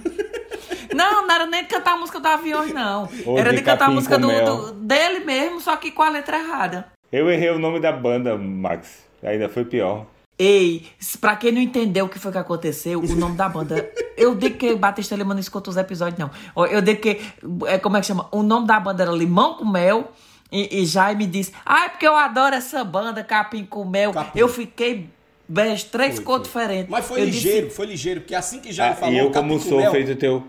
Não, 0.95 1.27
não 1.27 1.35
era 1.35 1.45
nem 1.45 1.63
de 1.63 1.69
cantar 1.69 1.93
a 1.95 1.97
música 1.97 2.19
do 2.19 2.27
Aviões, 2.27 2.73
não. 2.73 3.09
Ou 3.25 3.37
era 3.37 3.49
de 3.49 3.57
de, 3.57 3.63
cantar 3.63 3.89
a 3.89 3.91
música 3.91 4.17
do, 4.17 4.27
do- 4.29 4.71
dele 4.73 5.25
mesmo, 5.25 5.59
só 5.59 5.75
que 5.75 5.91
com 5.91 6.03
a 6.03 6.09
letra 6.09 6.37
errada. 6.37 6.87
Eu 7.11 7.29
errei 7.29 7.49
o 7.49 7.59
nome 7.59 7.79
da 7.79 7.91
banda, 7.91 8.37
Max. 8.37 9.03
Ainda 9.21 9.49
foi 9.49 9.65
pior. 9.65 10.05
Ei, 10.37 10.87
pra 11.21 11.35
quem 11.35 11.51
não 11.51 11.61
entendeu 11.61 12.05
o 12.05 12.09
que 12.09 12.17
foi 12.17 12.31
que 12.31 12.37
aconteceu, 12.39 12.99
o 12.99 13.15
nome 13.15 13.35
da 13.37 13.47
banda. 13.47 13.87
Eu 14.17 14.33
digo 14.35 14.57
que 14.57 14.75
Batista 14.75 15.15
Lima 15.15 15.33
não 15.33 15.39
escuta 15.41 15.69
os 15.69 15.77
episódios, 15.77 16.19
não. 16.19 16.31
Eu 16.67 16.81
digo 16.81 16.99
que. 17.01 17.21
É, 17.67 17.77
como 17.77 17.97
é 17.97 18.01
que 18.01 18.07
chama? 18.07 18.27
O 18.31 18.41
nome 18.41 18.65
da 18.67 18.79
banda 18.79 19.03
era 19.03 19.11
Limão 19.11 19.55
com 19.55 19.65
Mel. 19.65 20.11
E, 20.51 20.81
e 20.81 20.85
Jaime 20.85 21.25
disse: 21.27 21.53
Ah, 21.65 21.85
é 21.85 21.89
porque 21.89 22.07
eu 22.07 22.15
adoro 22.15 22.55
essa 22.55 22.83
banda, 22.83 23.23
Capim 23.23 23.63
com 23.63 23.85
Mel. 23.85 24.11
Capim. 24.11 24.39
Eu 24.39 24.47
fiquei. 24.49 25.09
Beijo, 25.47 25.85
três 25.91 26.15
Foi, 26.15 26.23
cores 26.23 26.47
foi. 26.47 26.61
diferentes. 26.63 26.89
Mas 26.89 27.05
foi 27.05 27.21
Eu 27.21 27.25
ligeiro, 27.25 27.65
disse- 27.67 27.75
foi 27.75 27.85
ligeiro, 27.85 28.21
porque 28.21 28.33
assim 28.33 28.59
que 28.59 28.71
já 28.71 28.89
Ah, 28.91 28.95
falou 28.95 29.13
e 29.13 29.17
eu 29.19 29.29
Capim 29.29 29.49
como 29.49 29.59
com 29.61 29.69
sou 29.69 29.77
Mel, 29.79 29.91
feito 29.91 30.15
teu 30.15 30.43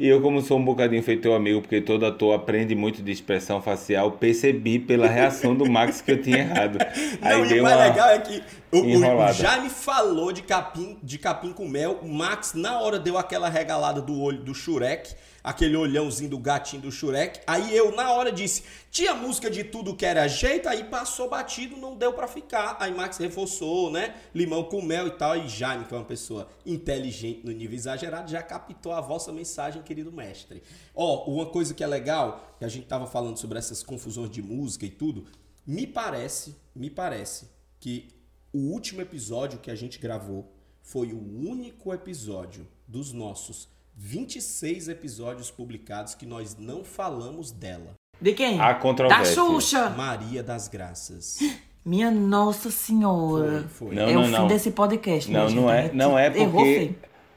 e 0.00 0.08
eu 0.08 0.18
como 0.22 0.40
sou 0.40 0.58
um 0.58 0.64
bocadinho 0.64 1.02
feito 1.02 1.20
teu 1.20 1.34
amigo 1.34 1.60
porque 1.60 1.78
todo 1.78 2.06
ator 2.06 2.34
aprende 2.34 2.74
muito 2.74 3.02
de 3.02 3.12
expressão 3.12 3.60
facial 3.60 4.12
percebi 4.12 4.78
pela 4.78 5.06
reação 5.06 5.54
do 5.54 5.70
Max 5.70 6.00
que 6.00 6.10
eu 6.10 6.22
tinha 6.22 6.38
errado. 6.38 6.78
Aí 7.20 7.36
Não, 7.36 7.44
e 7.44 7.48
deu 7.50 7.60
o 7.60 7.62
mais 7.62 7.78
legal 7.78 8.08
é 8.08 8.18
que 8.18 8.42
o, 8.72 8.78
o 8.78 9.32
Jaime 9.34 9.68
falou 9.68 10.32
de 10.32 10.40
capim, 10.40 10.96
de 11.02 11.18
capim 11.18 11.52
com 11.52 11.68
mel, 11.68 11.98
o 12.00 12.08
Max 12.08 12.54
na 12.54 12.80
hora 12.80 12.98
deu 12.98 13.18
aquela 13.18 13.50
regalada 13.50 14.00
do 14.00 14.18
olho 14.18 14.38
do 14.42 14.54
Shurek, 14.54 15.14
aquele 15.42 15.76
olhãozinho 15.76 16.30
do 16.30 16.38
gatinho 16.38 16.82
do 16.82 16.92
Shurek. 16.92 17.40
Aí 17.46 17.76
eu 17.76 17.94
na 17.94 18.12
hora 18.12 18.30
disse, 18.30 18.62
tinha 18.90 19.14
música 19.14 19.50
de 19.50 19.64
tudo 19.64 19.96
que 19.96 20.04
era 20.04 20.26
jeito, 20.28 20.68
aí 20.68 20.84
passou 20.84 21.28
batido, 21.28 21.76
não 21.76 21.96
deu 21.96 22.12
pra 22.12 22.26
ficar. 22.26 22.76
Aí 22.80 22.94
Max 22.94 23.18
reforçou, 23.18 23.90
né? 23.90 24.14
Limão 24.34 24.64
com 24.64 24.82
mel 24.82 25.06
e 25.06 25.12
tal. 25.12 25.36
E 25.36 25.48
Jaime, 25.48 25.84
que 25.84 25.94
é 25.94 25.96
uma 25.96 26.04
pessoa 26.04 26.48
inteligente 26.64 27.44
no 27.44 27.52
nível 27.52 27.76
exagerado, 27.76 28.30
já 28.30 28.42
captou 28.42 28.92
a 28.92 29.00
vossa 29.00 29.32
mensagem, 29.32 29.82
querido 29.82 30.12
mestre. 30.12 30.62
Ó, 30.94 31.24
uma 31.30 31.46
coisa 31.46 31.74
que 31.74 31.84
é 31.84 31.86
legal, 31.86 32.56
que 32.58 32.64
a 32.64 32.68
gente 32.68 32.86
tava 32.86 33.06
falando 33.06 33.38
sobre 33.38 33.58
essas 33.58 33.82
confusões 33.82 34.30
de 34.30 34.42
música 34.42 34.84
e 34.84 34.90
tudo, 34.90 35.26
me 35.66 35.86
parece, 35.86 36.56
me 36.74 36.90
parece 36.90 37.48
que 37.78 38.08
o 38.52 38.58
último 38.58 39.00
episódio 39.00 39.58
que 39.58 39.70
a 39.70 39.74
gente 39.74 39.98
gravou 39.98 40.52
foi 40.82 41.12
o 41.12 41.18
único 41.18 41.94
episódio 41.94 42.66
dos 42.86 43.12
nossos 43.12 43.68
26 44.02 44.88
episódios 44.88 45.50
publicados 45.50 46.14
que 46.14 46.24
nós 46.24 46.56
não 46.58 46.82
falamos 46.82 47.52
dela. 47.52 47.92
De 48.18 48.32
quem? 48.32 48.58
A 48.58 48.72
Da 48.72 48.74
controvérsia. 48.78 49.34
Xuxa. 49.34 49.90
Maria 49.90 50.42
das 50.42 50.68
Graças. 50.68 51.38
Minha 51.84 52.10
Nossa 52.10 52.70
Senhora. 52.70 53.68
Foi, 53.68 53.88
foi. 53.88 53.94
Não, 53.94 54.08
é 54.08 54.12
não, 54.14 54.22
o 54.22 54.24
fim 54.24 54.30
não. 54.32 54.46
desse 54.46 54.70
podcast. 54.70 55.30
Não, 55.30 55.50
não 55.50 55.70
é, 55.70 55.92
não 55.92 56.18
é 56.18 56.30
porque 56.30 56.94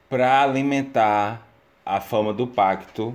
para 0.09 0.41
alimentar 0.41 1.45
a 1.85 1.99
fama 1.99 2.33
do 2.33 2.47
pacto, 2.47 3.13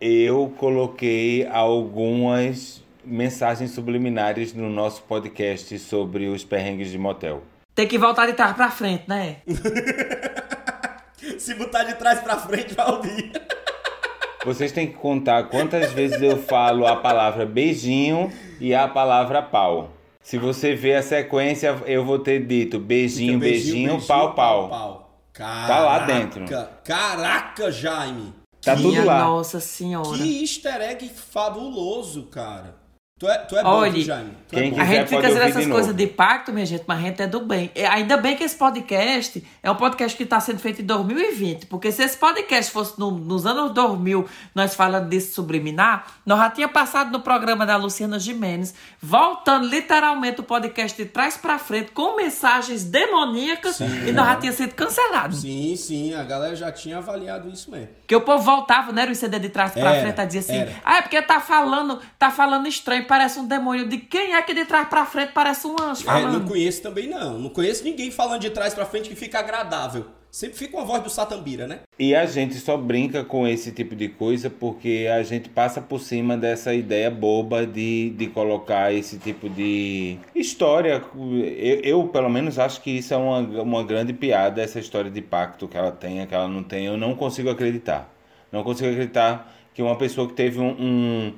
eu 0.00 0.50
coloquei 0.56 1.46
algumas 1.46 2.82
mensagens 3.04 3.70
subliminares 3.70 4.54
no 4.54 4.70
nosso 4.70 5.02
podcast 5.02 5.78
sobre 5.78 6.26
os 6.26 6.42
perrengues 6.42 6.90
de 6.90 6.96
motel. 6.96 7.42
Tem 7.74 7.86
que 7.86 7.98
voltar 7.98 8.26
de 8.26 8.32
trás 8.32 8.56
pra 8.56 8.70
frente, 8.70 9.04
né? 9.06 9.36
Se 11.48 11.54
botar 11.54 11.84
de 11.84 11.94
trás 11.94 12.20
pra 12.20 12.36
frente, 12.36 12.74
vai 12.74 12.90
ouvir. 12.90 13.32
Vocês 14.44 14.70
têm 14.70 14.86
que 14.86 14.92
contar 14.98 15.44
quantas 15.44 15.90
vezes 15.92 16.20
eu 16.20 16.36
falo 16.42 16.86
a 16.86 16.96
palavra 16.96 17.46
beijinho 17.46 18.30
e 18.60 18.74
a 18.74 18.86
palavra 18.86 19.40
pau. 19.40 19.88
Se 20.20 20.36
você 20.36 20.74
ver 20.74 20.96
a 20.96 21.02
sequência, 21.02 21.74
eu 21.86 22.04
vou 22.04 22.18
ter 22.18 22.44
dito 22.44 22.78
beijinho, 22.78 23.38
beijinho, 23.38 23.98
pau, 24.06 24.34
pau. 24.34 25.10
Caraca, 25.32 25.66
Tá 25.66 25.78
lá 25.80 25.98
dentro. 26.00 26.44
Caraca, 26.84 27.72
Jaime. 27.72 28.34
Tá 28.60 28.76
Que- 28.76 28.82
tudo 28.82 28.90
Minha 28.92 29.04
lá. 29.06 29.20
Nossa 29.20 29.58
Senhora. 29.58 30.18
Que 30.18 30.42
easter 30.42 30.82
egg 30.82 31.08
fabuloso, 31.08 32.24
cara. 32.24 32.76
Tu 33.18 33.28
é, 33.28 33.36
tu 33.38 33.56
é 33.58 33.62
bom, 33.64 33.68
Olha, 33.70 33.90
viu, 33.90 34.02
Jaime. 34.02 34.30
Tu 34.48 34.56
é 34.56 34.70
bom. 34.70 34.80
A 34.80 34.84
gente 34.84 35.08
fica 35.08 35.26
ouvir 35.28 35.40
essas 35.42 35.64
de 35.64 35.70
coisas 35.72 35.92
de 35.92 36.06
pacto, 36.06 36.52
minha 36.52 36.64
gente, 36.64 36.84
mas 36.86 36.98
a 36.98 37.02
gente 37.02 37.20
é 37.20 37.26
do 37.26 37.40
bem. 37.40 37.68
É, 37.74 37.84
Ainda 37.88 38.16
bem 38.16 38.36
que 38.36 38.44
esse 38.44 38.54
podcast 38.56 39.44
é 39.60 39.68
um 39.68 39.74
podcast 39.74 40.16
que 40.16 40.22
está 40.22 40.38
sendo 40.38 40.60
feito 40.60 40.82
em 40.82 40.84
2020, 40.84 41.66
porque 41.66 41.90
se 41.90 42.00
esse 42.04 42.16
podcast 42.16 42.70
fosse 42.70 42.96
no- 42.96 43.10
nos 43.10 43.44
anos 43.44 43.72
2000, 43.72 44.24
nós 44.54 44.76
falando 44.76 45.08
desse 45.08 45.34
subliminar, 45.34 46.06
nós 46.24 46.38
já 46.38 46.50
tinha 46.50 46.68
passado 46.68 47.10
no 47.10 47.18
programa 47.20 47.66
da 47.66 47.76
Luciana 47.76 48.20
Gimenez, 48.20 48.72
voltando 49.02 49.66
literalmente 49.66 50.40
o 50.40 50.44
podcast 50.44 50.96
de 50.96 51.08
trás 51.08 51.36
para 51.36 51.58
frente, 51.58 51.90
com 51.90 52.14
mensagens 52.14 52.84
demoníacas, 52.84 53.80
e 53.80 54.12
nós 54.12 54.26
já 54.28 54.36
tinha 54.36 54.52
sido 54.52 54.74
cancelado. 54.76 55.34
Sim, 55.34 55.74
sim, 55.74 56.14
a 56.14 56.22
galera 56.22 56.54
já 56.54 56.70
tinha 56.70 56.98
avaliado 56.98 57.48
isso 57.50 57.68
mesmo. 57.68 57.88
Porque 58.00 58.14
o 58.14 58.20
povo 58.20 58.44
voltava, 58.44 58.92
né, 58.92 59.04
o 59.10 59.14
CD 59.14 59.40
de 59.40 59.48
trás 59.48 59.72
pra 59.72 59.90
Era, 59.92 60.00
frente, 60.02 60.20
a 60.20 60.24
dizer 60.24 60.38
assim, 60.38 60.56
era. 60.56 60.72
ah, 60.84 60.98
é 60.98 61.02
porque 61.02 61.20
tá 61.20 61.40
falando, 61.40 61.98
tá 62.16 62.30
falando 62.30 62.68
estranho, 62.68 63.07
parece 63.08 63.40
um 63.40 63.46
demônio. 63.46 63.88
De 63.88 63.98
quem 63.98 64.34
é 64.34 64.42
que 64.42 64.54
de 64.54 64.64
trás 64.64 64.86
pra 64.88 65.04
frente 65.06 65.32
parece 65.32 65.66
um 65.66 65.74
anjo 65.80 66.02
É, 66.02 66.04
falando? 66.04 66.38
não 66.40 66.46
conheço 66.46 66.82
também 66.82 67.08
não. 67.08 67.38
Não 67.38 67.48
conheço 67.50 67.82
ninguém 67.82 68.10
falando 68.10 68.40
de 68.42 68.50
trás 68.50 68.74
pra 68.74 68.84
frente 68.86 69.08
que 69.08 69.16
fica 69.16 69.38
agradável. 69.40 70.06
Sempre 70.30 70.58
fica 70.58 70.76
uma 70.76 70.84
voz 70.84 71.02
do 71.02 71.08
Satambira, 71.08 71.66
né? 71.66 71.80
E 71.98 72.14
a 72.14 72.26
gente 72.26 72.54
só 72.56 72.76
brinca 72.76 73.24
com 73.24 73.48
esse 73.48 73.72
tipo 73.72 73.96
de 73.96 74.08
coisa 74.10 74.50
porque 74.50 75.08
a 75.10 75.22
gente 75.22 75.48
passa 75.48 75.80
por 75.80 75.98
cima 76.00 76.36
dessa 76.36 76.74
ideia 76.74 77.10
boba 77.10 77.66
de, 77.66 78.10
de 78.10 78.26
colocar 78.26 78.92
esse 78.92 79.16
tipo 79.18 79.48
de 79.48 80.18
história. 80.34 81.02
Eu, 81.16 81.80
eu, 81.82 82.08
pelo 82.08 82.28
menos, 82.28 82.58
acho 82.58 82.82
que 82.82 82.90
isso 82.90 83.14
é 83.14 83.16
uma, 83.16 83.38
uma 83.62 83.82
grande 83.82 84.12
piada, 84.12 84.60
essa 84.60 84.78
história 84.78 85.10
de 85.10 85.22
pacto 85.22 85.66
que 85.66 85.78
ela 85.78 85.90
tem, 85.90 86.24
que 86.26 86.34
ela 86.34 86.46
não 86.46 86.62
tem. 86.62 86.84
Eu 86.84 86.98
não 86.98 87.14
consigo 87.14 87.48
acreditar. 87.48 88.12
Não 88.52 88.62
consigo 88.62 88.90
acreditar 88.90 89.50
que 89.72 89.80
uma 89.80 89.96
pessoa 89.96 90.28
que 90.28 90.34
teve 90.34 90.60
um. 90.60 90.76
um 90.78 91.32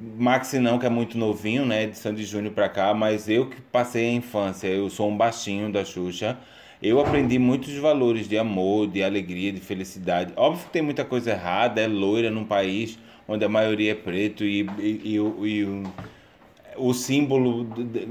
Maxi 0.00 0.58
não, 0.58 0.78
que 0.78 0.86
é 0.86 0.88
muito 0.90 1.16
novinho, 1.18 1.64
né? 1.64 1.86
De 1.86 1.96
Sandy 1.98 2.24
Júnior 2.24 2.52
pra 2.54 2.68
cá, 2.68 2.92
mas 2.94 3.28
eu 3.28 3.48
que 3.48 3.60
passei 3.60 4.08
a 4.10 4.12
infância, 4.12 4.66
eu 4.68 4.88
sou 4.90 5.08
um 5.08 5.16
baixinho 5.16 5.72
da 5.72 5.84
Xuxa. 5.84 6.36
Eu 6.82 7.00
aprendi 7.00 7.38
muitos 7.38 7.74
valores 7.76 8.28
de 8.28 8.38
amor, 8.38 8.86
de 8.86 9.02
alegria, 9.02 9.52
de 9.52 9.60
felicidade. 9.60 10.32
Óbvio 10.36 10.66
que 10.66 10.70
tem 10.72 10.82
muita 10.82 11.04
coisa 11.04 11.30
errada, 11.32 11.80
é 11.80 11.88
loira 11.88 12.30
num 12.30 12.44
país 12.44 12.98
onde 13.26 13.44
a 13.44 13.48
maioria 13.48 13.92
é 13.92 13.94
preto 13.94 14.44
e, 14.44 14.60
e, 14.78 15.00
e 15.14 15.20
o- 15.20 15.46
e 15.46 15.64
o, 15.64 15.82
o 16.76 16.94
símbolo, 16.94 17.66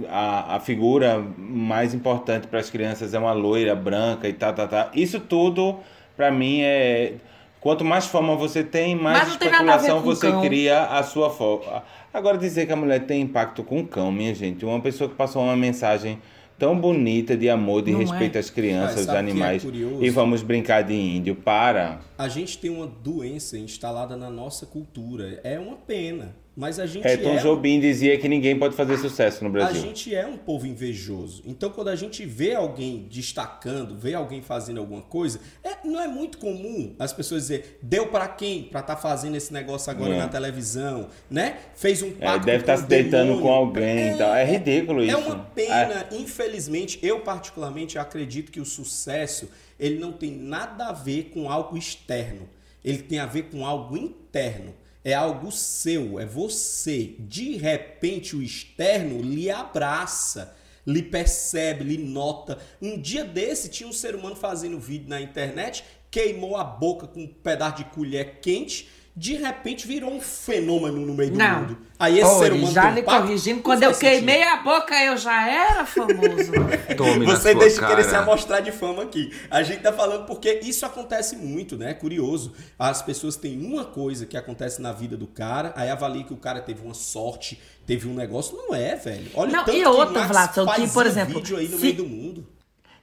a, 0.10 0.56
a 0.56 0.60
figura 0.60 1.20
mais 1.38 1.94
importante 1.94 2.48
para 2.48 2.60
as 2.60 2.70
crianças 2.70 3.14
é 3.14 3.20
uma 3.20 3.32
loira 3.34 3.76
branca 3.76 4.28
e 4.28 4.34
tá, 4.34 4.52
tá, 4.52 4.68
tá. 4.68 4.92
Isso 4.94 5.20
tudo, 5.20 5.78
pra 6.16 6.32
mim, 6.32 6.62
é. 6.62 7.14
Quanto 7.60 7.84
mais 7.84 8.06
fama 8.06 8.36
você 8.36 8.64
tem, 8.64 8.96
mais 8.96 9.30
especulação 9.30 10.02
você 10.02 10.30
cão. 10.32 10.42
cria 10.42 10.84
a 10.86 11.04
sua 11.04 11.30
fama. 11.30 11.84
Agora, 12.14 12.38
dizer 12.38 12.66
que 12.66 12.72
a 12.74 12.76
mulher 12.76 13.06
tem 13.06 13.22
impacto 13.22 13.64
com 13.64 13.80
o 13.80 13.88
cão, 13.88 14.12
minha 14.12 14.34
gente, 14.34 14.64
uma 14.66 14.80
pessoa 14.80 15.10
que 15.10 15.16
passou 15.16 15.44
uma 15.44 15.56
mensagem 15.56 16.20
tão 16.58 16.80
bonita 16.80 17.36
de 17.38 17.50
amor, 17.50 17.84
de 17.84 17.92
Não 17.92 18.00
é? 18.00 18.04
respeito 18.04 18.38
às 18.38 18.50
crianças, 18.50 19.00
aos 19.00 19.06
que 19.08 19.16
é 19.16 19.20
animais, 19.20 19.64
curioso? 19.64 20.04
e 20.04 20.10
vamos 20.10 20.42
brincar 20.42 20.82
de 20.84 20.94
índio. 20.94 21.36
Para! 21.36 22.00
A 22.18 22.28
gente 22.28 22.58
tem 22.58 22.70
uma 22.72 22.88
doença 22.88 23.58
instalada 23.58 24.16
na 24.16 24.30
nossa 24.30 24.66
cultura. 24.66 25.40
É 25.44 25.60
uma 25.60 25.76
pena. 25.76 26.36
Mas 26.60 26.80
a 26.80 26.88
gente 26.88 27.04
Reton 27.04 27.36
é. 27.36 27.38
Jobim 27.38 27.80
dizia 27.80 28.18
que 28.18 28.28
ninguém 28.28 28.58
pode 28.58 28.76
fazer 28.76 28.98
sucesso 28.98 29.44
no 29.44 29.50
A 29.52 29.54
Brasil. 29.54 29.80
gente 29.80 30.16
é 30.16 30.26
um 30.26 30.36
povo 30.38 30.66
invejoso. 30.66 31.44
Então, 31.46 31.70
quando 31.70 31.90
a 31.90 31.96
gente 31.96 32.26
vê 32.26 32.56
alguém 32.56 33.06
destacando, 33.12 33.96
vê 33.96 34.16
alguém 34.16 34.42
fazendo 34.42 34.80
alguma 34.80 35.04
coisa, 35.04 35.40
é- 35.64 35.78
não 35.88 36.02
é 36.02 36.08
muito 36.08 36.40
comum 36.40 36.96
as 36.98 37.14
pessoas 37.14 37.44
dizer 37.44 37.78
deu 37.84 38.08
pra 38.08 38.28
quem 38.28 38.64
pra 38.64 38.80
estar 38.80 38.96
fazendo 38.96 39.36
esse 39.36 39.54
negócio 39.54 39.92
agora 39.92 40.16
É. 40.16 40.18
na 40.18 40.28
televisão, 40.28 41.10
né? 41.30 41.58
Fez 41.76 42.02
um 42.02 42.08
É, 42.20 42.26
pacto 42.26 42.48
deve 42.48 42.64
estar 42.64 42.76
com 42.76 42.82
se 42.82 42.88
deitando 42.88 43.40
com 43.40 43.50
alguém 43.54 44.16
e 44.16 44.18
tal. 44.18 44.34
É 44.34 44.44
ridículo 44.44 45.04
isso. 45.04 45.12
É 45.16 45.16
uma 45.16 45.36
pena, 45.38 46.08
infelizmente, 46.12 46.98
eu 47.04 47.20
particularmente 47.20 48.00
acredito 48.00 48.52
que 48.52 48.60
o 48.60 48.66
sucesso, 48.66 49.48
ele 49.80 50.00
não 50.00 50.12
tem 50.12 50.32
nada 50.32 50.88
a 50.88 50.92
ver 50.92 51.30
com 51.32 51.52
algo 51.52 51.78
externo. 51.78 52.50
Ele 52.84 52.98
tem 53.04 53.20
a 53.20 53.28
ver 53.28 53.44
com 53.44 53.64
algo 53.64 53.96
interno. 53.96 54.74
É 55.08 55.14
algo 55.14 55.54
seu, 55.54 56.20
é 56.20 56.26
você. 56.26 57.16
De 57.18 57.56
repente 57.56 58.36
o 58.36 58.44
externo 58.44 59.22
lhe 59.22 59.50
abraça, 59.50 60.54
lhe 60.86 61.02
percebe, 61.02 61.86
lhe 61.86 61.98
nota. 61.98 62.60
Um 62.82 63.00
dia 63.00 63.24
desse 63.24 63.70
tinha 63.70 63.88
um 63.88 63.94
ser 63.94 64.16
humano 64.16 64.36
fazendo 64.36 64.78
vídeo 64.78 65.08
na 65.08 65.22
internet, 65.22 65.86
queimou 66.12 66.58
a 66.58 66.64
boca 66.66 67.08
com 67.08 67.22
um 67.22 67.28
pedaço 67.28 67.78
de 67.78 67.86
colher 67.86 68.42
quente, 68.42 68.90
de 69.20 69.34
repente 69.34 69.88
virou 69.88 70.12
um 70.14 70.22
fenômeno 70.22 71.04
no 71.04 71.16
meio 71.16 71.32
do 71.32 71.38
Não. 71.40 71.62
mundo. 71.62 71.78
Aí 71.98 72.20
esse 72.20 72.30
ser 72.38 72.52
Olha, 72.52 72.54
humano 72.54 72.72
já 72.72 72.92
um 72.92 72.94
lhe 72.94 73.02
corrigindo, 73.02 73.62
quando 73.64 73.82
eu 73.82 73.90
faz 73.90 73.98
sentido. 73.98 74.14
queimei 74.28 74.44
a 74.44 74.58
boca, 74.58 74.94
eu 75.04 75.18
já 75.18 75.50
era 75.50 75.84
famoso. 75.88 76.52
Tome 76.96 77.26
Você 77.26 77.56
deixa 77.56 77.82
de 77.82 77.88
querer 77.88 78.04
se 78.04 78.12
cara. 78.12 78.22
amostrar 78.22 78.62
de 78.62 78.72
fama 78.72 79.02
aqui. 79.02 79.32
A 79.50 79.64
gente 79.64 79.82
tá 79.82 79.92
falando 79.92 80.28
porque 80.28 80.60
isso 80.62 80.86
acontece 80.86 81.36
muito, 81.36 81.76
né? 81.76 81.96
Curioso. 81.96 82.54
As 82.78 83.02
pessoas 83.02 83.36
têm 83.36 83.60
uma 83.66 83.86
coisa 83.86 84.28
que 84.28 84.38
acontece 84.38 84.80
na 84.84 84.92
vida 84.94 85.18
do 85.18 85.26
cara, 85.26 85.74
aí 85.76 85.90
avalia 85.90 86.24
que 86.24 86.34
o 86.34 86.38
cara 86.38 86.62
teve 86.62 86.86
uma 86.86 86.94
sorte, 86.94 87.60
teve 87.88 88.08
um 88.08 88.14
negócio. 88.14 88.56
Não 88.56 88.76
é, 88.76 88.96
velho. 88.96 89.32
Olha 89.34 89.52
Não, 89.52 89.62
o 89.64 89.66
tanto 89.66 89.78
e 89.78 89.82
que 89.82 89.88
outra, 89.88 90.28
Vlad, 90.28 90.54
que, 90.76 90.88
por 90.90 91.08
exemplo, 91.08 91.34
vídeo 91.34 91.58
aí 91.58 91.68
no 91.68 91.78
se- 91.78 91.84
meio 91.86 91.96
do 91.96 92.06
mundo. 92.06 92.48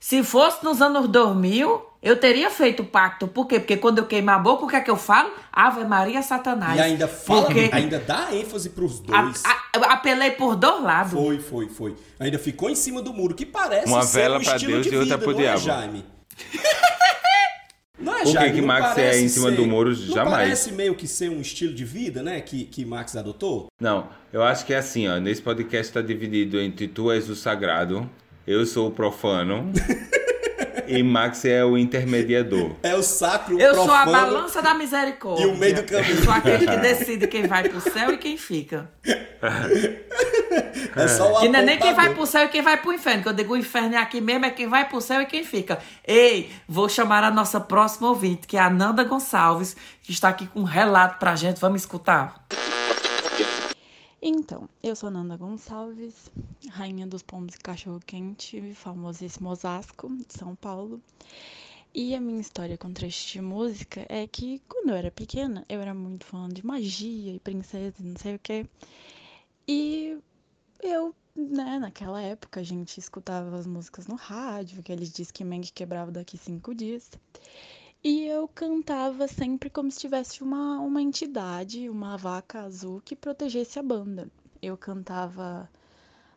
Se 0.06 0.22
fosse 0.22 0.62
nos 0.62 0.82
anos 0.82 1.08
2000, 1.08 1.82
eu 2.02 2.16
teria 2.20 2.50
feito 2.50 2.84
pacto. 2.84 3.26
Por 3.26 3.46
quê? 3.46 3.58
Porque 3.58 3.78
quando 3.78 3.96
eu 4.00 4.06
queimar 4.06 4.34
a 4.36 4.38
boca, 4.38 4.66
o 4.66 4.68
que 4.68 4.76
é 4.76 4.80
que 4.82 4.90
eu 4.90 4.98
falo? 4.98 5.32
Ave 5.50 5.82
Maria 5.84 6.20
Satanás. 6.20 6.76
E 6.76 6.82
ainda 6.82 7.08
fala, 7.08 7.44
Porque 7.46 7.70
ainda 7.72 7.98
dá 8.00 8.28
ênfase 8.30 8.68
pros 8.68 9.00
a- 9.10 9.22
dois. 9.22 9.42
a- 9.46 9.62
eu 9.74 9.82
apelei 9.84 10.32
por 10.32 10.56
dois 10.56 10.82
lados. 10.82 11.14
Foi, 11.14 11.38
foi, 11.38 11.68
foi. 11.70 11.96
Ainda 12.20 12.38
ficou 12.38 12.68
em 12.68 12.74
cima 12.74 13.00
do 13.00 13.14
muro, 13.14 13.34
que 13.34 13.46
parece 13.46 13.88
Uma 13.88 14.02
ser 14.02 14.18
vela 14.20 14.38
um 14.38 14.42
pra 14.44 14.56
estilo 14.56 14.72
Deus 14.72 14.86
de 14.86 14.92
e 14.94 14.98
outra 14.98 15.16
vida, 15.16 15.18
pro 15.24 15.32
não 15.32 15.38
diabo. 15.40 15.58
É, 15.58 15.62
Jaime? 15.62 16.04
Não 17.96 18.12
é, 18.12 18.18
Por 18.18 18.26
que 18.26 18.32
Jaime? 18.32 18.52
que 18.56 18.60
Não 18.60 18.66
Max 18.68 18.84
é 18.90 18.94
parece 18.94 19.24
em 19.24 19.28
cima 19.28 19.48
ser- 19.50 19.56
do 19.56 19.66
muro? 19.66 19.88
Não 19.90 19.96
Jamais. 19.96 20.34
parece 20.34 20.72
meio 20.72 20.94
que 20.94 21.06
ser 21.06 21.30
um 21.30 21.40
estilo 21.40 21.72
de 21.72 21.84
vida, 21.86 22.22
né, 22.22 22.38
que, 22.42 22.64
que 22.64 22.84
Max 22.84 23.16
adotou? 23.16 23.68
Não, 23.80 24.08
eu 24.32 24.42
acho 24.42 24.66
que 24.66 24.74
é 24.74 24.78
assim, 24.78 25.08
ó. 25.08 25.16
Nesse 25.18 25.40
podcast 25.40 25.88
está 25.88 26.02
dividido 26.02 26.60
entre 26.60 26.86
tu 26.88 27.10
és 27.10 27.30
o 27.30 27.36
sagrado, 27.36 28.10
eu 28.46 28.64
sou 28.66 28.88
o 28.88 28.90
profano 28.90 29.72
e 30.86 31.02
Max 31.02 31.44
é 31.44 31.64
o 31.64 31.78
intermediador. 31.78 32.72
É 32.82 32.94
o 32.94 33.02
sacro 33.02 33.58
Eu 33.58 33.74
sou 33.74 33.84
a 33.90 34.02
profano. 34.02 34.12
balança 34.12 34.62
da 34.62 34.74
misericórdia. 34.74 35.44
E 35.44 35.46
o 35.46 35.56
meio 35.56 35.76
do 35.76 35.82
caminho. 35.84 36.16
Eu 36.18 36.24
sou 36.24 36.32
aquele 36.32 36.66
que 36.66 36.76
decide 36.76 37.26
quem 37.26 37.46
vai 37.46 37.68
pro 37.68 37.80
céu 37.80 38.12
e 38.12 38.18
quem 38.18 38.36
fica. 38.36 38.88
É 40.96 41.08
só 41.08 41.32
o 41.32 41.40
Que 41.40 41.48
não 41.48 41.58
é 41.58 41.62
nem 41.62 41.78
quem 41.78 41.92
vai 41.92 42.14
pro 42.14 42.24
céu 42.24 42.44
e 42.44 42.48
quem 42.48 42.62
vai 42.62 42.76
pro 42.76 42.92
inferno. 42.92 43.22
Que 43.22 43.28
eu 43.28 43.32
digo 43.32 43.54
o 43.54 43.56
inferno 43.56 43.94
é 43.94 43.98
aqui 43.98 44.20
mesmo, 44.20 44.44
é 44.46 44.50
quem 44.50 44.68
vai 44.68 44.88
pro 44.88 45.00
céu 45.00 45.20
e 45.20 45.26
quem 45.26 45.42
fica. 45.42 45.80
Ei, 46.06 46.50
vou 46.68 46.88
chamar 46.88 47.24
a 47.24 47.30
nossa 47.30 47.58
próxima 47.60 48.08
ouvinte, 48.08 48.46
que 48.46 48.56
é 48.56 48.60
a 48.60 48.70
Nanda 48.70 49.02
Gonçalves, 49.02 49.76
que 50.02 50.12
está 50.12 50.28
aqui 50.28 50.46
com 50.46 50.60
um 50.60 50.64
relato 50.64 51.18
pra 51.18 51.34
gente. 51.34 51.60
Vamos 51.60 51.80
escutar. 51.82 52.44
Então, 54.26 54.66
eu 54.82 54.96
sou 54.96 55.10
Nanda 55.10 55.36
Gonçalves, 55.36 56.30
rainha 56.70 57.06
dos 57.06 57.22
pombos 57.22 57.56
e 57.56 57.58
cachorro 57.58 58.00
quente, 58.00 58.72
famosíssimo 58.72 59.50
Osasco, 59.50 60.08
de 60.16 60.32
São 60.32 60.56
Paulo. 60.56 60.98
E 61.92 62.14
a 62.14 62.20
minha 62.22 62.40
história 62.40 62.78
com 62.78 62.90
trecho 62.90 63.30
de 63.30 63.42
música 63.42 64.06
é 64.08 64.26
que 64.26 64.62
quando 64.66 64.88
eu 64.88 64.94
era 64.94 65.10
pequena, 65.10 65.62
eu 65.68 65.78
era 65.78 65.92
muito 65.92 66.24
fã 66.24 66.48
de 66.48 66.64
magia 66.64 67.34
e 67.34 67.38
princesa 67.38 67.96
e 68.00 68.02
não 68.02 68.16
sei 68.16 68.36
o 68.36 68.38
quê. 68.38 68.66
E 69.68 70.16
eu 70.82 71.14
né, 71.36 71.78
naquela 71.78 72.22
época 72.22 72.60
a 72.60 72.64
gente 72.64 72.96
escutava 72.98 73.54
as 73.54 73.66
músicas 73.66 74.06
no 74.06 74.14
rádio, 74.14 74.80
aqueles 74.80 75.12
Discman 75.12 75.60
que 75.60 75.70
quebrava 75.70 76.10
daqui 76.10 76.38
cinco 76.38 76.74
dias. 76.74 77.10
E 78.04 78.26
eu 78.26 78.46
cantava 78.46 79.26
sempre 79.26 79.70
como 79.70 79.90
se 79.90 79.98
tivesse 80.00 80.42
uma, 80.42 80.78
uma 80.78 81.00
entidade, 81.00 81.88
uma 81.88 82.16
vaca 82.16 82.60
azul 82.60 83.00
que 83.04 83.16
protegesse 83.16 83.78
a 83.78 83.82
banda. 83.82 84.28
Eu 84.60 84.76
cantava 84.76 85.68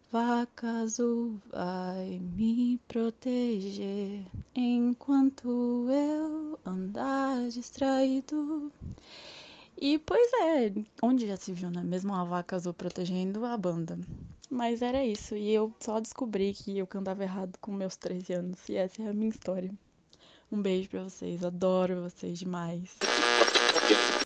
Vaca 0.10 0.70
azul 0.84 1.38
vai 1.52 2.18
me 2.20 2.80
proteger 2.88 4.26
enquanto 4.56 5.86
eu 5.90 6.58
andar 6.66 7.50
distraído. 7.50 8.72
E 9.78 10.00
pois 10.00 10.32
é, 10.32 10.74
onde 11.04 11.28
já 11.28 11.36
se 11.36 11.52
viu, 11.52 11.70
né? 11.70 11.84
Mesmo 11.84 12.14
uma 12.14 12.24
vaca 12.24 12.56
azul 12.56 12.74
protegendo 12.74 13.44
a 13.44 13.58
banda. 13.58 14.00
Mas 14.50 14.82
era 14.82 15.04
isso, 15.04 15.36
e 15.36 15.52
eu 15.52 15.74
só 15.82 16.00
descobri 16.00 16.54
que 16.54 16.78
eu 16.78 16.88
cantava 16.88 17.24
errado 17.24 17.58
com 17.60 17.74
meus 17.74 17.98
13 17.98 18.32
anos, 18.32 18.70
e 18.70 18.78
essa 18.78 19.04
é 19.04 19.10
a 19.10 19.14
minha 19.14 19.30
história. 19.30 19.72
Um 20.52 20.62
beijo 20.62 20.88
pra 20.90 21.02
vocês, 21.04 21.44
adoro 21.44 22.04
vocês 22.04 22.40
demais. 22.40 22.80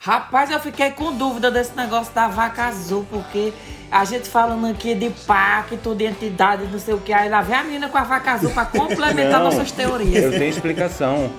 Rapaz, 0.01 0.49
eu 0.49 0.59
fiquei 0.59 0.91
com 0.91 1.13
dúvida 1.15 1.51
desse 1.51 1.75
negócio 1.75 2.13
da 2.13 2.27
vaca 2.27 2.65
azul, 2.65 3.05
porque 3.09 3.53
a 3.91 4.03
gente 4.05 4.27
falando 4.29 4.65
aqui 4.67 4.95
de 4.95 5.09
pacto, 5.27 5.93
de 5.95 6.05
entidade, 6.05 6.65
não 6.71 6.79
sei 6.79 6.93
o 6.95 6.99
que, 6.99 7.13
aí 7.13 7.29
lá 7.29 7.41
vem 7.41 7.55
a 7.55 7.63
menina 7.63 7.89
com 7.89 7.97
a 7.97 8.03
vaca 8.03 8.31
azul 8.33 8.49
pra 8.51 8.65
complementar 8.65 9.39
Não, 9.39 9.45
nossas 9.45 9.71
teorias. 9.71 10.23
Eu 10.23 10.31
tenho 10.31 10.45
explicação. 10.49 11.31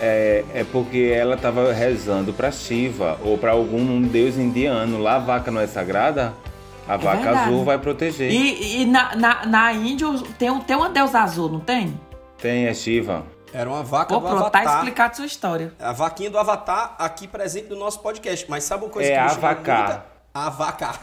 É, 0.00 0.44
é 0.54 0.64
porque 0.64 1.12
ela 1.14 1.34
estava 1.36 1.72
rezando 1.72 2.32
para 2.32 2.50
Shiva 2.50 3.18
ou 3.22 3.38
para 3.38 3.52
algum 3.52 4.02
deus 4.02 4.36
indiano. 4.36 4.98
Lá 4.98 5.16
a 5.16 5.20
vaca 5.20 5.50
não 5.50 5.60
é 5.60 5.66
sagrada? 5.66 6.34
A 6.86 6.96
vaca 6.98 7.22
verdade. 7.22 7.48
azul 7.48 7.64
vai 7.64 7.78
proteger. 7.78 8.30
E, 8.30 8.82
e 8.82 8.84
na, 8.84 9.16
na, 9.16 9.46
na 9.46 9.72
Índia 9.72 10.06
tem, 10.38 10.50
um- 10.50 10.60
tem 10.60 10.76
uma 10.76 10.90
deusa 10.90 11.20
azul, 11.20 11.48
não 11.50 11.60
tem? 11.60 11.98
Tem, 12.36 12.66
é 12.66 12.74
Shiva. 12.74 13.24
Era 13.54 13.70
uma 13.70 13.84
vaca 13.84 14.12
Ô, 14.16 14.18
do 14.18 14.26
pronto, 14.26 14.50
tá 14.50 14.58
Avatar. 14.58 14.76
explicado 14.78 15.14
sua 15.16 15.26
história. 15.26 15.72
A 15.78 15.92
vaquinha 15.92 16.28
do 16.28 16.36
Avatar 16.36 16.96
aqui 16.98 17.28
presente 17.28 17.68
no 17.70 17.76
nosso 17.76 18.00
podcast. 18.00 18.50
Mas 18.50 18.64
sabe 18.64 18.84
uma 18.84 18.90
coisa 18.90 19.08
É 19.08 19.16
que 19.16 19.22
me 19.22 19.28
chamou 19.30 19.48
Avacar. 19.48 19.78
muita... 19.88 20.06
Avacar. 20.34 21.00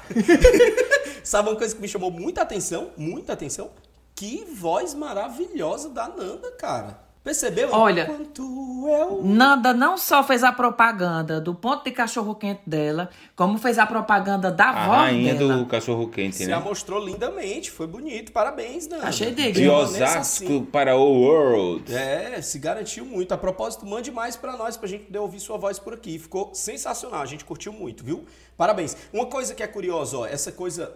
sabe 1.24 1.48
uma 1.50 1.56
coisa 1.56 1.74
que 1.74 1.82
me 1.82 1.88
chamou 1.88 2.12
muita 2.12 2.42
atenção? 2.42 2.92
Muita 2.98 3.32
atenção? 3.32 3.72
Que 4.14 4.44
voz 4.54 4.94
maravilhosa 4.94 5.90
da 5.90 6.10
Nanda, 6.10 6.52
cara. 6.60 7.00
Percebeu? 7.24 7.70
Olha, 7.72 8.10
eu... 8.36 9.22
Nanda 9.24 9.74
não 9.76 9.96
só 9.96 10.24
fez 10.24 10.44
a 10.44 10.52
propaganda 10.52 11.40
do 11.40 11.54
ponto 11.54 11.84
de 11.84 11.92
cachorro 11.92 12.34
quente 12.34 12.62
dela, 12.66 13.12
como 13.36 13.60
fez 13.60 13.78
a 13.78 13.86
propaganda 13.86 14.50
da 14.52 14.70
A 14.70 14.88
voz 14.88 14.98
rainha 15.02 15.36
dela. 15.36 15.58
do 15.58 15.66
cachorro 15.68 16.08
quente, 16.10 16.38
Se 16.38 16.48
né? 16.48 16.54
amostrou 16.54 17.00
lindamente. 17.04 17.70
Foi 17.70 17.86
bonito. 17.86 18.32
Parabéns, 18.32 18.88
Nanda. 18.88 19.08
Achei 19.08 19.32
digno. 19.32 19.54
De 19.54 19.62
Permaneça 19.62 20.04
Osasco 20.04 20.20
assim. 20.46 20.66
para 20.66 20.96
o 20.96 21.22
World. 21.22 21.94
É, 21.94 22.42
se 22.42 22.58
garantiu 22.58 23.06
muito. 23.06 23.32
A 23.34 23.38
propósito, 23.38 23.86
mande 23.86 24.10
mais 24.12 24.36
pra 24.36 24.58
nós, 24.58 24.76
pra 24.76 24.88
gente 24.90 25.06
poder 25.06 25.20
ouvir 25.20 25.40
sua 25.40 25.58
voz 25.58 25.78
por 25.78 25.94
aqui. 25.94 26.18
Ficou 26.18 26.50
sensacional, 26.56 27.22
a 27.22 27.26
gente 27.28 27.46
curtiu 27.46 27.72
muito, 27.72 28.04
viu? 28.04 28.26
Parabéns. 28.58 28.98
Uma 29.14 29.28
coisa 29.28 29.54
que 29.54 29.62
é 29.62 29.68
curiosa, 29.68 30.18
ó, 30.18 30.26
essa 30.26 30.52
coisa 30.52 30.92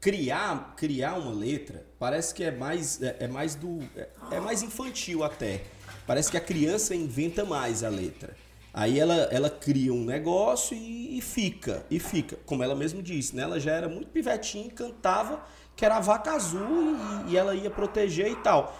criar 0.00 0.74
criar 0.76 1.14
uma 1.14 1.32
letra 1.32 1.84
parece 1.98 2.34
que 2.34 2.44
é 2.44 2.50
mais 2.50 3.02
é, 3.02 3.16
é 3.20 3.28
mais 3.28 3.54
do 3.54 3.80
é, 3.96 4.08
é 4.32 4.40
mais 4.40 4.62
infantil 4.62 5.24
até. 5.24 5.62
Parece 6.06 6.30
que 6.30 6.36
a 6.36 6.40
criança 6.40 6.94
inventa 6.94 7.44
mais 7.44 7.82
a 7.82 7.88
letra. 7.88 8.36
Aí 8.72 9.00
ela, 9.00 9.14
ela 9.32 9.48
cria 9.48 9.92
um 9.92 10.04
negócio 10.04 10.76
e, 10.76 11.16
e 11.16 11.20
fica, 11.22 11.84
e 11.90 11.98
fica. 11.98 12.36
Como 12.44 12.62
ela 12.62 12.74
mesmo 12.74 13.02
disse, 13.02 13.34
né? 13.34 13.42
Ela 13.42 13.58
já 13.58 13.72
era 13.72 13.88
muito 13.88 14.08
pivetinha, 14.10 14.70
cantava 14.70 15.42
que 15.74 15.84
era 15.84 15.96
a 15.96 16.00
vaca 16.00 16.32
azul 16.32 16.96
e, 17.26 17.32
e 17.32 17.36
ela 17.36 17.54
ia 17.54 17.70
proteger 17.70 18.30
e 18.30 18.36
tal. 18.36 18.76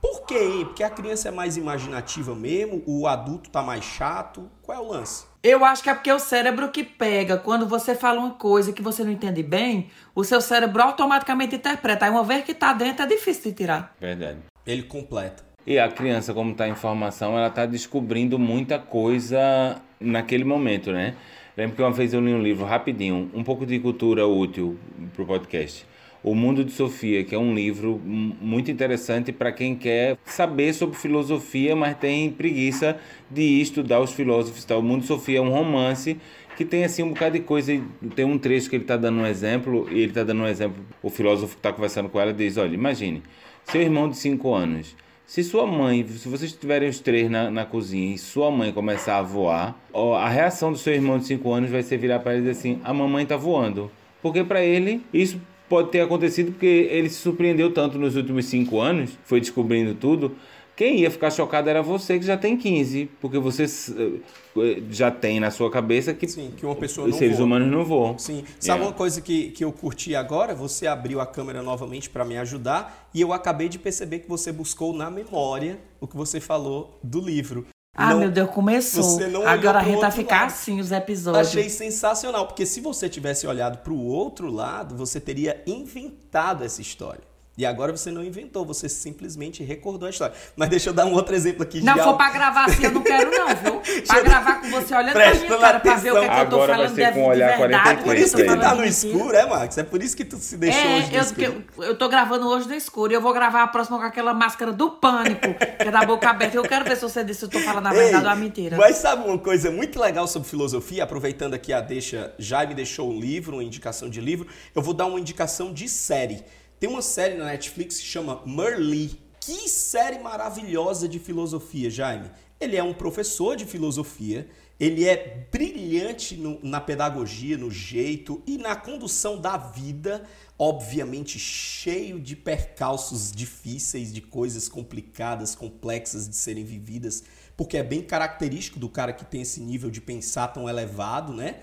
Por 0.00 0.22
quê? 0.24 0.62
Porque 0.64 0.82
a 0.82 0.88
criança 0.88 1.28
é 1.28 1.30
mais 1.30 1.56
imaginativa 1.56 2.34
mesmo, 2.34 2.82
o 2.86 3.06
adulto 3.06 3.50
tá 3.50 3.62
mais 3.62 3.84
chato. 3.84 4.50
Qual 4.62 4.76
é 4.76 4.80
o 4.80 4.88
lance? 4.88 5.24
Eu 5.42 5.64
acho 5.64 5.82
que 5.82 5.88
é 5.88 5.94
porque 5.94 6.12
o 6.12 6.18
cérebro 6.18 6.68
que 6.68 6.84
pega, 6.84 7.38
quando 7.38 7.66
você 7.66 7.94
fala 7.94 8.20
uma 8.20 8.32
coisa 8.32 8.74
que 8.74 8.82
você 8.82 9.02
não 9.02 9.10
entende 9.10 9.42
bem, 9.42 9.88
o 10.14 10.22
seu 10.22 10.38
cérebro 10.38 10.82
automaticamente 10.82 11.56
interpreta. 11.56 12.04
Aí 12.04 12.10
uma 12.10 12.22
vez 12.22 12.44
que 12.44 12.52
tá 12.52 12.74
dentro, 12.74 13.04
é 13.04 13.08
difícil 13.08 13.44
de 13.50 13.56
tirar. 13.56 13.96
Verdade. 13.98 14.38
Ele 14.66 14.82
completa. 14.82 15.42
E 15.66 15.78
a 15.78 15.88
criança, 15.88 16.34
como 16.34 16.52
está 16.52 16.68
em 16.68 16.74
formação, 16.74 17.38
ela 17.38 17.46
está 17.46 17.64
descobrindo 17.64 18.38
muita 18.38 18.78
coisa 18.78 19.80
naquele 19.98 20.44
momento, 20.44 20.92
né? 20.92 21.14
Lembro 21.56 21.74
que 21.74 21.82
uma 21.82 21.90
vez 21.90 22.12
eu 22.12 22.20
li 22.20 22.34
um 22.34 22.42
livro 22.42 22.66
rapidinho, 22.66 23.30
um 23.32 23.42
pouco 23.42 23.64
de 23.64 23.78
cultura 23.78 24.26
útil 24.26 24.78
para 25.14 25.22
o 25.22 25.26
podcast. 25.26 25.86
O 26.22 26.34
Mundo 26.34 26.62
de 26.62 26.72
Sofia, 26.72 27.24
que 27.24 27.34
é 27.34 27.38
um 27.38 27.54
livro 27.54 27.98
muito 28.04 28.70
interessante 28.70 29.32
para 29.32 29.50
quem 29.50 29.74
quer 29.74 30.18
saber 30.22 30.74
sobre 30.74 30.98
filosofia, 30.98 31.74
mas 31.74 31.96
tem 31.96 32.30
preguiça 32.30 32.98
de 33.30 33.60
estudar 33.62 34.00
os 34.00 34.12
filósofos. 34.12 34.64
tal. 34.64 34.80
O 34.80 34.82
Mundo 34.82 35.00
de 35.00 35.06
Sofia 35.06 35.38
é 35.38 35.40
um 35.40 35.48
romance 35.48 36.18
que 36.58 36.64
tem 36.64 36.84
assim 36.84 37.02
um 37.02 37.08
bocado 37.08 37.38
de 37.38 37.44
coisa. 37.44 37.80
Tem 38.14 38.26
um 38.26 38.36
trecho 38.36 38.68
que 38.68 38.76
ele 38.76 38.84
está 38.84 38.98
dando 38.98 39.20
um 39.20 39.26
exemplo, 39.26 39.88
e 39.90 39.94
ele 39.94 40.08
está 40.08 40.22
dando 40.22 40.42
um 40.42 40.46
exemplo. 40.46 40.84
O 41.02 41.08
filósofo 41.08 41.54
que 41.54 41.58
está 41.60 41.72
conversando 41.72 42.10
com 42.10 42.20
ela 42.20 42.34
diz: 42.34 42.58
Olha, 42.58 42.74
imagine, 42.74 43.22
seu 43.64 43.80
irmão 43.80 44.06
de 44.06 44.18
5 44.18 44.52
anos. 44.52 44.94
Se 45.24 45.42
sua 45.42 45.64
mãe, 45.66 46.06
se 46.06 46.28
vocês 46.28 46.50
estiverem 46.50 46.88
os 46.88 46.98
três 46.98 47.30
na, 47.30 47.50
na 47.50 47.64
cozinha 47.64 48.14
e 48.14 48.18
sua 48.18 48.50
mãe 48.50 48.72
começar 48.72 49.16
a 49.16 49.22
voar, 49.22 49.80
a 49.94 50.28
reação 50.28 50.70
do 50.72 50.76
seu 50.76 50.92
irmão 50.92 51.18
de 51.18 51.24
5 51.24 51.50
anos 51.50 51.70
vai 51.70 51.82
ser 51.82 51.96
virar 51.96 52.18
para 52.18 52.32
ele 52.32 52.42
e 52.42 52.44
dizer 52.48 52.58
assim: 52.58 52.80
a 52.84 52.92
mamãe 52.92 53.24
tá 53.24 53.38
voando. 53.38 53.90
Porque 54.20 54.44
para 54.44 54.62
ele, 54.62 55.00
isso 55.14 55.40
pode 55.70 55.90
ter 55.90 56.00
acontecido 56.00 56.50
porque 56.52 56.66
ele 56.90 57.08
se 57.08 57.14
surpreendeu 57.16 57.72
tanto 57.72 57.96
nos 57.96 58.16
últimos 58.16 58.44
5 58.46 58.78
anos, 58.80 59.16
foi 59.24 59.40
descobrindo 59.40 59.94
tudo. 59.94 60.36
Quem 60.76 61.00
ia 61.00 61.10
ficar 61.10 61.30
chocado 61.30 61.68
era 61.68 61.82
você 61.82 62.18
que 62.18 62.24
já 62.24 62.36
tem 62.38 62.56
15, 62.56 63.08
porque 63.20 63.38
você 63.38 63.64
eh, 63.64 64.82
já 64.90 65.10
tem 65.10 65.38
na 65.38 65.50
sua 65.50 65.70
cabeça 65.70 66.14
que, 66.14 66.26
Sim, 66.26 66.52
que 66.56 66.64
os 66.64 67.16
seres 67.16 67.36
voa. 67.36 67.44
humanos 67.46 67.70
não 67.70 67.84
voam. 67.84 68.18
Sim. 68.18 68.44
Sabe 68.58 68.80
É. 68.82 68.86
uma 68.86 68.92
coisa 68.92 69.20
que, 69.20 69.50
que 69.50 69.62
eu 69.62 69.70
curti 69.72 70.14
agora? 70.14 70.54
Você 70.54 70.86
abriu 70.86 71.20
a 71.20 71.26
câmera 71.26 71.62
novamente 71.62 72.08
para 72.08 72.24
me 72.24 72.36
ajudar 72.38 73.08
e 73.14 73.20
eu 73.20 73.32
acabei 73.32 73.68
de 73.68 73.78
perceber 73.78 74.20
que 74.20 74.28
você 74.28 74.50
buscou 74.52 74.94
na 74.94 75.10
memória 75.10 75.78
o 76.00 76.06
que 76.06 76.16
você 76.16 76.40
falou 76.40 76.98
do 77.02 77.20
livro. 77.20 77.66
Ah, 78.02 78.10
Não- 78.10 78.20
meu 78.20 78.30
Deus, 78.30 78.50
começou. 78.50 79.18
Agora 79.46 79.80
a 79.80 79.82
gente 79.82 79.92
vai 79.96 80.04
outro 80.04 80.10
ficar 80.12 80.40
lado. 80.40 80.46
assim 80.46 80.80
os 80.80 80.90
episódios. 80.90 81.48
Achei 81.48 81.68
sensacional, 81.68 82.46
porque 82.46 82.64
se 82.64 82.80
você 82.80 83.08
tivesse 83.08 83.46
olhado 83.46 83.78
para 83.78 83.92
o 83.92 84.04
outro 84.06 84.50
lado, 84.50 84.96
você 84.96 85.20
teria 85.20 85.62
inventado 85.66 86.64
essa 86.64 86.80
história. 86.80 87.29
E 87.60 87.66
agora 87.66 87.92
você 87.94 88.10
não 88.10 88.24
inventou, 88.24 88.64
você 88.64 88.88
simplesmente 88.88 89.62
recordou 89.62 90.06
a 90.06 90.10
história. 90.10 90.34
Mas 90.56 90.70
deixa 90.70 90.88
eu 90.88 90.94
dar 90.94 91.04
um 91.04 91.12
outro 91.12 91.34
exemplo 91.34 91.62
aqui 91.62 91.80
de 91.80 91.84
Não, 91.84 91.92
algo- 91.92 92.04
for 92.04 92.16
pra 92.16 92.30
gravar 92.30 92.64
assim, 92.64 92.84
eu 92.84 92.90
não 92.90 93.02
quero 93.02 93.30
não, 93.30 93.48
viu? 93.48 93.80
Pra 94.06 94.22
gravar 94.22 94.60
com 94.62 94.70
você 94.70 94.94
olhando 94.94 95.12
pra 95.12 95.34
minha 95.34 95.58
cara 95.58 95.80
pra 95.80 95.94
ver 95.96 96.10
o 96.10 96.14
que, 96.14 96.18
é 96.20 96.28
que 96.28 96.40
eu 96.40 96.48
tô 96.48 96.56
Agora 96.56 96.66
vai 96.66 96.76
falando 96.76 96.94
ser 96.94 97.06
de, 97.06 97.12
com 97.12 97.20
de 97.22 97.28
olhar 97.28 97.58
verdade. 97.58 98.02
43, 98.02 98.04
Por 98.04 98.16
isso 98.16 98.36
que 98.36 98.44
tu 98.44 98.60
tá 98.60 98.74
no 98.74 98.84
escuro, 98.84 99.36
é, 99.36 99.46
Max? 99.46 99.76
É 99.78 99.82
por 99.82 100.02
isso 100.02 100.16
que 100.16 100.24
tu 100.24 100.36
se 100.38 100.56
deixou 100.56 100.80
É, 100.80 100.96
hoje 100.96 101.10
no 101.10 101.16
eu, 101.16 101.20
escuro. 101.20 101.64
eu, 101.76 101.84
eu 101.84 101.98
tô 101.98 102.08
gravando 102.08 102.48
hoje 102.48 102.66
no 102.66 102.74
escuro 102.74 103.12
e 103.12 103.14
eu 103.14 103.20
vou 103.20 103.34
gravar 103.34 103.62
a 103.62 103.66
próxima 103.66 103.98
com 103.98 104.04
aquela 104.04 104.32
máscara 104.32 104.72
do 104.72 104.90
pânico, 104.92 105.40
que 105.78 105.86
é 105.88 105.90
da 105.90 106.02
boca 106.06 106.30
aberta. 106.30 106.56
Eu 106.56 106.62
quero 106.62 106.84
ver 106.86 106.96
se 106.96 107.02
você 107.02 107.22
disse 107.22 107.40
se 107.40 107.44
eu 107.44 107.50
tô 107.50 107.58
falando 107.60 107.86
a 107.88 107.92
verdade 107.92 108.24
ou 108.24 108.30
a 108.30 108.36
mentira. 108.36 108.76
Mas 108.78 108.96
sabe 108.96 109.28
uma 109.28 109.38
coisa 109.38 109.70
muito 109.70 110.00
legal 110.00 110.26
sobre 110.26 110.48
filosofia? 110.48 111.04
Aproveitando 111.04 111.52
aqui 111.52 111.74
a 111.74 111.80
deixa, 111.82 112.32
Jaime 112.38 112.74
deixou 112.74 113.10
um 113.10 113.20
livro, 113.20 113.56
uma 113.56 113.64
indicação 113.64 114.08
de 114.08 114.18
livro, 114.20 114.46
eu 114.74 114.80
vou 114.80 114.94
dar 114.94 115.04
uma 115.04 115.20
indicação 115.20 115.72
de 115.74 115.88
série. 115.90 116.42
Tem 116.80 116.88
uma 116.88 117.02
série 117.02 117.34
na 117.34 117.44
Netflix 117.44 117.98
que 117.98 118.06
chama 118.06 118.42
Merli. 118.46 119.20
Que 119.38 119.68
série 119.68 120.18
maravilhosa 120.18 121.06
de 121.06 121.18
filosofia, 121.18 121.90
Jaime. 121.90 122.30
Ele 122.58 122.74
é 122.74 122.82
um 122.82 122.94
professor 122.94 123.54
de 123.54 123.66
filosofia, 123.66 124.48
ele 124.78 125.06
é 125.06 125.46
brilhante 125.52 126.36
no- 126.36 126.58
na 126.62 126.80
pedagogia, 126.80 127.58
no 127.58 127.70
jeito 127.70 128.42
e 128.46 128.56
na 128.56 128.74
condução 128.76 129.38
da 129.38 129.58
vida, 129.58 130.26
obviamente 130.58 131.38
cheio 131.38 132.18
de 132.18 132.34
percalços 132.34 133.30
difíceis, 133.30 134.10
de 134.12 134.22
coisas 134.22 134.66
complicadas, 134.68 135.54
complexas 135.54 136.26
de 136.28 136.36
serem 136.36 136.64
vividas, 136.64 137.22
porque 137.58 137.76
é 137.76 137.82
bem 137.82 138.00
característico 138.02 138.78
do 138.78 138.88
cara 138.88 139.12
que 139.12 139.24
tem 139.24 139.42
esse 139.42 139.60
nível 139.60 139.90
de 139.90 140.00
pensar 140.00 140.48
tão 140.48 140.66
elevado, 140.68 141.32
né? 141.34 141.60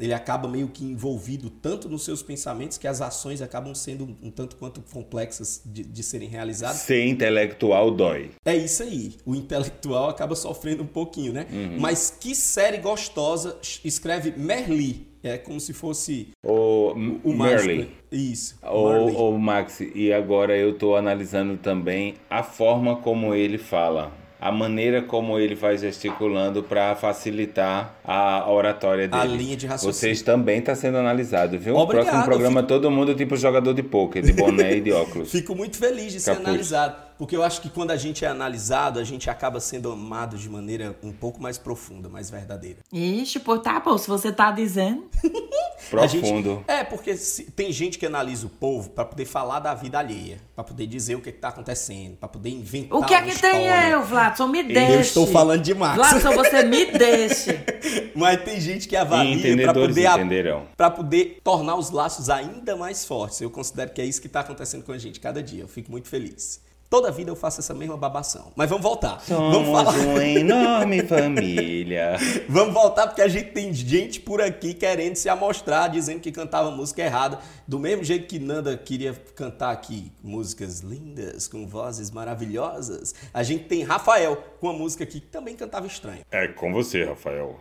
Ele 0.00 0.14
acaba 0.14 0.48
meio 0.48 0.68
que 0.68 0.84
envolvido 0.84 1.50
tanto 1.50 1.88
nos 1.88 2.04
seus 2.04 2.22
pensamentos 2.22 2.78
que 2.78 2.88
as 2.88 3.00
ações 3.00 3.42
acabam 3.42 3.74
sendo 3.74 4.16
um, 4.22 4.30
tanto 4.30 4.56
quanto 4.56 4.80
complexas 4.80 5.62
de, 5.64 5.82
de 5.84 6.02
serem 6.02 6.28
realizadas. 6.28 6.78
Ser 6.78 7.06
intelectual 7.06 7.90
dói. 7.90 8.30
É 8.44 8.56
isso 8.56 8.82
aí. 8.82 9.14
O 9.26 9.34
intelectual 9.34 10.08
acaba 10.08 10.34
sofrendo 10.34 10.82
um 10.82 10.86
pouquinho, 10.86 11.32
né? 11.32 11.46
Uhum. 11.52 11.76
Mas 11.78 12.16
que 12.18 12.34
série 12.34 12.78
gostosa. 12.78 13.58
Escreve 13.84 14.32
Merli. 14.36 15.08
É 15.22 15.36
como 15.36 15.60
se 15.60 15.74
fosse 15.74 16.28
O, 16.42 16.92
o 16.92 17.34
Merlin. 17.34 17.36
mágico. 17.36 17.92
Isso. 18.10 18.58
Ô, 18.62 19.28
ô, 19.28 19.38
Max, 19.38 19.80
e 19.94 20.10
agora 20.14 20.56
eu 20.56 20.78
tô 20.78 20.96
analisando 20.96 21.58
também 21.58 22.14
a 22.30 22.42
forma 22.42 22.96
como 22.96 23.34
ele 23.34 23.58
fala. 23.58 24.12
A 24.40 24.50
maneira 24.50 25.02
como 25.02 25.38
ele 25.38 25.54
vai 25.54 25.76
gesticulando 25.76 26.62
para 26.62 26.96
facilitar 26.96 27.96
a 28.02 28.50
oratória 28.50 29.06
dele. 29.06 29.22
A 29.22 29.26
linha 29.26 29.56
de 29.56 29.66
raciocínio. 29.66 29.94
Vocês 29.94 30.22
também 30.22 30.62
tá 30.62 30.74
sendo 30.74 30.96
analisado, 30.96 31.58
viu? 31.58 31.76
Obrigado, 31.76 32.06
Próximo 32.06 32.24
programa 32.24 32.60
eu 32.60 32.66
todo 32.66 32.90
mundo 32.90 33.14
tipo 33.14 33.36
jogador 33.36 33.74
de 33.74 33.82
pôquer, 33.82 34.22
de 34.22 34.32
boné 34.32 34.76
e 34.76 34.80
de 34.80 34.92
óculos. 34.92 35.30
Fico 35.32 35.54
muito 35.54 35.76
feliz 35.76 36.12
de 36.12 36.20
ser 36.20 36.30
Capuz. 36.30 36.48
analisado, 36.48 37.09
porque 37.20 37.36
eu 37.36 37.42
acho 37.44 37.60
que 37.60 37.68
quando 37.68 37.90
a 37.90 37.96
gente 37.98 38.24
é 38.24 38.28
analisado, 38.28 38.98
a 38.98 39.04
gente 39.04 39.28
acaba 39.28 39.60
sendo 39.60 39.92
amado 39.92 40.38
de 40.38 40.48
maneira 40.48 40.96
um 41.02 41.12
pouco 41.12 41.38
mais 41.38 41.58
profunda, 41.58 42.08
mais 42.08 42.30
verdadeira. 42.30 42.78
Ixi, 42.90 43.40
pô, 43.40 43.58
tá 43.58 43.78
bom, 43.78 43.98
se 43.98 44.08
você 44.08 44.32
tá 44.32 44.50
dizendo. 44.50 45.04
A 46.00 46.06
gente- 46.06 46.20
Profundo. 46.20 46.64
é, 46.68 46.84
porque 46.84 47.16
se- 47.16 47.44
tem 47.50 47.72
gente 47.72 47.98
que 47.98 48.06
analisa 48.06 48.46
o 48.46 48.50
povo 48.50 48.90
pra 48.90 49.04
poder 49.04 49.24
falar 49.24 49.58
da 49.60 49.74
vida 49.74 49.98
alheia, 49.98 50.38
pra 50.54 50.62
poder 50.62 50.86
dizer 50.86 51.16
o 51.16 51.20
que, 51.20 51.32
que 51.32 51.38
tá 51.38 51.48
acontecendo, 51.48 52.16
pra 52.16 52.28
poder 52.28 52.50
inventar 52.50 52.96
O 52.98 53.04
que 53.04 53.12
é 53.12 53.20
que 53.22 53.36
tem 53.40 53.66
eu, 53.66 54.02
Vladson? 54.04 54.46
Me 54.46 54.62
deixe. 54.62 54.92
Eu 54.94 55.00
estou 55.00 55.26
falando 55.26 55.62
de 55.62 55.74
Max. 55.74 55.96
Vladson, 55.96 56.32
você 56.32 56.62
me 56.64 56.86
deixe. 56.96 57.58
Mas 58.14 58.42
tem 58.44 58.60
gente 58.60 58.86
que 58.86 58.94
avalia 58.96 59.32
pra 59.32 59.48
Entendedores 59.50 59.88
poder, 59.96 60.06
a- 60.52 60.62
pra 60.76 60.90
poder 60.90 61.40
tornar 61.42 61.74
os 61.76 61.90
laços 61.90 62.30
ainda 62.30 62.76
mais 62.76 63.04
fortes. 63.04 63.40
Eu 63.40 63.50
considero 63.50 63.90
que 63.90 64.00
é 64.00 64.04
isso 64.04 64.22
que 64.22 64.28
tá 64.28 64.40
acontecendo 64.40 64.84
com 64.84 64.92
a 64.92 64.98
gente 64.98 65.18
cada 65.18 65.42
dia. 65.42 65.62
Eu 65.62 65.68
fico 65.68 65.90
muito 65.90 66.08
feliz. 66.08 66.60
Toda 66.90 67.12
vida 67.12 67.30
eu 67.30 67.36
faço 67.36 67.60
essa 67.60 67.72
mesma 67.72 67.96
babação. 67.96 68.50
Mas 68.56 68.68
vamos 68.68 68.82
voltar. 68.82 69.22
vamos 69.28 69.68
Somos 69.68 69.70
falar. 69.70 69.96
uma 69.96 70.24
enorme 70.26 71.04
família. 71.04 72.16
Vamos 72.48 72.74
voltar 72.74 73.06
porque 73.06 73.22
a 73.22 73.28
gente 73.28 73.52
tem 73.52 73.72
gente 73.72 74.18
por 74.18 74.42
aqui 74.42 74.74
querendo 74.74 75.14
se 75.14 75.28
amostrar, 75.28 75.88
dizendo 75.88 76.18
que 76.18 76.32
cantava 76.32 76.68
música 76.72 77.00
errada. 77.00 77.38
Do 77.64 77.78
mesmo 77.78 78.02
jeito 78.02 78.26
que 78.26 78.40
Nanda 78.40 78.76
queria 78.76 79.14
cantar 79.36 79.70
aqui 79.70 80.10
músicas 80.20 80.80
lindas, 80.80 81.46
com 81.46 81.64
vozes 81.64 82.10
maravilhosas, 82.10 83.14
a 83.32 83.44
gente 83.44 83.66
tem 83.66 83.84
Rafael 83.84 84.36
com 84.58 84.66
uma 84.66 84.76
música 84.76 85.04
aqui 85.04 85.20
que 85.20 85.28
também 85.28 85.54
cantava 85.54 85.86
estranho. 85.86 86.22
É 86.28 86.48
com 86.48 86.72
você, 86.72 87.04
Rafael. 87.04 87.60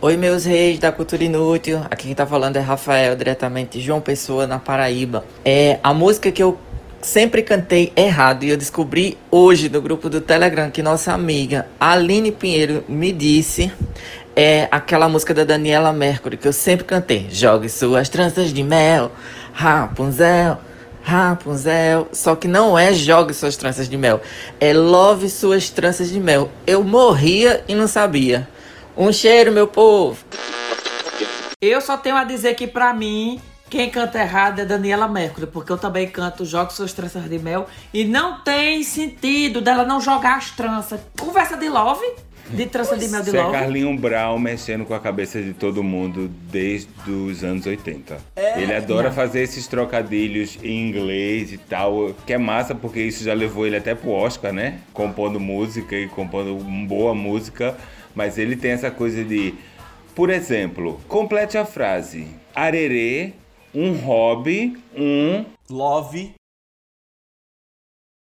Oi, 0.00 0.16
meus 0.16 0.44
reis 0.44 0.78
da 0.78 0.92
cultura 0.92 1.24
inútil. 1.24 1.80
Aqui 1.90 2.04
quem 2.04 2.14
tá 2.14 2.24
falando 2.24 2.54
é 2.56 2.60
Rafael, 2.60 3.16
diretamente 3.16 3.80
de 3.80 3.84
João 3.84 4.00
Pessoa, 4.00 4.46
na 4.46 4.60
Paraíba. 4.60 5.24
É 5.44 5.80
a 5.82 5.92
música 5.92 6.30
que 6.30 6.40
eu 6.40 6.56
sempre 7.02 7.42
cantei 7.42 7.92
errado 7.96 8.44
e 8.44 8.50
eu 8.50 8.56
descobri 8.56 9.16
hoje 9.30 9.68
no 9.68 9.80
grupo 9.80 10.08
do 10.08 10.20
Telegram 10.20 10.70
que 10.70 10.82
nossa 10.82 11.12
amiga 11.12 11.66
Aline 11.78 12.30
Pinheiro 12.30 12.84
me 12.88 13.12
disse 13.12 13.72
é 14.36 14.68
aquela 14.70 15.08
música 15.08 15.34
da 15.34 15.44
Daniela 15.44 15.92
Mercury 15.92 16.36
que 16.36 16.46
eu 16.46 16.52
sempre 16.52 16.84
cantei. 16.84 17.28
Jogue 17.30 17.68
suas 17.68 18.08
tranças 18.08 18.52
de 18.52 18.62
mel, 18.62 19.10
Rapunzel. 19.52 20.58
Rapunzel, 21.02 22.08
só 22.12 22.36
que 22.36 22.46
não 22.46 22.78
é 22.78 22.92
jogue 22.92 23.32
suas 23.32 23.56
tranças 23.56 23.88
de 23.88 23.96
mel, 23.96 24.20
é 24.60 24.74
love 24.74 25.30
suas 25.30 25.70
tranças 25.70 26.10
de 26.10 26.20
mel. 26.20 26.50
Eu 26.66 26.84
morria 26.84 27.64
e 27.66 27.74
não 27.74 27.86
sabia. 27.86 28.46
Um 28.96 29.10
cheiro, 29.10 29.50
meu 29.50 29.66
povo. 29.66 30.18
Eu 31.60 31.80
só 31.80 31.96
tenho 31.96 32.16
a 32.16 32.24
dizer 32.24 32.54
que 32.54 32.66
pra 32.66 32.92
mim, 32.92 33.40
quem 33.70 33.88
canta 33.88 34.18
errado 34.18 34.60
é 34.60 34.64
Daniela 34.64 35.06
Mercury, 35.06 35.46
porque 35.46 35.70
eu 35.70 35.78
também 35.78 36.08
canto 36.08 36.44
Jogue 36.44 36.72
Suas 36.72 36.92
Tranças 36.92 37.30
de 37.30 37.38
Mel 37.38 37.68
e 37.94 38.04
não 38.04 38.40
tem 38.40 38.82
sentido 38.82 39.60
dela 39.60 39.84
não 39.84 40.00
jogar 40.00 40.36
as 40.38 40.50
tranças. 40.50 41.00
Conversa 41.16 41.56
de 41.56 41.68
love, 41.68 42.04
de 42.48 42.66
trança 42.66 42.96
de 42.96 43.06
mel 43.06 43.22
de 43.22 43.30
é 43.30 43.40
love. 43.40 43.52
Carlinho 43.52 43.96
Brown 43.96 44.40
mexendo 44.40 44.84
com 44.84 44.92
a 44.92 44.98
cabeça 44.98 45.40
de 45.40 45.52
todo 45.52 45.84
mundo 45.84 46.28
desde 46.50 46.88
os 47.08 47.44
anos 47.44 47.64
80. 47.64 48.18
É, 48.34 48.60
ele 48.60 48.74
adora 48.74 49.08
não. 49.08 49.14
fazer 49.14 49.42
esses 49.42 49.68
trocadilhos 49.68 50.58
em 50.64 50.88
inglês 50.88 51.52
e 51.52 51.58
tal, 51.58 52.12
que 52.26 52.32
é 52.32 52.38
massa 52.38 52.74
porque 52.74 53.00
isso 53.00 53.22
já 53.22 53.34
levou 53.34 53.68
ele 53.68 53.76
até 53.76 53.94
pro 53.94 54.10
Oscar, 54.10 54.52
né? 54.52 54.80
Compondo 54.92 55.38
música 55.38 55.94
e 55.94 56.08
compondo 56.08 56.56
boa 56.88 57.14
música, 57.14 57.76
mas 58.16 58.36
ele 58.36 58.56
tem 58.56 58.72
essa 58.72 58.90
coisa 58.90 59.22
de, 59.22 59.54
por 60.12 60.28
exemplo, 60.28 61.00
complete 61.06 61.56
a 61.56 61.64
frase: 61.64 62.26
arerê, 62.52 63.34
um 63.74 63.92
hobby, 63.98 64.82
um 64.96 65.44
Love 65.70 66.34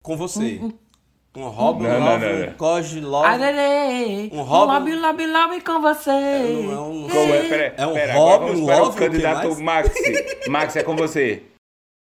com 0.02 0.16
você. 0.16 0.60
Um 1.36 1.48
hobby, 1.48 1.82
Não, 1.84 1.98
love, 2.00 2.24
não, 2.26 2.32
um 2.34 2.46
não. 2.46 2.52
coge, 2.54 3.00
love. 3.00 3.26
Arerê, 3.26 4.30
Um 4.32 4.38
um 4.38 4.42
hobby- 4.42 4.94
lobby, 4.94 4.96
lobby, 4.96 5.26
lobby 5.26 5.60
com 5.62 5.80
você. 5.80 6.10
Não 6.10 6.72
é 6.72 6.80
um- 6.80 7.08
Como 7.08 7.34
é? 7.34 7.48
Pera, 7.48 7.74
É 7.76 7.86
um 7.86 7.92
pera, 7.94 8.12
hobby, 8.14 8.50
um 8.52 8.64
love, 8.64 8.90
o 8.90 8.92
candidato? 8.94 9.60
Max. 9.60 9.90
Max, 10.48 10.76
é 10.76 10.82
com 10.84 10.94
você. 10.94 11.42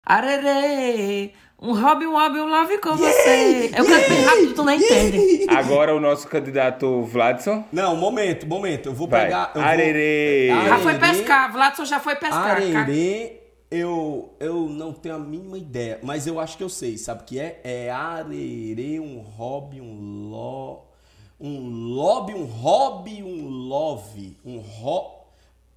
Arerê, 0.04 1.32
um 1.62 1.74
hobby, 1.74 2.06
um 2.06 2.12
hobby, 2.12 2.38
um 2.40 2.48
love 2.48 2.78
com 2.78 2.96
você. 2.96 3.70
Eu 3.76 3.84
canto 3.84 4.08
bem 4.08 4.22
rápido, 4.22 4.54
tu 4.54 4.64
não 4.64 4.72
entende. 4.72 5.46
Agora 5.48 5.94
o 5.94 6.00
nosso 6.00 6.26
candidato 6.26 7.02
Vladson. 7.02 7.64
Não, 7.70 7.94
momento, 7.96 8.46
momento. 8.46 8.88
Eu 8.88 8.94
vou 8.94 9.06
Vai. 9.06 9.24
pegar. 9.24 9.52
Eu 9.54 9.60
Arerê. 9.60 10.48
Vou... 10.54 10.64
Já 10.64 10.78
foi 10.78 10.98
pescar, 10.98 11.52
Vladson 11.52 11.84
já 11.84 12.00
foi 12.00 12.16
pescar. 12.16 12.56
Arerê, 12.56 13.42
eu, 13.70 14.34
eu 14.40 14.68
não 14.70 14.92
tenho 14.92 15.16
a 15.16 15.18
mínima 15.18 15.58
ideia, 15.58 16.00
mas 16.02 16.26
eu 16.26 16.40
acho 16.40 16.56
que 16.56 16.64
eu 16.64 16.70
sei. 16.70 16.96
Sabe 16.96 17.22
o 17.22 17.24
que 17.24 17.38
é? 17.38 17.60
É 17.62 17.90
arerê, 17.90 18.98
um 18.98 19.18
hobby, 19.18 19.80
um 19.80 20.30
lo... 20.30 20.86
Um 21.42 21.94
lobby, 21.94 22.34
um 22.34 22.44
hobby, 22.44 23.22
um 23.22 23.48
love. 23.48 24.36
Um 24.44 24.58
ro... 24.58 25.19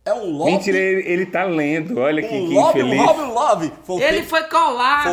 É 0.05 0.13
um 0.13 0.37
lobby... 0.37 0.51
Mentira, 0.51 0.77
ele, 0.77 1.07
ele 1.09 1.25
tá 1.25 1.43
lendo. 1.45 1.97
Olha 1.99 2.21
que, 2.21 2.33
um 2.33 2.47
que 2.47 2.53
lobby, 2.53 2.79
infeliz. 2.81 2.99
um 3.01 3.05
hobby, 3.05 3.65
um. 3.67 3.71
Foi 3.83 3.95
o 3.95 4.01
Ele 4.01 4.23
foi 4.23 4.43
colado. 4.43 5.03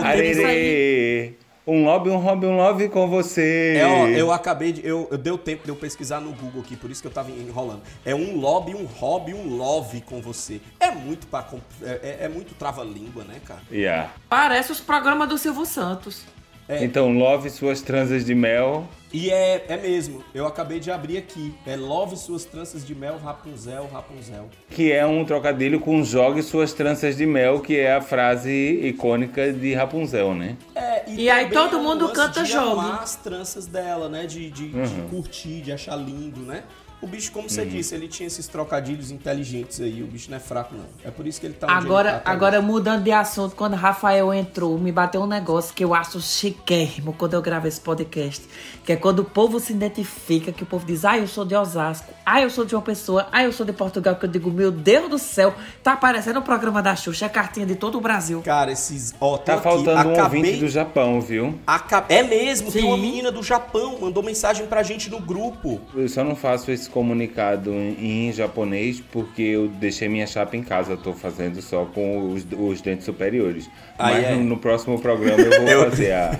Foi. 0.43 1.37
Um 1.67 1.85
lobby, 1.85 2.11
um 2.11 2.17
hobby, 2.17 2.47
um 2.47 2.57
love 2.57 2.89
com 2.89 3.07
você. 3.09 3.77
É, 3.79 3.87
ó, 3.87 4.07
eu 4.09 4.33
acabei 4.33 4.73
de. 4.73 4.85
Eu, 4.85 5.07
eu 5.11 5.17
dei 5.19 5.33
o 5.33 5.39
tempo 5.39 5.63
de 5.63 5.69
eu 5.69 5.77
pesquisar 5.77 6.19
no 6.21 6.33
Google 6.33 6.63
aqui, 6.63 6.75
por 6.75 6.91
isso 6.91 7.01
que 7.01 7.07
eu 7.07 7.13
tava 7.13 7.31
enrolando. 7.31 7.83
É 8.05 8.13
um 8.15 8.41
lobby, 8.41 8.75
um 8.75 8.85
hobby, 8.87 9.33
um 9.35 9.57
love 9.57 10.01
com 10.01 10.21
você. 10.21 10.61
É 10.81 10.91
muito 10.91 11.29
pra. 11.29 11.43
comp- 11.43 11.63
É, 11.83 12.01
é- 12.03 12.25
é 12.25 12.29
muito 12.29 12.55
trava-língua, 12.55 13.23
né, 13.25 13.37
cara? 13.45 13.61
Yeah. 13.71 14.11
Parece 14.29 14.73
os 14.73 14.81
programas 14.81 15.29
do 15.29 15.39
Silvio 15.39 15.65
Santos. 15.67 16.25
É. 16.69 16.83
Então, 16.83 17.13
love 17.13 17.49
suas 17.51 17.81
transas 17.83 18.25
de 18.25 18.35
mel. 18.35 18.89
E 19.13 19.29
é, 19.29 19.65
é 19.69 19.77
mesmo, 19.77 20.23
eu 20.33 20.47
acabei 20.47 20.79
de 20.79 20.89
abrir 20.91 21.19
aqui. 21.19 21.53
É 21.67 21.75
Love 21.75 22.17
Suas 22.17 22.45
Tranças 22.45 22.87
de 22.87 22.95
Mel, 22.95 23.19
Rapunzel, 23.19 23.89
Rapunzel. 23.93 24.49
Que 24.71 24.93
é 24.93 25.05
um 25.05 25.25
trocadilho 25.25 25.81
com 25.81 26.05
jogue 26.05 26.43
suas 26.45 26.73
tranças 26.73 27.17
de 27.17 27.27
mel, 27.27 27.59
que 27.61 27.77
é 27.77 27.95
a 27.97 28.01
frase 28.01 28.51
icônica 28.85 29.53
de 29.53 29.75
Rapunzel, 29.75 30.33
né? 30.35 30.57
É, 30.77 31.11
E 31.11 31.29
aí 31.29 31.45
também 31.49 31.59
todo 31.59 31.77
é 31.77 31.79
um 31.81 31.83
mundo 31.83 32.03
lance 32.05 32.15
canta 32.15 32.43
de 32.45 32.53
jogue. 32.53 32.91
as 33.03 33.17
tranças 33.17 33.67
dela, 33.67 34.09
né? 34.09 34.27
De, 34.27 34.49
de, 34.49 34.69
de 34.69 34.77
Uhum. 34.79 35.09
curtir, 35.09 35.61
de 35.61 35.73
achar 35.73 35.97
lindo, 35.97 36.41
né? 36.43 36.63
O 37.03 37.07
bicho, 37.07 37.33
como 37.33 37.49
você 37.49 37.63
Uhum. 37.63 37.69
disse, 37.69 37.95
ele 37.95 38.09
tinha 38.09 38.27
esses 38.27 38.47
trocadilhos 38.47 39.11
inteligentes 39.11 39.81
aí. 39.81 40.03
O 40.03 40.07
bicho 40.07 40.31
não 40.31 40.37
é 40.37 40.41
fraco, 40.41 40.75
não. 40.75 40.85
É 41.05 41.11
por 41.11 41.27
isso 41.27 41.41
que 41.41 41.47
ele 41.47 41.55
tá 41.55 41.67
onde 41.67 41.77
ele 41.79 41.87
Agora, 41.87 42.11
tá 42.13 42.17
até 42.19 42.31
agora 42.31 42.61
mudando 42.63 43.03
de 43.05 43.11
assunto, 43.13 43.57
quando 43.57 43.75
Rafael 43.75 44.33
entrou, 44.35 44.79
me 44.79 44.93
bateu 44.93 45.23
um 45.23 45.27
negócio 45.27 45.73
que 45.75 45.83
eu 45.83 45.95
acho 45.95 46.21
chiquérrimo 46.21 47.13
quando 47.15 47.35
eu 47.35 47.41
gravo 47.43 47.67
esse 47.67 47.81
podcast. 47.81 48.45
Que 48.85 48.93
é 48.93 48.97
quando 48.97 49.21
o 49.21 49.25
povo 49.25 49.59
se 49.61 49.73
identifica, 49.73 50.53
que 50.53 50.63
o 50.63 50.67
povo 50.67 50.85
diz, 50.85 51.05
ah, 51.05 51.17
eu 51.17 51.27
sou 51.27 51.45
de 51.45 51.55
Osasco, 51.55 52.13
ah, 52.25 52.41
eu 52.43 52.51
sou 52.51 52.65
de 52.65 52.75
uma 52.75 52.83
pessoa, 52.83 53.29
ah, 53.33 53.43
eu 53.45 53.53
sou 53.53 53.65
de 53.65 53.73
Portugal, 53.73 54.17
que 54.17 54.25
eu 54.27 54.29
digo, 54.31 54.51
meu 54.51 54.71
Deus 54.71 55.09
do 55.09 55.19
céu, 55.19 55.55
tá 55.83 55.93
aparecendo 55.93 56.39
o 56.39 56.43
programa 56.43 56.83
da 56.83 56.95
Xuxa, 56.97 57.27
é 57.27 57.29
cartinha 57.29 57.65
de 57.67 57.77
todo 57.77 57.97
o 57.99 58.01
Brasil. 58.01 58.43
Cara, 58.43 58.73
esses. 58.73 59.15
Ó, 59.21 59.39
Tá 59.39 59.55
aqui, 59.55 59.63
faltando 59.63 60.09
um 60.09 60.13
acabei- 60.13 60.41
ouvinte 60.41 60.61
do 60.61 60.69
Japão, 60.69 61.21
viu? 61.21 61.59
Aca- 61.67 62.05
É 62.09 62.23
mesmo, 62.23 62.71
tem 62.71 62.83
Sim. 62.83 62.89
uma 62.89 62.97
menina 62.99 63.31
do 63.33 63.43
Japão, 63.43 63.99
mandou 64.01 64.23
mensagem 64.23 64.67
pra 64.67 64.83
gente 64.83 65.09
no 65.09 65.19
grupo. 65.21 65.81
Eu 65.95 66.09
só 66.09 66.23
não 66.25 66.35
faço 66.37 66.71
esse 66.71 66.90
comunicado 66.91 67.73
em, 67.73 68.33
japonês 68.33 69.01
porque 69.13 69.43
eu 69.43 69.69
deixei 69.69 70.09
minha 70.09 70.27
chapa 70.27 70.57
em 70.57 70.63
casa. 70.63 70.97
Tô 70.97 71.13
fazendo 71.13 71.63
só 71.63 71.85
com 71.85 72.33
os, 72.33 72.47
os 72.53 72.81
dentes 72.81 73.05
superiores. 73.05 73.71
Aí 73.99 74.15
Mas 74.15 74.25
é. 74.25 74.35
no, 74.35 74.45
no 74.45 74.59
próximo 74.59 75.01
programa 75.01 75.41
eu 75.41 75.63
vou 75.63 75.85
fazer 75.91 76.13
a. 76.13 76.39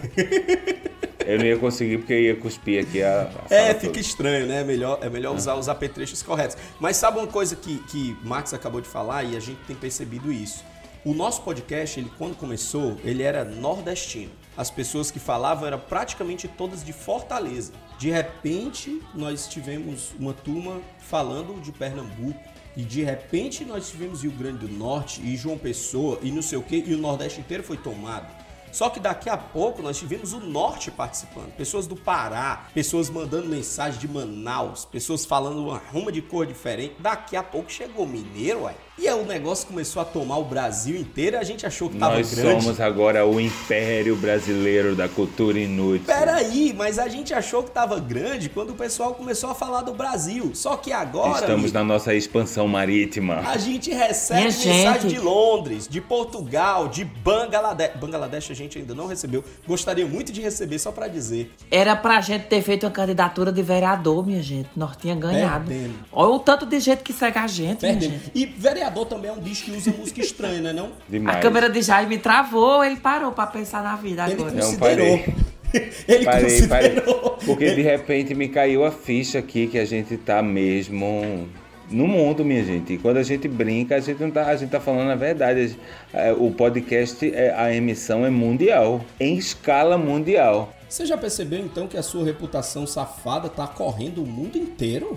Eu 1.27 1.39
não 1.39 1.45
ia 1.45 1.59
conseguir 1.59 1.99
porque 1.99 2.13
eu 2.13 2.21
ia 2.21 2.37
cuspir 2.37 2.83
aqui 2.83 3.03
a. 3.03 3.31
a 3.49 3.55
É, 3.55 3.75
fica 3.75 3.87
toda. 3.87 4.01
estranho, 4.01 4.47
né? 4.47 4.65
Melhor, 4.65 4.99
é 5.01 5.09
melhor 5.09 5.35
usar 5.35 5.55
os 5.55 5.69
apetrechos 5.69 6.23
corretos. 6.23 6.57
Mas 6.79 6.97
sabe 6.97 7.19
uma 7.19 7.27
coisa 7.27 7.55
que, 7.55 7.79
que 7.85 8.17
Max 8.23 8.53
acabou 8.53 8.81
de 8.81 8.89
falar 8.89 9.25
e 9.25 9.37
a 9.37 9.41
gente 9.41 9.59
tem 9.67 9.77
percebido 9.77 10.33
isso? 10.33 10.65
O 11.05 11.15
nosso 11.15 11.43
podcast, 11.43 11.99
ele 11.99 12.11
quando 12.19 12.37
começou, 12.37 12.97
ele 13.05 13.23
era 13.23 13.45
nordestino. 13.45 14.31
As 14.57 14.71
pessoas 14.71 15.11
que 15.11 15.19
falavam 15.19 15.67
eram 15.67 15.79
praticamente 15.79 16.47
todas 16.47 16.85
de 16.85 16.93
Fortaleza. 16.93 17.73
De 18.01 18.09
repente, 18.09 19.03
nós 19.15 19.47
tivemos 19.47 20.15
uma 20.19 20.33
turma 20.33 20.81
falando 21.01 21.61
de 21.61 21.71
Pernambuco. 21.71 22.41
E 22.75 22.83
de 22.83 23.03
repente 23.03 23.63
nós 23.63 23.91
tivemos 23.91 24.23
Rio 24.23 24.33
Grande 24.33 24.67
do 24.67 24.73
Norte 24.73 25.21
e 25.21 25.37
João 25.37 25.59
Pessoa 25.59 26.19
e 26.23 26.31
não 26.31 26.41
sei 26.41 26.57
o 26.57 26.63
que, 26.63 26.77
e 26.77 26.95
o 26.95 26.99
Nordeste 26.99 27.41
inteiro 27.41 27.63
foi 27.63 27.77
tomado. 27.77 28.27
Só 28.73 28.89
que 28.89 29.01
daqui 29.01 29.29
a 29.29 29.37
pouco 29.37 29.83
nós 29.83 29.99
tivemos 29.99 30.33
o 30.33 30.41
norte 30.41 30.91
participando. 30.91 31.53
Pessoas 31.57 31.87
do 31.87 31.95
Pará, 31.95 32.69
pessoas 32.73 33.11
mandando 33.11 33.49
mensagem 33.49 34.01
de 34.01 34.09
Manaus, 34.09 34.87
pessoas 34.87 35.27
falando 35.27 35.63
uma 35.63 35.77
ruma 35.77 36.11
de 36.11 36.23
cor 36.23 36.47
diferente. 36.47 36.95
Daqui 37.01 37.37
a 37.37 37.43
pouco 37.43 37.71
chegou 37.71 38.07
o 38.07 38.09
mineiro, 38.09 38.63
ué. 38.63 38.75
E 39.01 39.09
aí 39.09 39.19
o 39.19 39.25
negócio 39.25 39.67
começou 39.67 40.03
a 40.03 40.05
tomar 40.05 40.37
o 40.37 40.45
Brasil 40.45 40.95
inteiro 40.95 41.35
e 41.37 41.39
a 41.39 41.43
gente 41.43 41.65
achou 41.65 41.89
que 41.89 41.97
tava 41.97 42.17
Nós 42.17 42.35
grande. 42.35 42.63
somos 42.63 42.79
agora 42.81 43.27
o 43.27 43.41
império 43.41 44.15
brasileiro 44.15 44.95
da 44.95 45.09
cultura 45.09 45.59
inútil. 45.59 46.05
Peraí, 46.05 46.75
mas 46.77 46.99
a 46.99 47.09
gente 47.09 47.33
achou 47.33 47.63
que 47.63 47.71
tava 47.71 47.99
grande 47.99 48.51
quando 48.51 48.71
o 48.71 48.75
pessoal 48.75 49.15
começou 49.15 49.49
a 49.49 49.55
falar 49.55 49.81
do 49.81 49.95
Brasil. 49.95 50.51
Só 50.53 50.77
que 50.77 50.93
agora. 50.93 51.33
Estamos 51.41 51.63
amigo, 51.63 51.73
na 51.79 51.83
nossa 51.83 52.13
expansão 52.15 52.69
marítima. 52.69 53.37
A 53.37 53.57
gente 53.57 53.91
recebe 53.91 54.41
Minha 54.41 54.53
mensagem 54.53 55.01
gente. 55.01 55.15
de 55.15 55.19
Londres, 55.19 55.89
de 55.89 56.01
Portugal, 56.03 56.87
de 56.89 57.03
Bangladesh. 57.03 57.93
Bangladesh 57.99 58.51
a 58.51 58.55
gente 58.55 58.77
ainda 58.77 58.95
não 58.95 59.07
recebeu. 59.07 59.43
Gostaria 59.67 60.05
muito 60.05 60.31
de 60.31 60.43
receber, 60.43 60.79
só 60.79 60.93
pra 60.93 61.09
dizer. 61.09 61.51
Era 61.71 61.97
pra 61.97 62.21
gente 62.21 62.49
ter 62.49 62.61
feito 62.61 62.85
uma 62.85 62.93
candidatura 62.93 63.51
de 63.51 63.63
vereador, 63.63 64.27
minha 64.27 64.43
gente. 64.43 64.69
Nós 64.77 64.95
tinha 64.99 65.15
ganhado. 65.15 65.69
Perdemos. 65.69 65.97
Olha 66.13 66.33
o 66.33 66.39
tanto 66.39 66.67
de 66.67 66.79
gente 66.79 67.03
que 67.03 67.15
segue 67.15 67.39
a 67.39 67.47
gente, 67.47 67.81
minha 67.81 67.99
gente. 67.99 68.31
E 68.35 68.45
vereador 68.45 68.90
também 69.07 69.31
é 69.31 69.33
um 69.35 69.41
bicho 69.41 69.65
que 69.65 69.71
usa 69.71 69.93
música 69.97 70.21
estranha, 70.21 70.61
né? 70.61 70.73
Não? 70.73 70.87
A 70.87 71.11
Demais. 71.11 71.41
câmera 71.41 71.69
de 71.71 71.83
Jaime 71.83 72.19
travou, 72.19 72.85
ele 72.85 72.97
parou 72.97 73.33
pra 73.33 73.47
pensar 73.47 73.83
na 73.83 73.97
vida 73.97 74.25
Ele 74.25 74.35
agora. 74.35 74.51
Não, 74.53 74.61
considerou. 74.61 75.19
parei. 75.19 75.35
Ele 76.09 76.25
Parei, 76.25 76.67
parei. 76.67 76.91
considerou. 76.97 77.39
Porque 77.47 77.75
de 77.75 77.83
repente 77.83 78.35
me 78.35 78.49
caiu 78.49 78.85
a 78.85 78.91
ficha 78.91 79.39
aqui 79.39 79.69
que 79.69 79.79
a 79.79 79.85
gente 79.85 80.17
tá 80.17 80.43
mesmo 80.43 81.49
no 81.89 82.09
mundo, 82.09 82.45
minha 82.45 82.65
gente. 82.65 82.95
E 82.95 82.99
quando 82.99 83.19
a 83.19 83.23
gente 83.23 83.47
brinca, 83.47 83.95
a 83.97 84.01
gente 84.01 84.21
não 84.21 84.31
tá, 84.33 84.47
a 84.47 84.57
gente 84.57 84.71
tá 84.71 84.81
falando 84.81 85.11
a 85.11 85.15
verdade. 85.15 85.77
É, 86.13 86.33
O 86.33 86.51
podcast, 86.51 87.25
é, 87.33 87.55
a 87.57 87.73
emissão 87.73 88.27
é 88.27 88.31
mundial, 88.31 89.05
em 89.21 89.37
escala 89.37 89.97
mundial. 89.97 90.73
Você 90.89 91.07
já 91.07 91.17
percebeu 91.17 91.61
então 91.61 91.87
que 91.87 91.97
a 91.97 92.03
sua 92.03 92.25
reputação 92.25 92.85
safada 92.85 93.49
tá 93.49 93.67
correndo 93.69 94.25
o 94.25 94.27
mundo 94.27 94.59
inteiro? 94.59 95.17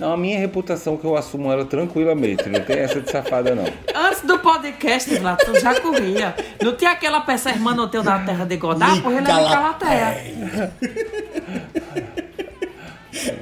Não, 0.00 0.14
a 0.14 0.16
minha 0.16 0.38
reputação 0.38 0.96
que 0.96 1.04
eu 1.04 1.14
assumo 1.14 1.52
ela 1.52 1.64
tranquilamente, 1.64 2.48
não 2.48 2.60
tem 2.60 2.78
essa 2.78 3.00
de 3.02 3.10
safada 3.10 3.54
não. 3.54 3.64
Antes 3.94 4.22
do 4.22 4.38
podcast, 4.38 5.14
Vlad, 5.18 5.38
tu 5.44 5.60
já 5.60 5.78
corria. 5.78 6.34
Não 6.62 6.74
tinha 6.74 6.92
aquela 6.92 7.20
peça 7.20 7.50
irmã 7.50 7.74
no 7.74 7.86
teu 7.86 8.02
da 8.02 8.18
terra 8.20 8.46
de 8.46 8.56
Godá, 8.56 8.96
porra, 9.02 9.18
ele 9.18 9.30
é 9.30 9.34
de 9.44 9.48
Calatéia. 9.50 10.72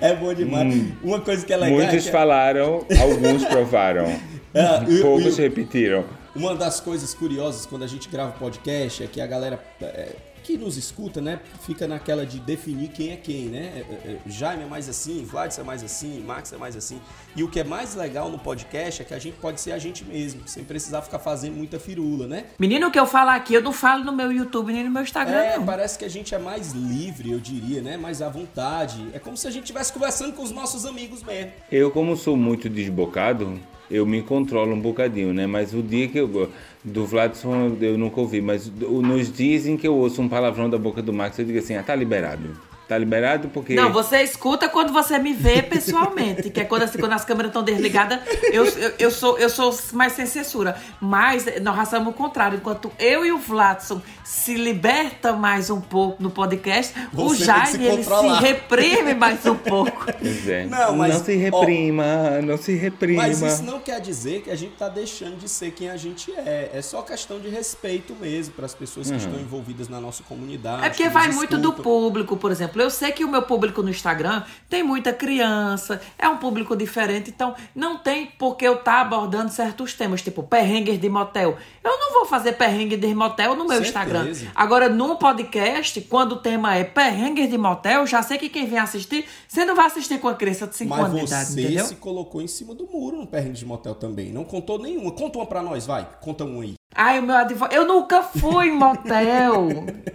É 0.01 0.15
bom 0.17 0.35
demais. 0.35 0.93
Uma 1.03 1.21
coisa 1.21 1.45
que 1.47 1.53
é 1.53 1.57
legal. 1.57 1.81
é 1.81 1.85
Muitos 1.85 2.05
que- 2.07 2.11
falaram, 2.11 2.85
alguns 3.01 3.45
provaram. 3.45 4.07
Ah, 4.55 4.85
e- 4.89 5.01
Poucos 5.01 5.39
e- 5.39 5.43
repetiram. 5.43 6.05
Uma 6.35 6.55
das 6.55 6.81
coisas 6.81 7.15
curiosas 7.15 7.67
quando 7.67 7.83
a 7.85 7.87
gente 7.87 8.09
grava 8.09 8.33
podcast 8.33 9.03
é 9.03 9.07
que 9.07 9.21
a 9.21 9.27
galera 9.27 9.61
é, 9.83 10.09
que 10.49 10.57
nos 10.57 10.79
escuta, 10.79 11.21
né, 11.21 11.41
fica 11.61 11.87
naquela 11.87 12.25
de 12.25 12.41
definir 12.41 12.89
quem 12.89 13.11
é 13.11 13.17
quem, 13.17 13.49
né? 13.51 13.71
É, 13.77 13.81
é, 13.81 14.13
é, 14.13 14.19
Jaime 14.27 14.63
é 14.63 14.67
mais 14.67 14.89
assim, 14.89 15.23
Vlad 15.23 15.55
é 15.59 15.63
mais 15.63 15.85
assim, 15.85 16.21
Max 16.21 16.55
é 16.55 16.57
mais 16.57 16.75
assim. 16.75 17.03
E 17.37 17.43
o 17.43 17.51
que 17.51 17.61
é 17.61 17.65
mais 17.65 17.95
legal 17.95 18.31
no 18.31 18.39
podcast 18.39 19.03
é 19.03 19.05
que 19.05 19.13
a 19.13 19.19
gente 19.19 19.37
pode 19.37 19.61
ser 19.61 19.73
a 19.73 19.79
gente 19.79 20.07
mesmo, 20.07 20.49
sem 20.49 20.65
precisar 20.65 21.03
ficar 21.03 21.19
fazendo 21.19 21.55
muita 21.55 21.79
firula, 21.79 22.27
né? 22.27 22.47
Menino, 22.59 22.89
o 22.89 22.91
que 22.91 22.99
eu 22.99 23.07
falo 23.07 23.29
aqui, 23.29 23.53
eu 23.53 23.61
não 23.61 23.75
falo 23.75 24.03
no 24.05 24.13
meu 24.13 24.33
YouTube 24.33 24.73
nem 24.73 24.85
no 24.85 24.91
meu 24.91 25.03
Instagram, 25.03 25.37
É, 25.37 25.59
não. 25.59 25.67
parece 25.67 25.99
que 25.99 26.07
a 26.07 26.09
gente 26.09 26.35
é 26.35 26.39
mais 26.39 26.73
livre, 26.73 27.31
eu 27.31 27.39
diria, 27.39 27.83
né? 27.83 27.99
Mais 27.99 28.23
à 28.23 28.31
vontade. 28.31 29.07
É 29.13 29.19
como 29.19 29.37
se 29.37 29.47
a 29.47 29.51
gente 29.51 29.65
estivesse 29.65 29.93
conversando 29.93 30.33
com 30.33 30.43
os 30.43 30.51
nossos 30.51 30.87
amigos 30.87 31.23
mesmo. 31.23 31.53
Eu, 31.71 31.91
como 31.91 32.17
sou 32.17 32.39
muito 32.39 32.71
desbocado, 32.71 33.61
eu 33.91 34.05
me 34.07 34.23
controlo 34.23 34.75
um 34.75 34.81
bocadinho, 34.81 35.33
né? 35.33 35.47
Mas 35.47 35.75
o 35.75 35.83
dia 35.83 36.09
que 36.09 36.19
eu. 36.19 36.51
Do 36.85 37.05
Vladson 37.05 37.77
eu 37.81 37.99
nunca 37.99 38.21
ouvi, 38.21 38.41
mas 38.41 38.71
nos 38.71 39.33
dias 39.33 39.67
em 39.67 39.77
que 39.77 39.87
eu 39.87 39.95
ouço 39.97 40.23
um 40.23 40.29
palavrão 40.29 40.71
da 40.71 40.79
boca 40.79 41.03
do 41.03 41.13
Max, 41.13 41.39
eu 41.39 41.45
digo 41.45 41.59
assim: 41.59 41.75
ah, 41.75 41.83
tá 41.83 41.95
liberado. 41.95 42.68
Tá 42.89 42.97
liberado 42.97 43.49
porque. 43.51 43.75
Não, 43.75 43.93
você 43.93 44.23
escuta 44.23 44.67
quando 44.69 44.93
você 44.95 45.19
me 45.19 45.35
vê 45.35 45.61
pessoalmente, 45.63 46.49
que 46.49 46.59
é 46.61 46.65
quando, 46.65 46.85
assim, 46.85 46.99
quando 46.99 47.13
as 47.13 47.25
câmeras 47.25 47.51
estão 47.51 47.63
desligadas, 47.63 48.19
eu, 48.51 48.65
eu, 48.65 48.93
eu 48.99 49.11
sou, 49.11 49.39
eu 49.39 49.51
sou 49.51 49.77
mais 49.93 50.15
sem 50.15 50.25
censura. 50.25 50.75
Mas 50.99 51.45
nós 51.61 51.77
passamos 51.77 52.09
o 52.09 52.13
contrário. 52.17 52.57
Enquanto 52.57 52.91
eu 52.99 53.27
e 53.27 53.31
o 53.33 53.39
Vladson 53.39 54.01
se 54.25 54.55
liberta 54.55 55.35
mais 55.35 55.69
um 55.69 55.81
pouco 55.83 56.23
no 56.23 56.31
podcast, 56.31 56.95
o 57.13 57.29
Você 57.29 57.37
se 57.37 57.45
Jaime 57.45 57.85
ele 57.87 58.03
se 58.05 58.29
reprime 58.41 59.13
mais 59.15 59.45
um 59.45 59.55
pouco. 59.57 60.07
É. 60.49 60.65
Não, 60.65 60.97
mas, 60.97 61.17
se 61.17 61.35
reprima, 61.37 62.41
não 62.43 62.57
se 62.57 62.75
reprima. 62.75 63.23
Mas 63.23 63.43
isso 63.43 63.63
não 63.63 63.81
quer 63.81 64.01
dizer 64.01 64.41
que 64.43 64.51
a 64.51 64.57
gente 64.57 64.73
tá 64.77 64.89
deixando 64.89 65.37
de 65.37 65.49
ser 65.49 65.73
quem 65.73 65.91
a 65.91 65.97
gente 65.97 66.33
é. 66.33 66.71
É 66.73 66.81
só 66.83 67.03
questão 67.03 67.39
de 67.39 67.49
respeito 67.49 68.15
mesmo 68.19 68.55
para 68.55 68.65
as 68.67 68.75
pessoas 68.75 69.09
que 69.09 69.13
Uhum. 69.13 69.19
estão 69.19 69.41
envolvidas 69.41 69.89
na 69.89 70.01
nossa 70.01 70.23
comunidade. 70.23 70.85
É 70.87 70.89
porque 70.89 71.03
que 71.05 71.09
vai 71.11 71.27
nos 71.27 71.37
muito 71.37 71.57
do 71.59 71.69
escutam. 71.71 71.83
público, 71.83 72.37
por 72.37 72.51
exemplo. 72.51 72.78
Eu 72.83 72.91
sei 72.91 73.13
que 73.13 73.25
o 73.25 73.29
meu 73.29 73.43
público 73.43 73.83
no 73.83 73.91
Instagram 73.91 74.43
tem 74.69 74.83
muita 74.83 75.13
criança, 75.13 76.01
é 76.19 76.29
um 76.29 76.37
público 76.37 76.77
diferente, 76.77 77.31
então 77.31 77.55
não 77.75 77.99
tem 77.99 78.27
por 78.27 78.57
que 78.57 78.65
eu 78.67 78.75
estar 78.75 79.01
abordando 79.01 79.51
certos 79.53 79.95
temas, 79.95 80.23
tipo 80.23 80.43
perrengues 80.43 81.01
de 81.01 81.09
motel. 81.09 81.57
Eu 81.83 81.99
não 81.99 82.13
vou 82.13 82.27
fazer 82.27 82.53
perrengue 82.53 82.97
de 82.97 83.15
motel 83.15 83.55
no 83.55 83.67
meu 83.67 83.83
Certeza. 83.83 83.89
Instagram. 83.89 84.53
Agora, 84.55 84.89
num 84.89 85.17
podcast, 85.17 86.01
quando 86.03 86.33
o 86.33 86.37
tema 86.37 86.75
é 86.77 86.85
perrengues 86.85 87.49
de 87.49 87.59
motel, 87.59 88.07
já 88.07 88.23
sei 88.23 88.39
que 88.39 88.49
quem 88.49 88.67
vem 88.67 88.79
assistir, 88.79 89.25
você 89.47 89.65
não 89.65 89.75
vai 89.75 89.87
assistir 89.87 90.19
com 90.19 90.29
a 90.29 90.35
criança 90.35 90.67
de 90.67 90.77
5 90.77 90.91
Mas 90.91 91.01
anos 91.07 91.21
de 91.21 91.27
idade, 91.27 91.51
você 91.53 91.61
entendeu? 91.63 91.87
se 91.87 91.97
colocou 91.97 92.43
em 92.43 92.47
cima 92.49 92.75
do 92.75 92.87
muro 92.87 93.17
no 93.17 93.27
perrengue 93.27 93.59
de 93.59 93.67
motel 93.67 93.95
também. 93.95 94.33
Não 94.33 94.45
contou 94.45 94.79
nenhuma. 94.79 95.11
Conta 95.13 95.39
uma 95.39 95.47
pra 95.47 95.63
nós, 95.63 95.87
vai. 95.87 96.09
Conta 96.21 96.45
uma 96.45 96.63
aí. 96.63 96.78
Ai, 96.95 97.21
o 97.21 97.23
meu 97.23 97.37
advogado. 97.37 97.75
Eu 97.75 97.87
nunca 97.87 98.23
fui 98.23 98.69
em 98.69 98.73
motel. 98.73 99.69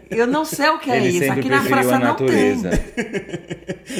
Eu 0.09 0.27
não 0.27 0.43
sei 0.43 0.69
o 0.69 0.79
que 0.79 0.91
é 0.91 0.97
Ele 0.97 1.09
isso. 1.09 1.31
Aqui 1.31 1.47
na 1.49 1.61
França 1.61 1.97
não 1.99 2.15
tem. 2.15 2.61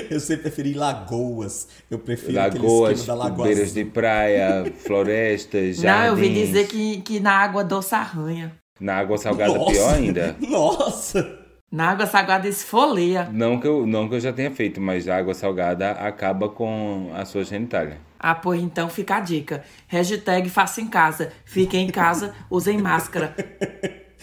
Eu 0.10 0.20
sempre 0.20 0.44
preferi 0.44 0.74
lagoas. 0.74 1.68
Eu 1.90 2.00
prefiro 2.00 2.40
aquele 2.40 2.64
Lagoas, 2.64 3.00
esquema 3.00 3.18
da 3.18 3.24
lagoa 3.24 3.46
beiras 3.46 3.74
de 3.74 3.86
praia, 3.86 4.72
florestas, 4.80 5.78
Não, 5.78 5.84
eu 5.84 5.90
jardins. 6.06 6.10
ouvi 6.12 6.30
dizer 6.34 6.68
que, 6.68 7.02
que 7.02 7.20
na 7.20 7.32
água 7.32 7.64
doce 7.64 7.96
arranha. 7.96 8.52
Na 8.80 8.96
água 8.98 9.18
salgada 9.18 9.54
Nossa. 9.54 9.72
pior 9.72 9.94
ainda. 9.94 10.36
Nossa! 10.42 11.40
Na 11.72 11.90
água 11.90 12.06
salgada 12.06 12.48
esfolia. 12.48 13.30
Não 13.32 13.60
que, 13.60 13.68
eu, 13.68 13.86
não 13.88 14.08
que 14.10 14.16
eu 14.16 14.20
já 14.20 14.32
tenha 14.34 14.52
feito, 14.52 14.80
mas 14.82 15.08
a 15.08 15.18
água 15.18 15.34
salgada 15.34 15.92
acaba 15.92 16.50
com 16.50 17.12
a 17.16 17.24
sua 17.26 17.44
genitália. 17.44 17.98
Ah, 18.24 18.34
pois 18.34 18.64
então 18.64 18.88
fica 18.88 19.18
a 19.18 19.20
dica. 19.20 19.66
Hashtag 19.86 20.50
faça 20.50 20.80
em 20.80 20.88
casa. 20.88 21.34
Fiquem 21.44 21.88
em 21.88 21.92
casa, 21.92 22.34
usem 22.50 22.78
máscara. 22.78 23.36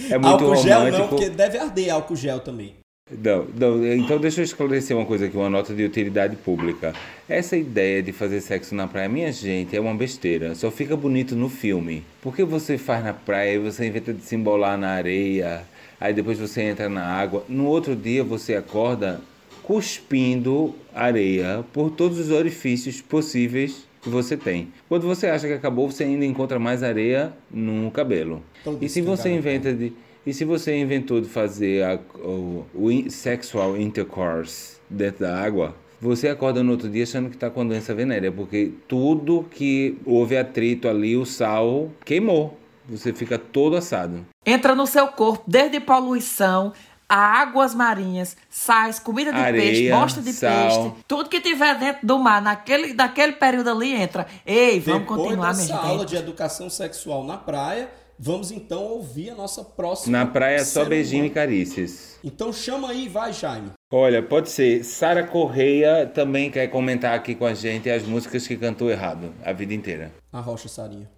É 0.08 0.16
muito 0.16 0.26
álcool 0.26 0.56
gel 0.56 0.78
romântico. 0.78 1.02
não, 1.02 1.08
porque 1.08 1.28
deve 1.28 1.58
arder 1.58 1.92
álcool 1.92 2.16
gel 2.16 2.40
também. 2.40 2.76
Não, 3.10 3.44
não, 3.54 3.86
então 3.92 4.18
deixa 4.18 4.40
eu 4.40 4.44
esclarecer 4.44 4.96
uma 4.96 5.04
coisa 5.04 5.26
aqui, 5.26 5.36
uma 5.36 5.50
nota 5.50 5.74
de 5.74 5.84
utilidade 5.84 6.34
pública. 6.36 6.94
Essa 7.28 7.58
ideia 7.58 8.02
de 8.02 8.10
fazer 8.10 8.40
sexo 8.40 8.74
na 8.74 8.88
praia, 8.88 9.06
minha 9.06 9.30
gente, 9.30 9.76
é 9.76 9.80
uma 9.80 9.94
besteira. 9.94 10.54
Só 10.54 10.70
fica 10.70 10.96
bonito 10.96 11.36
no 11.36 11.50
filme. 11.50 12.02
Porque 12.22 12.42
você 12.42 12.78
faz 12.78 13.04
na 13.04 13.12
praia 13.12 13.56
e 13.56 13.58
você 13.58 13.86
inventa 13.86 14.14
de 14.14 14.22
se 14.22 14.34
embolar 14.34 14.78
na 14.78 14.92
areia, 14.92 15.62
aí 16.00 16.14
depois 16.14 16.38
você 16.38 16.62
entra 16.62 16.88
na 16.88 17.04
água. 17.04 17.44
No 17.46 17.66
outro 17.66 17.94
dia 17.94 18.24
você 18.24 18.54
acorda 18.54 19.20
cuspindo 19.62 20.74
areia 20.94 21.62
por 21.70 21.90
todos 21.90 22.18
os 22.18 22.30
orifícios 22.30 23.02
possíveis 23.02 23.89
que 24.02 24.08
você 24.08 24.36
tem. 24.36 24.68
Quando 24.88 25.06
você 25.06 25.26
acha 25.26 25.46
que 25.46 25.52
acabou, 25.54 25.90
você 25.90 26.04
ainda 26.04 26.24
encontra 26.24 26.58
mais 26.58 26.82
areia 26.82 27.32
no 27.50 27.90
cabelo. 27.90 28.42
Todo 28.64 28.82
E 28.84 28.88
se 28.88 29.00
você 29.02 29.30
inventa 29.30 29.72
de 29.72 29.92
e 30.26 30.34
se 30.34 30.44
você 30.44 30.76
inventou 30.78 31.18
de 31.20 31.28
fazer 31.28 31.82
a- 31.82 31.98
o, 32.22 32.64
o 32.74 33.10
sexual 33.10 33.74
intercourse 33.76 34.76
dentro 34.88 35.20
da 35.20 35.38
água, 35.42 35.74
você 36.00 36.28
acorda 36.28 36.62
no 36.62 36.72
outro 36.72 36.88
dia 36.90 37.02
achando 37.04 37.30
que 37.30 37.36
está 37.36 37.48
com 37.50 37.62
a 37.62 37.64
doença 37.64 37.94
venérea, 37.94 38.30
porque 38.30 38.70
tudo 38.86 39.44
que 39.50 39.96
houve 40.04 40.36
atrito 40.36 40.88
ali, 40.88 41.16
o 41.16 41.24
sal 41.24 41.90
queimou. 42.04 42.58
Você 42.88 43.12
fica 43.12 43.38
todo 43.38 43.76
assado. 43.76 44.26
Entra 44.44 44.74
no 44.74 44.86
seu 44.86 45.06
corpo, 45.08 45.44
desde 45.46 45.78
poluição, 45.78 46.72
águas 47.10 47.74
marinhas, 47.74 48.36
sais, 48.48 49.00
comida 49.00 49.32
de 49.32 49.38
Areia, 49.38 49.62
peixe, 49.64 49.90
bosta 49.90 50.22
de 50.22 50.32
sal. 50.32 50.50
peixe, 50.92 51.04
tudo 51.08 51.28
que 51.28 51.40
tiver 51.40 51.76
dentro 51.76 52.06
do 52.06 52.18
mar, 52.20 52.40
naquele, 52.40 52.94
naquele 52.94 53.32
período 53.32 53.68
ali, 53.70 53.92
entra. 53.92 54.26
Ei, 54.46 54.78
vamos 54.78 55.00
Depois 55.00 55.20
continuar, 55.22 55.52
minha 55.54 55.66
dessa 55.66 55.76
gente. 55.76 55.86
aula 55.86 56.06
de 56.06 56.14
educação 56.16 56.70
sexual 56.70 57.24
na 57.24 57.36
praia, 57.36 57.90
vamos 58.16 58.52
então 58.52 58.80
ouvir 58.84 59.30
a 59.30 59.34
nossa 59.34 59.64
próxima. 59.64 60.16
Na 60.18 60.24
praia 60.24 60.56
é 60.56 60.64
só 60.64 60.84
beijinho 60.84 61.24
e 61.24 61.26
humano. 61.26 61.34
carícias. 61.34 62.18
Então 62.22 62.52
chama 62.52 62.90
aí, 62.90 63.08
vai, 63.08 63.32
Jaime. 63.32 63.70
Olha, 63.92 64.22
pode 64.22 64.48
ser. 64.50 64.84
Sara 64.84 65.26
Correia 65.26 66.06
também 66.06 66.48
quer 66.48 66.68
comentar 66.68 67.12
aqui 67.14 67.34
com 67.34 67.44
a 67.44 67.54
gente 67.54 67.90
as 67.90 68.04
músicas 68.04 68.46
que 68.46 68.56
cantou 68.56 68.88
errado 68.88 69.34
a 69.44 69.52
vida 69.52 69.74
inteira. 69.74 70.12
A 70.32 70.38
rocha 70.38 70.68
Sarinha. 70.68 71.10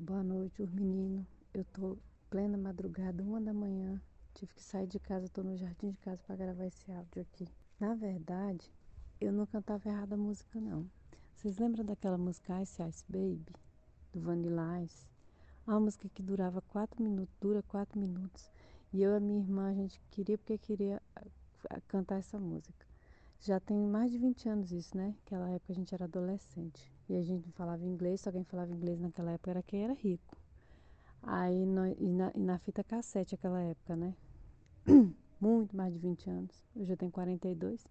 Boa 0.00 0.22
noite, 0.22 0.62
os 0.62 0.72
meninos. 0.72 1.26
Eu 1.52 1.64
tô 1.74 1.98
plena 2.30 2.56
madrugada, 2.56 3.22
uma 3.22 3.40
da 3.40 3.52
manhã. 3.52 4.00
Tive 4.38 4.54
que 4.54 4.62
sair 4.62 4.86
de 4.86 5.00
casa, 5.00 5.28
tô 5.28 5.42
no 5.42 5.56
jardim 5.56 5.90
de 5.90 5.98
casa 5.98 6.22
para 6.24 6.36
gravar 6.36 6.64
esse 6.66 6.92
áudio 6.92 7.22
aqui. 7.22 7.48
Na 7.80 7.96
verdade, 7.96 8.72
eu 9.20 9.32
não 9.32 9.44
cantava 9.44 9.88
errado 9.88 10.12
a 10.12 10.16
música, 10.16 10.60
não. 10.60 10.88
Vocês 11.34 11.58
lembram 11.58 11.84
daquela 11.84 12.16
música 12.16 12.62
Ice 12.62 12.80
Ice 12.84 13.04
Baby, 13.08 13.52
do 14.12 14.20
Vanilla 14.20 14.80
Ice? 14.84 15.08
Uma 15.66 15.80
música 15.80 16.08
que 16.08 16.22
durava 16.22 16.62
quatro 16.62 17.02
minutos, 17.02 17.34
dura 17.40 17.64
quatro 17.64 17.98
minutos. 17.98 18.48
E 18.92 19.02
eu 19.02 19.10
e 19.10 19.16
a 19.16 19.18
minha 19.18 19.40
irmã, 19.40 19.70
a 19.70 19.74
gente 19.74 20.00
queria 20.08 20.38
porque 20.38 20.56
queria 20.56 21.02
ah, 21.16 21.26
ah, 21.70 21.80
cantar 21.88 22.20
essa 22.20 22.38
música. 22.38 22.86
Já 23.40 23.58
tem 23.58 23.88
mais 23.88 24.12
de 24.12 24.18
20 24.18 24.48
anos 24.48 24.70
isso, 24.70 24.96
né? 24.96 25.16
Naquela 25.18 25.50
época 25.50 25.72
a 25.72 25.74
gente 25.74 25.92
era 25.92 26.04
adolescente. 26.04 26.92
E 27.08 27.16
a 27.16 27.22
gente 27.24 27.44
não 27.44 27.52
falava 27.54 27.84
inglês, 27.84 28.20
só 28.20 28.30
quem 28.30 28.44
falava 28.44 28.70
inglês 28.70 29.00
naquela 29.00 29.32
época 29.32 29.50
era 29.50 29.62
quem 29.64 29.82
era 29.82 29.94
rico. 29.94 30.36
Aí 31.24 31.66
no, 31.66 31.84
e, 31.88 32.08
na, 32.08 32.30
e 32.36 32.38
na 32.38 32.56
fita 32.60 32.84
cassete 32.84 33.34
aquela 33.34 33.60
época, 33.60 33.96
né? 33.96 34.14
Muito 35.40 35.76
mais 35.76 35.92
de 35.92 35.98
20 35.98 36.30
anos. 36.30 36.62
Eu 36.76 36.96
tenho 36.96 37.10
42. 37.10 37.86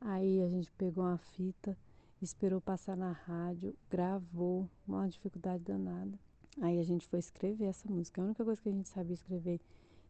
Aí 0.00 0.42
a 0.42 0.48
gente 0.48 0.70
pegou 0.72 1.04
uma 1.04 1.18
fita, 1.18 1.76
esperou 2.22 2.60
passar 2.60 2.96
na 2.96 3.12
rádio, 3.12 3.74
gravou, 3.90 4.68
uma 4.86 5.08
dificuldade 5.08 5.64
danada. 5.64 6.18
Aí 6.60 6.78
a 6.78 6.82
gente 6.82 7.06
foi 7.06 7.18
escrever 7.18 7.66
essa 7.66 7.88
música. 7.88 8.20
A 8.20 8.24
única 8.24 8.44
coisa 8.44 8.60
que 8.60 8.68
a 8.68 8.72
gente 8.72 8.88
sabia 8.88 9.14
escrever 9.14 9.60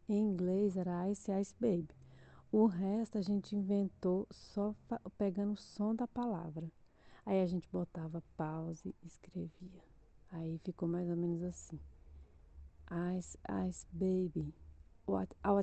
em 0.07 0.19
inglês 0.19 0.75
era 0.77 1.09
Ice 1.09 1.31
Ice 1.31 1.55
Baby. 1.59 1.89
O 2.51 2.65
resto 2.65 3.17
a 3.17 3.21
gente 3.21 3.55
inventou 3.55 4.27
só 4.31 4.75
pegando 5.17 5.53
o 5.53 5.57
som 5.57 5.95
da 5.95 6.07
palavra. 6.07 6.69
Aí 7.25 7.41
a 7.41 7.45
gente 7.45 7.69
botava 7.71 8.23
pause 8.35 8.93
e 9.01 9.07
escrevia. 9.07 9.83
Aí 10.31 10.57
ficou 10.59 10.87
mais 10.87 11.09
ou 11.09 11.15
menos 11.15 11.43
assim. 11.43 11.79
Ice, 13.17 13.37
ice, 13.69 13.85
baby, 13.93 14.53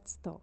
stop? 0.05 0.43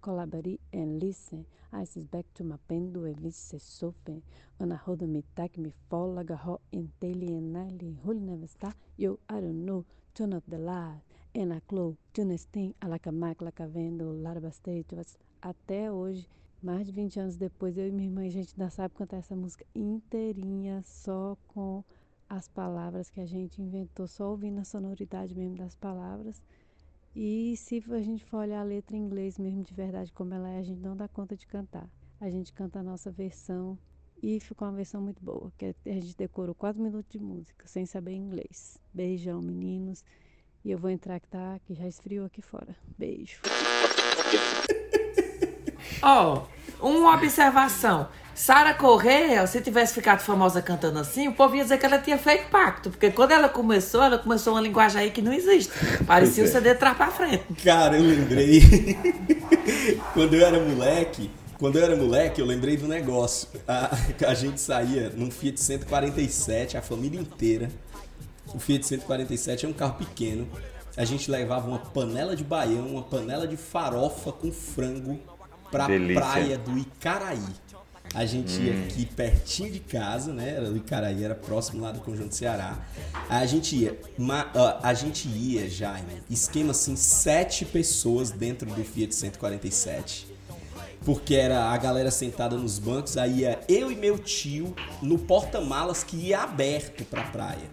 Collaborate 0.00 0.60
and 0.72 1.02
listen. 1.02 1.46
Ice 1.72 1.96
is 1.96 2.04
back 2.04 2.24
to 2.34 2.44
my 2.44 2.56
sofen. 2.68 4.22
Ana 4.60 4.80
roda 4.86 5.06
me 5.06 5.24
tak 5.36 5.58
me 5.58 5.72
fall 5.90 6.14
like 6.14 6.30
a 6.30 6.36
hot 6.36 6.60
in 6.72 6.90
daily 7.00 7.28
and 7.28 7.52
nightly. 7.52 7.96
Holy 8.04 8.20
never 8.20 8.46
stop. 8.46 8.74
Yo, 8.96 9.18
I 9.28 9.40
don't 9.40 9.64
know. 9.64 9.84
Turn 10.14 10.34
up 10.34 10.44
the 10.48 10.58
light. 10.58 11.02
And 11.34 11.52
I 11.52 11.60
close. 11.68 11.96
Tune 12.14 12.38
thing. 12.38 12.74
I 12.82 12.86
like 12.86 13.06
a 13.06 13.12
mic, 13.12 13.42
like 13.42 13.60
a 13.60 13.66
vendo. 13.66 14.12
Larva 14.12 14.50
stage. 14.52 14.86
Até 15.42 15.90
hoje 15.90 16.28
mais 16.60 16.84
de 16.86 16.92
20 16.92 17.20
anos 17.20 17.36
depois, 17.36 17.78
eu 17.78 17.86
e 17.86 17.92
minha 17.92 18.08
irmã, 18.08 18.26
a 18.26 18.30
gente 18.30 18.52
ainda 18.54 18.68
sabe 18.68 18.94
cantar 18.94 19.18
essa 19.18 19.36
música 19.36 19.64
inteirinha, 19.74 20.82
só 20.84 21.36
com 21.48 21.84
as 22.28 22.48
palavras 22.48 23.08
que 23.10 23.20
a 23.20 23.26
gente 23.26 23.62
inventou, 23.62 24.06
só 24.06 24.30
ouvindo 24.30 24.58
a 24.58 24.64
sonoridade 24.64 25.34
mesmo 25.36 25.56
das 25.56 25.76
palavras. 25.76 26.42
E 27.14 27.56
se 27.56 27.82
a 27.90 28.00
gente 28.00 28.24
for 28.24 28.38
olhar 28.38 28.60
a 28.60 28.64
letra 28.64 28.96
em 28.96 29.00
inglês 29.00 29.38
mesmo 29.38 29.62
de 29.62 29.74
verdade 29.74 30.12
como 30.12 30.34
ela 30.34 30.48
é, 30.50 30.58
a 30.58 30.62
gente 30.62 30.80
não 30.80 30.96
dá 30.96 31.08
conta 31.08 31.36
de 31.36 31.46
cantar. 31.46 31.88
A 32.20 32.28
gente 32.30 32.52
canta 32.52 32.80
a 32.80 32.82
nossa 32.82 33.10
versão 33.10 33.78
e 34.22 34.40
ficou 34.40 34.66
uma 34.66 34.74
versão 34.74 35.00
muito 35.00 35.22
boa, 35.22 35.52
que 35.56 35.66
a 35.86 35.92
gente 35.92 36.16
decorou 36.16 36.54
4 36.54 36.82
minutos 36.82 37.10
de 37.10 37.20
música, 37.20 37.66
sem 37.66 37.86
saber 37.86 38.14
inglês. 38.14 38.78
Beijão, 38.92 39.40
meninos. 39.40 40.04
E 40.64 40.70
eu 40.70 40.78
vou 40.78 40.90
entrar 40.90 41.20
que 41.20 41.28
tá, 41.28 41.58
que 41.60 41.74
já 41.74 41.86
esfriou 41.86 42.26
aqui 42.26 42.42
fora. 42.42 42.76
Beijo. 42.98 43.40
Ó, 46.02 46.42
oh, 46.80 46.88
uma 46.88 47.14
observação. 47.14 48.08
Sara 48.38 48.72
Correia, 48.72 49.44
se 49.48 49.60
tivesse 49.60 49.94
ficado 49.94 50.20
famosa 50.20 50.62
cantando 50.62 51.00
assim, 51.00 51.26
o 51.26 51.32
povo 51.32 51.56
ia 51.56 51.64
dizer 51.64 51.76
que 51.76 51.84
ela 51.84 51.98
tinha 51.98 52.16
feito 52.16 52.48
pacto. 52.50 52.88
Porque 52.88 53.10
quando 53.10 53.32
ela 53.32 53.48
começou, 53.48 54.00
ela 54.00 54.16
começou 54.16 54.54
uma 54.54 54.60
linguagem 54.60 55.02
aí 55.02 55.10
que 55.10 55.20
não 55.20 55.32
existe. 55.32 55.72
Parecia 56.06 56.44
o 56.44 56.46
é. 56.46 56.50
CD 56.50 56.72
trás 56.76 56.96
pra 56.96 57.08
frente. 57.08 57.42
Cara, 57.64 57.98
eu 57.98 58.04
lembrei. 58.04 58.62
quando 60.14 60.34
eu 60.34 60.46
era 60.46 60.60
moleque, 60.60 61.28
quando 61.58 61.80
eu 61.80 61.84
era 61.84 61.96
moleque, 61.96 62.40
eu 62.40 62.46
lembrei 62.46 62.76
do 62.76 62.86
negócio. 62.86 63.48
A, 63.66 63.90
a 64.28 64.34
gente 64.34 64.60
saía 64.60 65.10
num 65.10 65.32
Fiat 65.32 65.60
147, 65.60 66.76
a 66.76 66.82
família 66.82 67.20
inteira. 67.20 67.68
O 68.54 68.60
Fiat 68.60 68.86
147 68.86 69.66
é 69.66 69.68
um 69.68 69.72
carro 69.72 69.94
pequeno. 69.94 70.48
A 70.96 71.04
gente 71.04 71.28
levava 71.28 71.66
uma 71.66 71.80
panela 71.80 72.36
de 72.36 72.44
baião, 72.44 72.86
uma 72.86 73.02
panela 73.02 73.48
de 73.48 73.56
farofa 73.56 74.30
com 74.30 74.52
frango 74.52 75.18
pra 75.70 75.86
Delícia. 75.86 76.20
praia 76.20 76.58
do 76.58 76.78
Icaraí. 76.78 77.42
A 78.14 78.24
gente 78.24 78.60
ia 78.60 78.72
hum. 78.72 78.84
aqui 78.84 79.04
pertinho 79.04 79.70
de 79.70 79.80
casa, 79.80 80.32
né? 80.32 80.54
Era 80.56 80.70
do 80.70 80.76
Icaraí, 80.76 81.22
era 81.22 81.34
próximo 81.34 81.82
lá 81.82 81.92
do 81.92 82.00
Conjunto 82.00 82.34
Ceará. 82.34 82.78
A 83.28 83.44
gente 83.44 83.76
ia, 83.76 83.98
ma, 84.16 84.44
uh, 84.44 84.80
a 84.82 84.94
gente 84.94 85.28
ia, 85.28 85.68
Jaime, 85.68 86.22
esquema 86.30 86.70
assim, 86.70 86.96
sete 86.96 87.64
pessoas 87.64 88.30
dentro 88.30 88.68
do 88.70 88.82
Fiat 88.82 89.14
147. 89.14 90.26
Porque 91.04 91.34
era 91.34 91.70
a 91.70 91.76
galera 91.76 92.10
sentada 92.10 92.56
nos 92.56 92.78
bancos, 92.78 93.16
aí 93.16 93.40
ia 93.40 93.60
eu 93.68 93.90
e 93.90 93.94
meu 93.94 94.18
tio 94.18 94.74
no 95.00 95.18
porta-malas 95.18 96.02
que 96.02 96.16
ia 96.16 96.42
aberto 96.42 97.04
pra 97.04 97.22
praia. 97.24 97.70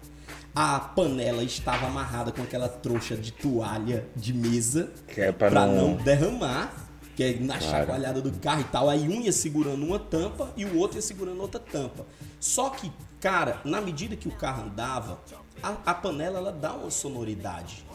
A 0.54 0.80
panela 0.80 1.44
estava 1.44 1.88
amarrada 1.88 2.32
com 2.32 2.42
aquela 2.42 2.70
trouxa 2.70 3.18
de 3.18 3.34
toalha 3.34 4.08
de 4.16 4.34
mesa 4.34 4.90
que 5.08 5.20
é 5.20 5.32
pra, 5.32 5.50
pra 5.50 5.66
não... 5.66 5.90
não 5.90 5.96
derramar 5.96 6.85
que 7.16 7.24
é 7.24 7.34
na 7.40 7.58
claro. 7.58 7.72
chacoalhada 7.72 8.22
do 8.22 8.32
carro 8.40 8.62
e 8.62 8.66
tal. 8.66 8.90
Aí 8.90 9.08
um 9.08 9.22
ia 9.22 9.32
segurando 9.32 9.86
uma 9.86 9.98
tampa 10.00 10.52
e 10.58 10.66
o 10.66 10.78
outro 10.78 10.98
ia 10.98 11.02
segurando 11.02 11.42
outra 11.42 11.60
tampa. 11.60 12.06
Só 12.40 12.70
que, 12.70 12.92
cara, 13.20 13.62
na 13.64 13.80
medida 13.80 14.16
que 14.16 14.28
o 14.28 14.32
carro 14.32 14.64
andava, 14.64 15.20
a, 15.64 15.76
a 15.86 15.94
panela 15.94 16.38
ela 16.38 16.52
dá 16.52 16.74
uma 16.74 16.92
sonoridade. 16.92 17.86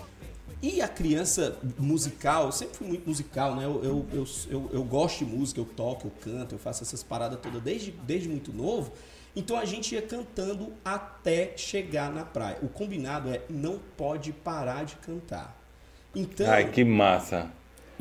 E 0.62 0.82
a 0.82 0.88
criança 0.88 1.56
musical, 1.78 2.46
eu 2.46 2.52
sempre 2.52 2.76
fui 2.76 2.86
muito 2.86 3.08
musical, 3.08 3.56
né? 3.56 3.64
Eu, 3.64 3.82
eu, 3.82 4.06
eu, 4.12 4.26
eu, 4.50 4.70
eu 4.74 4.84
gosto 4.84 5.24
de 5.24 5.30
música, 5.30 5.58
eu 5.60 5.64
toco, 5.64 6.08
eu 6.08 6.12
canto, 6.20 6.54
eu 6.54 6.58
faço 6.58 6.82
essas 6.82 7.02
paradas 7.02 7.38
todas 7.40 7.62
desde, 7.62 7.90
desde 7.90 8.28
muito 8.28 8.52
novo. 8.52 8.92
Então 9.34 9.56
a 9.56 9.64
gente 9.64 9.94
ia 9.94 10.02
cantando 10.02 10.72
até 10.84 11.56
chegar 11.56 12.12
na 12.12 12.24
praia. 12.24 12.58
O 12.62 12.68
combinado 12.68 13.30
é 13.30 13.42
não 13.48 13.78
pode 13.96 14.32
parar 14.32 14.84
de 14.84 14.96
cantar. 14.96 15.56
Então, 16.14 16.50
Ai, 16.50 16.70
que 16.70 16.84
massa. 16.84 17.50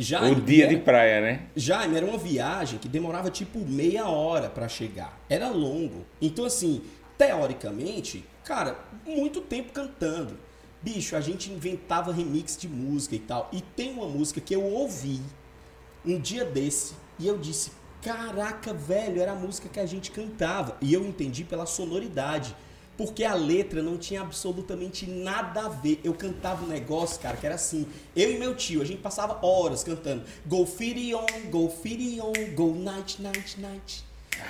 Jaime, 0.01 0.31
o 0.31 0.41
dia 0.41 0.65
era, 0.65 0.75
de 0.75 0.81
praia, 0.81 1.21
né? 1.21 1.47
Jaime, 1.55 1.97
era 1.97 2.05
uma 2.05 2.17
viagem 2.17 2.79
que 2.79 2.87
demorava 2.87 3.29
tipo 3.29 3.59
meia 3.59 4.07
hora 4.07 4.49
para 4.49 4.67
chegar. 4.69 5.19
Era 5.29 5.49
longo. 5.49 6.05
Então, 6.21 6.45
assim, 6.45 6.81
teoricamente, 7.17 8.23
cara, 8.45 8.79
muito 9.05 9.41
tempo 9.41 9.73
cantando. 9.73 10.37
Bicho, 10.81 11.17
a 11.17 11.21
gente 11.21 11.51
inventava 11.51 12.13
remix 12.13 12.57
de 12.57 12.69
música 12.69 13.13
e 13.15 13.19
tal. 13.19 13.49
E 13.51 13.59
tem 13.61 13.91
uma 13.91 14.07
música 14.07 14.39
que 14.39 14.55
eu 14.55 14.63
ouvi 14.63 15.19
um 16.05 16.17
dia 16.17 16.45
desse 16.45 16.93
e 17.19 17.27
eu 17.27 17.37
disse: 17.37 17.71
Caraca, 18.01 18.73
velho, 18.73 19.21
era 19.21 19.33
a 19.33 19.35
música 19.35 19.67
que 19.67 19.81
a 19.81 19.85
gente 19.85 20.11
cantava. 20.11 20.77
E 20.79 20.93
eu 20.93 21.05
entendi 21.05 21.43
pela 21.43 21.65
sonoridade 21.65 22.55
porque 22.99 23.23
a 23.23 23.33
letra 23.33 23.81
não 23.81 23.97
tinha 23.97 24.19
absolutamente 24.19 25.09
nada 25.09 25.67
a 25.67 25.69
ver. 25.69 26.01
Eu 26.03 26.13
cantava 26.13 26.65
um 26.65 26.67
negócio, 26.67 27.17
cara, 27.21 27.37
que 27.37 27.45
era 27.45 27.55
assim. 27.55 27.87
Eu 28.13 28.29
e 28.29 28.37
meu 28.37 28.53
tio, 28.53 28.81
a 28.81 28.85
gente 28.85 28.99
passava 28.99 29.39
horas 29.41 29.85
cantando 29.85 30.25
Go 30.45 30.65
Fitty 30.65 31.15
On, 31.15 31.25
Go 31.49 31.69
Fitty 31.69 32.19
On, 32.19 32.33
Go 32.53 32.75
Night, 32.75 33.21
Night, 33.21 33.61
Night. 33.61 34.03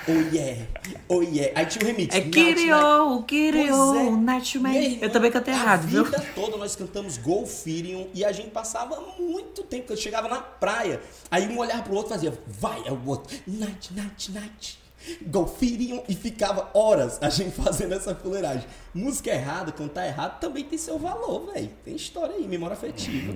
Oh 0.08 0.34
yeah, 0.34 0.66
oh 1.08 1.22
yeah. 1.22 1.52
Aí 1.54 1.64
tinha 1.66 1.84
o 1.84 1.86
remix. 1.86 2.12
É 2.12 2.22
Kirio, 2.22 3.22
Kirio, 3.22 3.94
é. 3.94 4.10
Nightmare. 4.10 4.98
Eu 5.00 5.10
também 5.12 5.30
cantei 5.30 5.54
errado, 5.54 5.86
viu? 5.86 6.00
A 6.00 6.04
vida 6.04 6.26
toda 6.34 6.56
nós 6.56 6.74
cantamos 6.74 7.18
Go 7.18 7.46
Firion 7.46 8.06
e 8.12 8.24
a 8.24 8.32
gente 8.32 8.50
passava 8.50 9.00
muito 9.16 9.62
tempo. 9.62 9.86
Quando 9.86 10.00
chegava 10.00 10.28
na 10.28 10.40
praia, 10.40 11.00
aí 11.30 11.48
um 11.48 11.56
olhar 11.56 11.84
pro 11.84 11.94
outro 11.94 12.10
fazia, 12.10 12.36
vai, 12.48 12.82
é 12.84 12.90
o 12.90 13.00
outro, 13.06 13.36
night, 13.46 13.94
night, 13.94 14.32
night. 14.32 14.79
Golfiriam 15.22 16.02
e 16.08 16.14
ficava 16.14 16.70
horas 16.74 17.18
a 17.22 17.28
gente 17.28 17.52
fazendo 17.62 17.94
essa 17.94 18.14
fuleiragem. 18.14 18.66
Música 18.94 19.30
errada, 19.30 19.72
cantar 19.72 20.06
errado 20.06 20.40
também 20.40 20.64
tem 20.64 20.78
seu 20.78 20.98
valor, 20.98 21.52
velho. 21.52 21.70
Tem 21.84 21.94
história 21.94 22.34
aí, 22.34 22.46
memória 22.46 22.74
afetiva. 22.74 23.34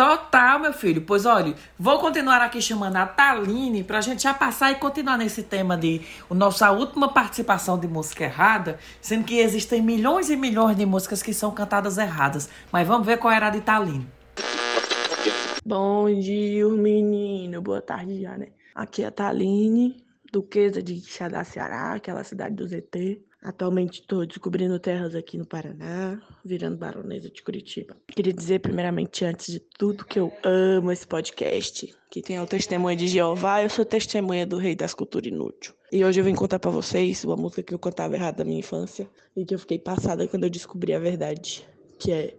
Total, 0.00 0.58
meu 0.58 0.72
filho. 0.72 1.02
Pois 1.02 1.26
olha, 1.26 1.54
vou 1.78 1.98
continuar 1.98 2.40
aqui 2.40 2.62
chamando 2.62 2.96
a 2.96 3.06
Taline 3.06 3.84
pra 3.84 4.00
gente 4.00 4.22
já 4.22 4.32
passar 4.32 4.72
e 4.72 4.76
continuar 4.76 5.18
nesse 5.18 5.42
tema 5.42 5.76
de 5.76 6.00
o 6.26 6.34
nossa 6.34 6.70
última 6.70 7.12
participação 7.12 7.78
de 7.78 7.86
música 7.86 8.24
errada, 8.24 8.78
sendo 8.98 9.24
que 9.24 9.38
existem 9.38 9.82
milhões 9.82 10.30
e 10.30 10.36
milhões 10.36 10.74
de 10.74 10.86
músicas 10.86 11.22
que 11.22 11.34
são 11.34 11.50
cantadas 11.50 11.98
erradas. 11.98 12.48
Mas 12.72 12.88
vamos 12.88 13.06
ver 13.06 13.18
qual 13.18 13.30
era 13.30 13.48
a 13.48 13.50
de 13.50 13.60
Taline. 13.60 14.08
Bom 15.62 16.06
dia, 16.18 16.66
menino. 16.68 17.60
Boa 17.60 17.82
tarde 17.82 18.22
já, 18.22 18.38
né? 18.38 18.46
Aqui 18.74 19.02
é 19.02 19.08
a 19.08 19.10
Taline, 19.10 20.02
duquesa 20.30 20.82
de 20.82 21.00
Xadá, 21.00 21.44
Ceará, 21.44 21.94
aquela 21.94 22.24
cidade 22.24 22.54
do 22.54 22.66
ZT. 22.66 23.22
Atualmente 23.42 24.00
estou 24.00 24.26
descobrindo 24.26 24.78
terras 24.78 25.14
aqui 25.14 25.38
no 25.38 25.46
Paraná, 25.46 26.20
virando 26.44 26.76
baronesa 26.76 27.30
de 27.30 27.42
Curitiba. 27.42 27.96
Queria 28.08 28.34
dizer, 28.34 28.60
primeiramente, 28.60 29.24
antes 29.24 29.50
de 29.50 29.60
tudo, 29.60 30.04
que 30.04 30.20
eu 30.20 30.30
amo 30.44 30.92
esse 30.92 31.06
podcast, 31.06 31.94
que 32.10 32.20
tem 32.20 32.38
o 32.38 32.46
testemunho 32.46 32.96
de 32.96 33.08
Jeová, 33.08 33.62
eu 33.62 33.70
sou 33.70 33.84
testemunha 33.84 34.46
do 34.46 34.58
Rei 34.58 34.76
das 34.76 34.92
Culturas 34.92 35.28
Inútil. 35.28 35.72
E 35.90 36.04
hoje 36.04 36.20
eu 36.20 36.24
vim 36.24 36.34
contar 36.34 36.58
para 36.58 36.70
vocês 36.70 37.24
uma 37.24 37.36
música 37.36 37.62
que 37.62 37.72
eu 37.72 37.78
cantava 37.78 38.14
errado 38.14 38.36
da 38.36 38.44
minha 38.44 38.60
infância 38.60 39.08
e 39.34 39.44
que 39.44 39.54
eu 39.54 39.58
fiquei 39.58 39.78
passada 39.78 40.28
quando 40.28 40.44
eu 40.44 40.50
descobri 40.50 40.92
a 40.92 40.98
verdade, 40.98 41.66
que 41.98 42.12
é 42.12 42.36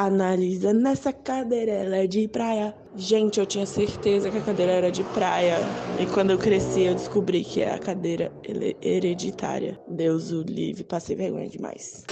Analisa 0.00 0.72
nessa 0.72 1.12
cadeira, 1.12 1.72
ela 1.72 1.98
é 1.98 2.06
de 2.06 2.26
praia. 2.26 2.74
Gente, 2.96 3.38
eu 3.38 3.44
tinha 3.44 3.66
certeza 3.66 4.30
que 4.30 4.38
a 4.38 4.40
cadeira 4.40 4.72
era 4.72 4.90
de 4.90 5.04
praia. 5.04 5.58
E 5.98 6.06
quando 6.06 6.30
eu 6.30 6.38
cresci, 6.38 6.84
eu 6.84 6.94
descobri 6.94 7.44
que 7.44 7.60
é 7.60 7.74
a 7.74 7.78
cadeira 7.78 8.32
hereditária. 8.80 9.78
Deus 9.86 10.32
o 10.32 10.40
livre, 10.40 10.84
passei 10.84 11.14
vergonha 11.14 11.50
demais. 11.50 12.06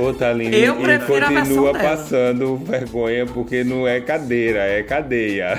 Ô, 0.00 0.14
Thaline, 0.14 0.56
eu 0.56 0.80
e 0.80 0.98
continua 1.00 1.72
passando 1.72 2.56
vergonha 2.58 3.26
porque 3.26 3.64
não 3.64 3.88
é 3.88 4.00
cadeira, 4.00 4.60
é 4.60 4.84
cadeia. 4.84 5.58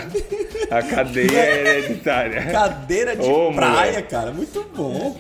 A 0.71 0.81
cadeia 0.81 1.37
é 1.37 1.77
hereditária. 1.77 2.45
Cadeira 2.49 3.17
de 3.17 3.29
Ô, 3.29 3.51
praia, 3.51 3.91
moleque. 3.91 4.07
cara. 4.07 4.31
Muito 4.31 4.65
bom. 4.73 5.13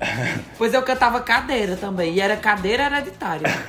Pois 0.56 0.72
eu 0.74 0.82
cantava 0.82 1.20
cadeira 1.20 1.76
também. 1.76 2.14
E 2.14 2.20
era 2.20 2.36
cadeira 2.36 2.84
hereditária. 2.84 3.46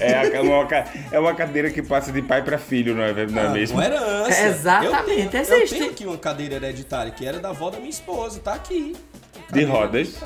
É, 0.00 0.36
é 0.36 0.40
uma, 0.40 0.66
é 1.10 1.18
uma 1.18 1.34
cadeira 1.34 1.70
que 1.70 1.82
passa 1.82 2.12
de 2.12 2.22
pai 2.22 2.42
pra 2.42 2.56
filho, 2.58 2.94
não 2.94 3.02
é, 3.02 3.26
não 3.26 3.42
é 3.42 3.46
Ah, 3.46 3.50
mesmo? 3.50 3.76
Com 3.76 3.82
herança. 3.82 4.40
Exatamente, 4.46 5.24
eu 5.24 5.30
tenho, 5.30 5.44
Eu 5.44 5.56
existe. 5.58 5.78
tenho 5.78 5.90
aqui 5.90 6.06
uma 6.06 6.16
cadeira 6.18 6.54
hereditária 6.56 7.10
que 7.10 7.26
era 7.26 7.38
da 7.40 7.48
avó 7.50 7.70
da 7.70 7.78
minha 7.78 7.90
esposa, 7.90 8.40
tá 8.40 8.54
aqui. 8.54 8.94
De 9.50 9.64
rodas. 9.64 10.16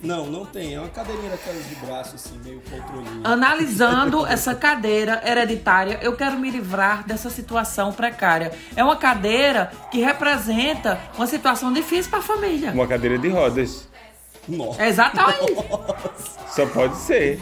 Não, 0.00 0.26
não 0.26 0.44
tem. 0.44 0.74
É 0.74 0.78
uma 0.78 0.88
cadeirinha 0.88 1.30
daquelas 1.30 1.68
de 1.68 1.74
braço, 1.76 2.14
assim, 2.14 2.38
meio 2.44 2.60
poltroninha. 2.60 3.20
Analisando 3.24 4.24
essa 4.28 4.54
cadeira 4.54 5.20
hereditária, 5.24 5.98
eu 6.02 6.14
quero 6.14 6.38
me 6.38 6.50
livrar 6.50 7.04
dessa 7.06 7.30
situação 7.30 7.92
precária. 7.92 8.52
É 8.76 8.84
uma 8.84 8.96
cadeira 8.96 9.72
que 9.90 10.00
representa 10.00 11.00
uma 11.16 11.26
situação 11.26 11.72
difícil 11.72 12.10
para 12.10 12.20
a 12.20 12.22
família. 12.22 12.70
Uma 12.72 12.86
cadeira 12.86 13.18
de 13.18 13.28
rodas. 13.28 13.88
Nossa. 14.48 14.86
Exatamente. 14.86 15.54
Só 16.48 16.66
pode 16.66 16.96
ser. 16.96 17.40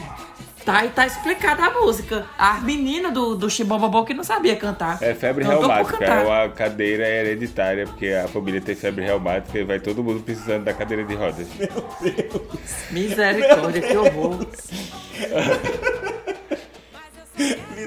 Tá, 0.64 0.84
e 0.84 0.90
tá 0.90 1.04
explicada 1.06 1.64
a 1.64 1.70
música. 1.70 2.24
A 2.38 2.60
menina 2.60 3.10
do, 3.10 3.34
do 3.34 3.50
Chibobobó 3.50 4.04
que 4.04 4.14
não 4.14 4.22
sabia 4.22 4.54
cantar. 4.54 4.98
É 5.02 5.12
febre 5.12 5.44
reumática. 5.44 6.04
É 6.04 6.24
uma 6.24 6.48
cadeira 6.50 7.06
hereditária, 7.06 7.84
porque 7.84 8.08
a 8.08 8.28
família 8.28 8.60
tem 8.60 8.76
febre 8.76 9.04
reumática 9.04 9.58
e 9.58 9.64
vai 9.64 9.80
todo 9.80 10.04
mundo 10.04 10.22
precisando 10.22 10.64
da 10.64 10.72
cadeira 10.72 11.04
de 11.04 11.14
rodas. 11.14 11.48
Misericórdia, 12.90 13.82
que 13.82 13.96
horror. 13.96 14.46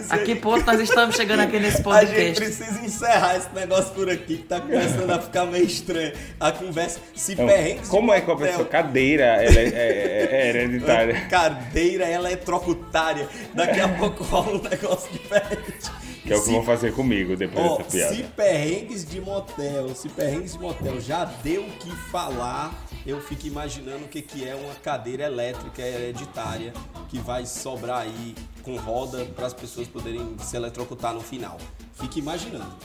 A 0.10 0.18
que 0.20 0.36
ponto 0.36 0.66
nós 0.66 0.80
estamos 0.80 1.16
chegando 1.16 1.40
aqui 1.42 1.60
nesse 1.60 1.76
A 1.76 1.76
gente 1.78 1.84
podcast? 1.84 2.36
precisa 2.36 2.86
encerrar 2.86 3.38
esse 3.38 3.50
negócio 3.54 3.94
por 3.94 4.10
aqui, 4.10 4.38
que 4.38 4.44
tá 4.44 4.60
começando 4.62 5.10
a 5.12 5.20
ficar 5.20 5.46
meio 5.46 5.66
estranho. 5.66 6.14
A 6.40 6.52
conversa 6.52 7.00
se 7.16 7.34
Então, 7.34 7.48
perrengue. 7.48 7.88
como 7.88 8.14
é 8.14 8.22
que 8.22 8.32
a 8.32 8.36
pessoa. 8.36 8.66
Cadeira 8.66 9.24
ela 9.26 9.60
é, 9.60 9.66
é- 9.68 10.28
é 10.32 10.50
hereditária. 10.50 11.22
Cadeira 11.30 12.10
eletrocutária. 12.10 13.28
Daqui 13.54 13.80
a 13.80 13.88
pouco 13.90 14.24
rola 14.24 14.52
um 14.58 14.62
negócio 14.62 15.12
diferente. 15.12 15.92
Que 16.24 16.34
é 16.34 16.36
o 16.36 16.40
que 16.40 16.46
Se- 16.46 16.52
vão 16.54 16.64
fazer 16.64 16.92
comigo 16.94 17.36
depois 17.36 17.66
Ó, 17.66 17.78
dessa 17.78 17.90
piada. 17.92 18.16
se 18.16 18.24
perrengues 18.24 19.06
de 19.06 19.22
motel, 19.22 19.94
se 19.94 20.10
perrengues 20.10 20.54
de 20.54 20.60
motel 20.60 21.00
já 21.00 21.24
deu 21.44 21.62
o 21.62 21.70
que 21.74 21.92
falar, 22.10 22.74
eu 23.06 23.22
fico 23.22 23.46
imaginando 23.46 24.06
o 24.06 24.08
que, 24.08 24.24
que 24.24 24.48
é 24.48 24.56
uma 24.56 24.74
cadeira 24.76 25.26
elétrica 25.26 25.84
hereditária 25.84 26.74
que 27.10 27.20
vai 27.20 27.46
sobrar 27.46 28.02
aí 28.02 28.34
com 28.66 28.76
roda 28.78 29.24
para 29.36 29.46
as 29.46 29.54
pessoas 29.54 29.88
poderem 29.88 30.36
se 30.40 30.58
eletrocutar 30.58 31.14
no 31.14 31.22
final. 31.22 31.58
Fique 31.94 32.20
imaginando. 32.20 32.76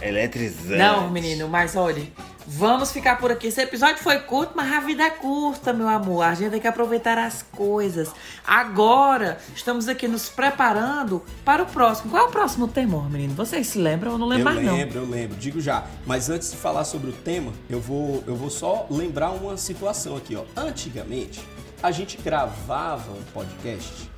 Eletrizante. 0.00 0.76
Não, 0.76 1.10
menino, 1.10 1.48
mas 1.48 1.74
olha, 1.74 2.06
vamos 2.46 2.92
ficar 2.92 3.18
por 3.18 3.30
aqui. 3.30 3.48
Esse 3.48 3.62
episódio 3.62 4.02
foi 4.02 4.18
curto, 4.20 4.52
mas 4.54 4.70
a 4.72 4.80
vida 4.80 5.02
é 5.02 5.10
curta, 5.10 5.72
meu 5.72 5.88
amor. 5.88 6.22
A 6.22 6.34
gente 6.34 6.50
tem 6.50 6.60
que 6.60 6.68
aproveitar 6.68 7.18
as 7.18 7.42
coisas. 7.42 8.10
Agora, 8.46 9.38
estamos 9.54 9.88
aqui 9.88 10.06
nos 10.06 10.28
preparando 10.28 11.22
para 11.44 11.62
o 11.62 11.66
próximo. 11.66 12.10
Qual 12.10 12.26
é 12.26 12.28
o 12.28 12.30
próximo 12.30 12.68
tema, 12.68 13.08
menino? 13.08 13.34
Vocês 13.34 13.66
se 13.68 13.78
lembram? 13.78 14.12
Eu 14.12 14.18
não 14.18 14.28
lembro 14.28 14.50
eu 14.50 14.54
mais, 14.54 14.66
não. 14.66 14.76
lembro, 14.76 14.98
eu 14.98 15.08
lembro, 15.08 15.36
digo 15.36 15.60
já. 15.60 15.86
Mas 16.06 16.28
antes 16.28 16.50
de 16.50 16.58
falar 16.58 16.84
sobre 16.84 17.10
o 17.10 17.12
tema, 17.14 17.52
eu 17.68 17.80
vou, 17.80 18.22
eu 18.26 18.36
vou 18.36 18.50
só 18.50 18.86
lembrar 18.90 19.30
uma 19.30 19.56
situação 19.56 20.16
aqui, 20.16 20.36
ó. 20.36 20.44
Antigamente, 20.56 21.40
a 21.82 21.90
gente 21.90 22.18
gravava 22.18 23.10
um 23.12 23.22
podcast 23.32 24.09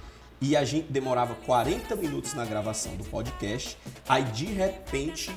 e 0.43 0.57
a 0.57 0.65
gente 0.65 0.91
demorava 0.93 1.35
40 1.47 1.95
minutos 1.97 2.35
na 2.35 2.45
gravação 2.45 2.95
do 2.97 3.05
podcast. 3.05 3.79
Aí 4.09 4.25
de 4.25 4.47
repente 4.47 5.31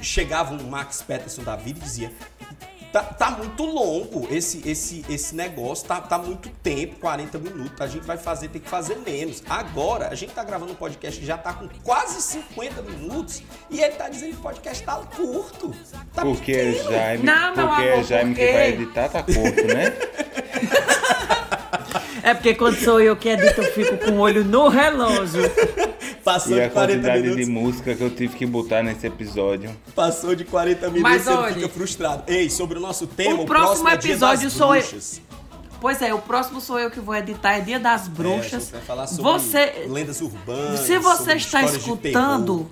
chegava 0.00 0.54
um 0.54 0.62
Max 0.68 1.00
Peterson 1.02 1.42
da 1.42 1.56
vida 1.56 1.78
e 1.80 1.82
dizia: 1.82 2.12
Tá, 2.92 3.02
tá 3.02 3.30
muito 3.30 3.64
longo 3.64 4.28
esse, 4.30 4.68
esse, 4.68 5.02
esse 5.08 5.34
negócio, 5.34 5.88
tá, 5.88 5.98
tá 5.98 6.18
muito 6.18 6.50
tempo, 6.62 6.96
40 6.96 7.38
minutos. 7.38 7.80
A 7.80 7.86
gente 7.86 8.04
vai 8.04 8.18
fazer, 8.18 8.48
tem 8.48 8.60
que 8.60 8.68
fazer 8.68 8.96
menos. 8.98 9.42
Agora, 9.48 10.08
a 10.08 10.14
gente 10.14 10.34
tá 10.34 10.44
gravando 10.44 10.72
um 10.72 10.76
podcast 10.76 11.18
que 11.18 11.24
já 11.24 11.38
tá 11.38 11.54
com 11.54 11.66
quase 11.82 12.20
50 12.20 12.82
minutos 12.82 13.42
e 13.70 13.80
ele 13.80 13.94
tá 13.94 14.10
dizendo 14.10 14.32
que 14.32 14.38
o 14.40 14.42
podcast 14.42 14.84
tá 14.84 14.96
curto. 14.96 15.74
Tá 16.12 16.20
Porque 16.20 16.52
é 16.52 16.72
pequeno. 16.72 16.90
Jaime, 16.92 17.24
Não, 17.24 17.54
porque 17.54 17.82
é 17.82 17.92
amor, 17.94 18.04
Jaime 18.04 18.30
porque- 18.34 18.46
que 18.46 18.52
vai 18.52 18.68
editar, 18.68 19.08
tá 19.08 19.22
curto, 19.22 19.66
né? 19.68 20.91
É 22.22 22.34
porque 22.34 22.54
quando 22.54 22.76
sou 22.76 23.00
eu 23.00 23.16
que 23.16 23.28
edito, 23.28 23.60
eu 23.60 23.72
fico 23.72 23.96
com 23.98 24.12
o 24.12 24.18
olho 24.20 24.44
no 24.44 24.68
relógio. 24.68 25.42
Passou 26.24 26.56
E 26.56 26.60
a 26.62 26.68
de 26.68 26.72
40 26.72 26.92
quantidade 26.94 27.22
minutos. 27.22 27.44
de 27.46 27.50
música 27.50 27.94
que 27.96 28.00
eu 28.02 28.10
tive 28.10 28.36
que 28.36 28.46
botar 28.46 28.82
nesse 28.82 29.06
episódio. 29.06 29.70
Passou 29.94 30.34
de 30.34 30.44
40 30.44 30.86
minutos 30.88 31.02
Mas 31.02 31.26
e 31.26 31.30
olha- 31.30 31.54
fica 31.54 31.68
frustrado. 31.68 32.22
Ei, 32.28 32.48
sobre 32.48 32.78
o 32.78 32.80
nosso 32.80 33.06
tema, 33.08 33.40
O 33.40 33.42
o, 33.42 33.46
próximo 33.46 33.88
é 33.88 33.94
episódio 33.94 34.44
das 34.44 34.52
sou 34.52 34.74
eu. 34.74 34.80
Bruxas. 34.82 35.20
Pois 35.80 36.00
é, 36.00 36.14
o 36.14 36.18
próximo 36.20 36.60
sou 36.60 36.78
eu 36.78 36.92
que 36.92 37.00
vou 37.00 37.12
editar, 37.16 37.54
é 37.54 37.60
Dia 37.60 37.80
das 37.80 38.02
É, 38.02 38.06
a 38.06 38.10
Bruxas. 38.10 38.62
gente 38.62 38.72
vai 38.72 38.80
falar 38.82 39.06
sobre 39.08 39.24
você, 39.24 39.72
lendas 39.88 40.20
urbanas. 40.20 40.78
se 40.80 40.96
você 40.98 41.18
sobre 41.18 41.36
está 41.38 41.62
escutando, 41.64 42.70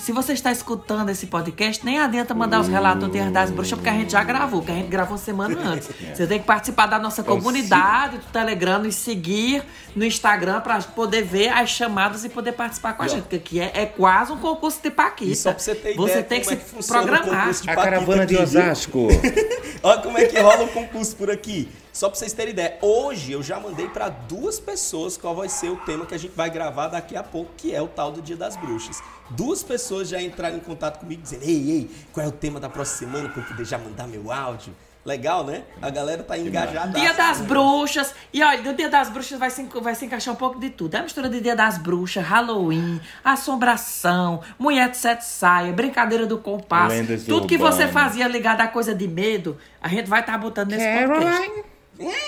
se 0.00 0.12
você 0.12 0.32
está 0.32 0.50
escutando 0.50 1.10
esse 1.10 1.26
podcast, 1.26 1.84
nem 1.84 1.98
adianta 1.98 2.34
mandar 2.34 2.60
os 2.60 2.68
relatos 2.68 3.06
do 3.06 3.12
Dia 3.12 3.30
das 3.30 3.50
Bruxas, 3.50 3.74
porque 3.74 3.90
a 3.90 3.92
gente 3.92 4.12
já 4.12 4.24
gravou, 4.24 4.62
que 4.62 4.70
a 4.70 4.74
gente 4.74 4.88
gravou 4.88 5.18
semana 5.18 5.60
antes. 5.60 5.90
Você 6.14 6.26
tem 6.26 6.38
que 6.38 6.46
participar 6.46 6.86
da 6.86 6.98
nossa 6.98 7.22
comunidade 7.22 8.16
do 8.16 8.24
Telegram, 8.32 8.78
nos 8.78 8.94
seguir 8.94 9.62
no 9.94 10.04
Instagram 10.04 10.60
para 10.60 10.80
poder 10.82 11.22
ver 11.22 11.48
as 11.48 11.68
chamadas 11.68 12.24
e 12.24 12.30
poder 12.30 12.52
participar 12.52 12.94
com 12.94 13.02
a 13.02 13.06
E, 13.06 13.08
gente, 13.10 13.22
porque 13.22 13.36
aqui 13.36 13.60
é, 13.60 13.72
é 13.74 13.86
quase 13.86 14.32
um 14.32 14.38
concurso 14.38 14.80
de 14.82 14.90
Paquita. 14.90 15.30
E 15.30 15.36
só 15.36 15.50
pra 15.52 15.58
você 15.58 15.74
ter 15.74 15.94
Você 15.94 16.12
ideia 16.12 16.24
tem 16.24 16.40
que 16.40 16.46
como 16.46 16.58
se 16.58 16.62
é 16.62 16.78
que 16.78 16.84
o 16.84 16.86
programar. 16.86 17.50
A 17.66 17.76
caravana 17.76 18.26
de? 18.26 18.36
Osasco. 18.38 19.08
Olha 19.82 20.00
como 20.00 20.16
é 20.16 20.24
que 20.24 20.40
rola 20.40 20.64
o 20.64 20.68
concurso 20.68 21.14
por 21.14 21.30
aqui. 21.30 21.68
Só 21.92 22.08
pra 22.08 22.18
vocês 22.18 22.32
terem 22.32 22.52
ideia, 22.52 22.78
hoje 22.80 23.32
eu 23.32 23.42
já 23.42 23.58
mandei 23.58 23.88
pra 23.88 24.08
duas 24.08 24.60
pessoas 24.60 25.16
qual 25.16 25.34
vai 25.34 25.48
ser 25.48 25.70
o 25.70 25.76
tema 25.78 26.06
que 26.06 26.14
a 26.14 26.18
gente 26.18 26.34
vai 26.34 26.48
gravar 26.48 26.88
daqui 26.88 27.16
a 27.16 27.22
pouco, 27.22 27.50
que 27.56 27.74
é 27.74 27.82
o 27.82 27.88
tal 27.88 28.12
do 28.12 28.22
Dia 28.22 28.36
das 28.36 28.56
Bruxas. 28.56 29.02
Duas 29.30 29.62
pessoas 29.62 30.08
já 30.08 30.20
entraram 30.20 30.56
em 30.56 30.60
contato 30.60 31.00
comigo 31.00 31.22
dizendo: 31.22 31.42
Ei, 31.44 31.70
ei, 31.70 31.90
qual 32.12 32.24
é 32.24 32.28
o 32.28 32.32
tema 32.32 32.60
da 32.60 32.68
próxima 32.68 33.10
semana 33.10 33.28
pra 33.28 33.42
eu 33.42 33.46
poder 33.46 33.64
já 33.64 33.78
mandar 33.78 34.06
meu 34.06 34.30
áudio? 34.30 34.74
Legal, 35.02 35.44
né? 35.44 35.62
A 35.80 35.88
galera 35.88 36.22
tá 36.22 36.36
engajada. 36.36 36.98
Dia 36.98 37.14
das 37.14 37.40
Bruxas. 37.40 38.14
E 38.34 38.42
olha, 38.42 38.60
no 38.60 38.74
Dia 38.74 38.90
das 38.90 39.08
Bruxas 39.08 39.38
vai 39.38 39.48
se, 39.48 39.62
vai 39.80 39.94
se 39.94 40.04
encaixar 40.04 40.34
um 40.34 40.36
pouco 40.36 40.60
de 40.60 40.68
tudo. 40.68 40.94
É 40.94 40.98
a 40.98 41.02
mistura 41.02 41.28
de 41.28 41.40
Dia 41.40 41.56
das 41.56 41.78
Bruxas, 41.78 42.22
Halloween, 42.22 43.00
assombração, 43.24 44.42
mulher 44.58 44.90
de 44.90 44.98
sete 44.98 45.24
saia, 45.24 45.72
brincadeira 45.72 46.26
do 46.26 46.36
compasso. 46.36 46.94
Lendas 46.94 47.24
tudo 47.24 47.46
que 47.46 47.56
você 47.56 47.84
urbanas. 47.84 47.92
fazia 47.92 48.28
ligado 48.28 48.60
a 48.60 48.68
coisa 48.68 48.94
de 48.94 49.08
medo, 49.08 49.56
a 49.80 49.88
gente 49.88 50.06
vai 50.06 50.20
estar 50.20 50.36
botando 50.36 50.70
nesse 50.70 51.06
podcast. 51.06 51.69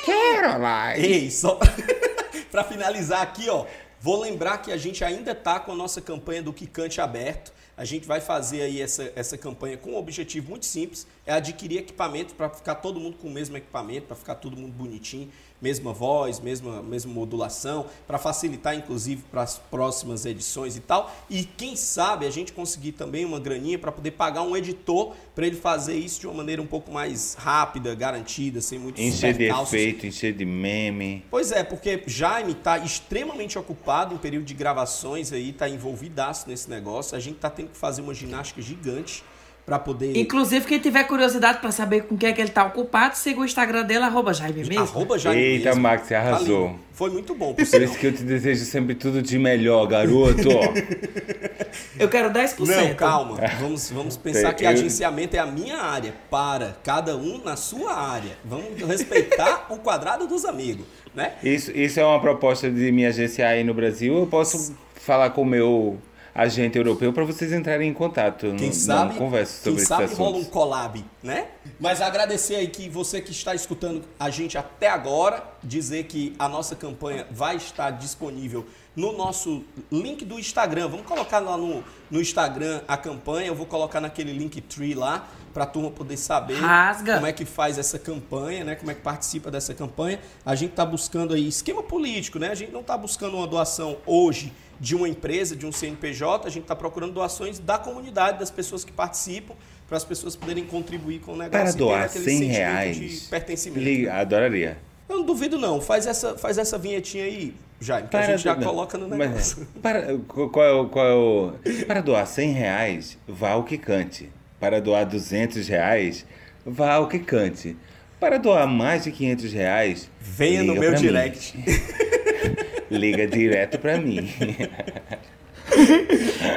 Caroline. 0.04 1.06
Ei, 1.06 1.30
só 1.30 1.58
pra 2.50 2.64
finalizar 2.64 3.22
aqui, 3.22 3.48
ó, 3.48 3.66
vou 4.00 4.20
lembrar 4.20 4.58
que 4.58 4.72
a 4.72 4.76
gente 4.76 5.04
ainda 5.04 5.34
tá 5.34 5.58
com 5.60 5.72
a 5.72 5.74
nossa 5.74 6.00
campanha 6.00 6.42
do 6.42 6.52
Que 6.52 6.66
Cante 6.66 7.00
Aberto. 7.00 7.52
A 7.74 7.84
gente 7.84 8.06
vai 8.06 8.20
fazer 8.20 8.62
aí 8.62 8.82
essa, 8.82 9.10
essa 9.16 9.38
campanha 9.38 9.78
com 9.78 9.92
um 9.92 9.96
objetivo 9.96 10.50
muito 10.50 10.66
simples, 10.66 11.06
é 11.24 11.32
adquirir 11.32 11.78
equipamento 11.78 12.34
para 12.34 12.50
ficar 12.50 12.76
todo 12.76 13.00
mundo 13.00 13.16
com 13.16 13.28
o 13.28 13.30
mesmo 13.30 13.56
equipamento, 13.56 14.06
para 14.06 14.16
ficar 14.16 14.34
todo 14.34 14.56
mundo 14.56 14.72
bonitinho, 14.72 15.32
mesma 15.62 15.92
voz, 15.92 16.40
mesma, 16.40 16.82
mesma 16.82 17.12
modulação, 17.12 17.86
para 18.06 18.18
facilitar 18.18 18.74
inclusive 18.74 19.22
para 19.30 19.42
as 19.42 19.58
próximas 19.58 20.26
edições 20.26 20.76
e 20.76 20.80
tal. 20.80 21.14
E 21.30 21.44
quem 21.44 21.76
sabe 21.76 22.26
a 22.26 22.30
gente 22.30 22.52
conseguir 22.52 22.92
também 22.92 23.24
uma 23.24 23.38
graninha 23.38 23.78
para 23.78 23.92
poder 23.92 24.10
pagar 24.10 24.42
um 24.42 24.56
editor 24.56 25.14
para 25.34 25.46
ele 25.46 25.56
fazer 25.56 25.94
isso 25.94 26.20
de 26.20 26.26
uma 26.26 26.34
maneira 26.34 26.60
um 26.60 26.66
pouco 26.66 26.90
mais 26.90 27.34
rápida, 27.34 27.94
garantida, 27.94 28.60
sem 28.60 28.78
muitos 28.78 29.00
Encher 29.00 29.32
de 29.32 29.38
percalços. 29.38 29.72
efeito, 29.72 30.06
encher 30.06 30.34
de 30.34 30.44
meme. 30.44 31.24
Pois 31.30 31.52
é, 31.52 31.62
porque 31.62 32.02
Jaime 32.06 32.52
está 32.52 32.78
extremamente 32.78 33.58
ocupado 33.58 34.14
em 34.14 34.18
período 34.18 34.44
de 34.44 34.54
gravações 34.54 35.32
aí, 35.32 35.52
tá 35.52 35.68
envolvidaço 35.68 36.48
nesse 36.48 36.68
negócio. 36.68 37.16
A 37.16 37.20
gente 37.20 37.36
tá 37.38 37.48
tendo 37.48 37.70
que 37.70 37.76
fazer 37.78 38.02
uma 38.02 38.12
ginástica 38.12 38.60
gigante 38.60 39.22
para 39.64 39.78
poder. 39.78 40.16
Inclusive, 40.16 40.66
quem 40.66 40.78
tiver 40.78 41.04
curiosidade 41.04 41.58
pra 41.58 41.70
saber 41.70 42.02
com 42.02 42.14
o 42.14 42.18
que 42.18 42.26
é 42.26 42.32
que 42.32 42.40
ele 42.40 42.50
tá 42.50 42.64
ocupado, 42.64 43.16
siga 43.16 43.40
o 43.40 43.44
Instagram 43.44 43.84
dele, 43.84 44.04
arroba 44.04 44.34
Jaime 44.34 44.64
mesmo. 44.64 44.80
Arroba 44.80 45.18
Jaime 45.18 45.40
Eita, 45.40 45.68
mesmo. 45.70 45.82
Max, 45.82 46.06
você 46.08 46.14
arrasou. 46.14 46.62
Tá 46.64 46.68
lindo. 46.72 46.80
Foi 46.92 47.10
muito 47.10 47.34
bom. 47.34 47.54
por 47.54 47.66
Por 47.66 47.82
isso 47.82 47.98
que 47.98 48.06
eu 48.08 48.12
te 48.12 48.22
desejo 48.22 48.64
sempre 48.64 48.94
tudo 48.94 49.22
de 49.22 49.38
melhor, 49.38 49.86
garoto. 49.86 50.48
Eu 51.98 52.08
quero 52.08 52.30
10%. 52.30 52.66
Não, 52.66 52.94
calma. 52.94 53.36
Vamos, 53.60 53.90
vamos 53.90 54.16
pensar 54.16 54.48
Tem- 54.48 54.56
que 54.58 54.64
eu- 54.64 54.68
agenciamento 54.70 55.36
é 55.36 55.38
a 55.38 55.46
minha 55.46 55.78
área. 55.78 56.12
Para, 56.30 56.76
cada 56.82 57.16
um 57.16 57.40
na 57.42 57.56
sua 57.56 57.94
área. 57.94 58.32
Vamos 58.44 58.80
respeitar 58.86 59.66
o 59.70 59.76
quadrado 59.78 60.26
dos 60.26 60.44
amigos, 60.44 60.84
né? 61.14 61.32
Isso, 61.42 61.70
isso 61.72 61.98
é 62.00 62.04
uma 62.04 62.20
proposta 62.20 62.70
de 62.70 62.90
me 62.92 63.06
agenciar 63.06 63.52
aí 63.52 63.64
no 63.64 63.72
Brasil. 63.74 64.18
Eu 64.18 64.26
posso 64.26 64.74
falar 64.94 65.30
com 65.30 65.42
o 65.42 65.46
meu 65.46 65.98
agente 66.34 66.78
europeu 66.78 67.12
para 67.12 67.24
vocês 67.24 67.52
entrarem 67.52 67.90
em 67.90 67.94
contato. 67.94 68.46
Quem 68.56 68.68
não, 68.68 68.72
sabe, 68.72 69.12
não 69.12 69.18
converso 69.18 69.62
sobre 69.62 69.78
quem 69.78 69.86
sabe 69.86 70.04
assuntos. 70.04 70.18
rola 70.18 70.36
um 70.38 70.44
collab, 70.44 71.04
né? 71.22 71.48
Mas 71.78 72.00
agradecer 72.00 72.56
aí 72.56 72.68
que 72.68 72.88
você 72.88 73.20
que 73.20 73.30
está 73.30 73.54
escutando 73.54 74.02
a 74.18 74.30
gente 74.30 74.56
até 74.56 74.88
agora, 74.88 75.44
dizer 75.62 76.04
que 76.04 76.34
a 76.38 76.48
nossa 76.48 76.74
campanha 76.74 77.26
vai 77.30 77.56
estar 77.56 77.90
disponível 77.90 78.66
no 78.96 79.12
nosso 79.12 79.62
link 79.90 80.24
do 80.24 80.38
Instagram. 80.38 80.88
Vamos 80.88 81.06
colocar 81.06 81.38
lá 81.38 81.56
no, 81.56 81.84
no 82.10 82.20
Instagram 82.20 82.82
a 82.86 82.96
campanha, 82.96 83.48
eu 83.48 83.54
vou 83.54 83.66
colocar 83.66 84.00
naquele 84.00 84.32
link 84.32 84.60
tree 84.62 84.94
lá 84.94 85.28
para 85.52 85.64
a 85.64 85.66
turma 85.66 85.90
poder 85.90 86.16
saber 86.16 86.54
Rasga. 86.54 87.14
como 87.14 87.26
é 87.26 87.32
que 87.32 87.44
faz 87.44 87.78
essa 87.78 87.98
campanha, 87.98 88.64
né? 88.64 88.74
Como 88.74 88.90
é 88.90 88.94
que 88.94 89.02
participa 89.02 89.50
dessa 89.50 89.74
campanha. 89.74 90.18
A 90.44 90.54
gente 90.54 90.70
está 90.70 90.84
buscando 90.84 91.34
aí 91.34 91.46
esquema 91.46 91.82
político, 91.82 92.38
né? 92.38 92.48
A 92.48 92.54
gente 92.54 92.72
não 92.72 92.80
está 92.80 92.96
buscando 92.96 93.36
uma 93.36 93.46
doação 93.46 93.98
hoje 94.06 94.52
de 94.82 94.96
uma 94.96 95.08
empresa, 95.08 95.54
de 95.54 95.64
um 95.64 95.70
CNPJ, 95.70 96.48
a 96.48 96.50
gente 96.50 96.64
está 96.64 96.74
procurando 96.74 97.12
doações 97.12 97.60
da 97.60 97.78
comunidade, 97.78 98.40
das 98.40 98.50
pessoas 98.50 98.84
que 98.84 98.90
participam, 98.90 99.54
para 99.86 99.96
as 99.96 100.04
pessoas 100.04 100.34
poderem 100.34 100.64
contribuir 100.64 101.20
com 101.20 101.34
o 101.34 101.36
negócio. 101.36 101.50
Para 101.62 101.72
doar 101.72 102.02
aquele 102.06 102.24
100 102.24 102.32
sentimento 102.38 102.56
reais, 102.58 102.96
de 102.96 103.28
pertencimento. 103.28 103.80
liga- 103.80 104.14
adoraria. 104.14 104.78
Eu 105.08 105.18
não 105.18 105.24
duvido 105.24 105.56
não, 105.56 105.80
faz 105.80 106.04
essa, 106.06 106.36
faz 106.36 106.58
essa 106.58 106.76
vinhetinha 106.76 107.24
aí, 107.24 107.54
Jaime, 107.80 108.08
que 108.08 108.16
a 108.16 108.20
Para 108.20 108.32
gente 108.32 108.42
já 108.42 108.54
do- 108.54 108.64
coloca 108.66 108.98
no 108.98 109.08
mas, 109.08 109.18
negócio. 109.18 109.68
para, 109.80 110.18
qual 110.26 110.66
é 110.66 110.72
o, 110.72 110.88
qual 110.88 111.06
é 111.06 111.14
o- 111.14 111.52
para 111.86 112.00
doar 112.00 112.26
100 112.26 112.50
reais, 112.52 113.16
vá 113.28 113.50
ao 113.50 113.62
que 113.62 113.78
cante. 113.78 114.30
Para 114.58 114.80
doar 114.80 115.06
200 115.06 115.68
reais, 115.68 116.26
vá 116.66 116.94
ao 116.94 117.06
que 117.08 117.20
cante. 117.20 117.76
Para 118.18 118.36
doar 118.38 118.66
mais 118.66 119.04
de 119.04 119.12
500 119.12 119.52
reais, 119.52 120.10
Venha 120.20 120.62
no 120.64 120.74
meu 120.74 120.92
direct. 120.94 121.54
Liga 122.92 123.26
direto 123.26 123.78
pra 123.78 123.98
mim. 123.98 124.28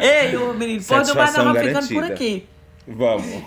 Ei, 0.02 0.36
ô 0.36 0.54
menino, 0.54 0.84
pode 0.84 1.14
mais 1.14 1.32
Satisfação 1.32 1.46
nós 1.46 1.66
ficando 1.66 1.88
por 1.88 2.04
aqui. 2.04 2.48
Vamos. 2.88 3.44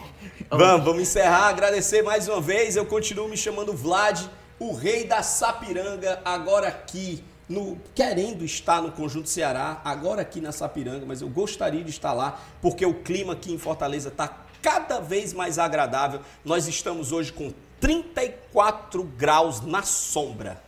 Vamos, 0.50 0.84
vamos 0.84 1.02
encerrar, 1.02 1.48
agradecer 1.48 2.02
mais 2.02 2.26
uma 2.28 2.40
vez. 2.40 2.74
Eu 2.76 2.86
continuo 2.86 3.28
me 3.28 3.36
chamando 3.36 3.74
Vlad, 3.74 4.22
o 4.58 4.72
rei 4.72 5.04
da 5.04 5.22
Sapiranga, 5.22 6.20
agora 6.24 6.68
aqui, 6.68 7.22
no, 7.48 7.78
querendo 7.94 8.44
estar 8.44 8.80
no 8.80 8.90
Conjunto 8.90 9.28
Ceará, 9.28 9.80
agora 9.84 10.22
aqui 10.22 10.40
na 10.40 10.50
Sapiranga, 10.50 11.04
mas 11.06 11.20
eu 11.20 11.28
gostaria 11.28 11.84
de 11.84 11.90
estar 11.90 12.12
lá, 12.12 12.40
porque 12.62 12.86
o 12.86 12.94
clima 12.94 13.34
aqui 13.34 13.52
em 13.52 13.58
Fortaleza 13.58 14.08
está 14.08 14.46
cada 14.62 15.00
vez 15.00 15.32
mais 15.32 15.58
agradável. 15.58 16.20
Nós 16.44 16.66
estamos 16.66 17.12
hoje 17.12 17.32
com 17.32 17.52
34 17.80 19.02
graus 19.04 19.60
na 19.60 19.82
sombra. 19.82 20.67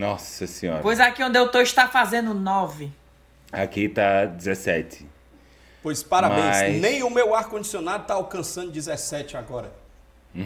Nossa 0.00 0.46
senhora. 0.46 0.80
Pois 0.80 0.98
aqui 0.98 1.22
onde 1.22 1.38
eu 1.38 1.48
tô 1.50 1.60
está 1.60 1.86
fazendo 1.86 2.32
nove. 2.32 2.90
Aqui 3.52 3.86
tá 3.86 4.24
17. 4.24 5.06
Pois 5.82 6.02
parabéns, 6.02 6.46
Mas- 6.46 6.80
nem 6.80 7.02
o 7.02 7.10
meu 7.10 7.34
ar-condicionado 7.34 8.02
está 8.02 8.14
alcançando 8.14 8.70
17 8.72 9.36
agora. 9.36 9.70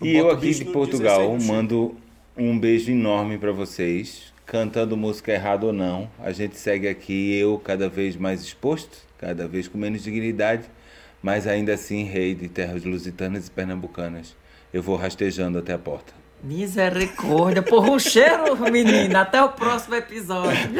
E 0.00 0.16
eu 0.16 0.30
aqui 0.30 0.52
de 0.52 0.64
Portugal 0.64 1.20
16 1.20 1.32
no 1.34 1.40
chão. 1.46 1.54
mando 1.54 1.96
um 2.36 2.58
beijo 2.58 2.90
enorme 2.90 3.38
pra 3.38 3.52
vocês. 3.52 4.32
Cantando 4.44 4.96
música 4.96 5.32
errada 5.32 5.66
ou 5.66 5.72
não, 5.72 6.10
a 6.18 6.32
gente 6.32 6.58
segue 6.58 6.88
aqui, 6.88 7.34
eu 7.38 7.56
cada 7.58 7.88
vez 7.88 8.16
mais 8.16 8.42
exposto, 8.42 8.98
cada 9.16 9.46
vez 9.46 9.68
com 9.68 9.78
menos 9.78 10.02
dignidade, 10.02 10.68
mas 11.22 11.46
ainda 11.46 11.72
assim 11.72 12.02
rei 12.02 12.34
de 12.34 12.48
terras 12.48 12.84
lusitanas 12.84 13.46
e 13.46 13.50
pernambucanas. 13.50 14.36
Eu 14.74 14.82
vou 14.82 14.96
rastejando 14.96 15.58
até 15.58 15.72
a 15.72 15.78
porta. 15.78 16.21
Misericórdia, 16.42 17.62
porra, 17.62 17.90
um 17.90 17.98
cheiro, 17.98 18.56
menina. 18.70 19.20
Até 19.20 19.42
o 19.42 19.50
próximo 19.50 19.94
episódio. 19.94 20.70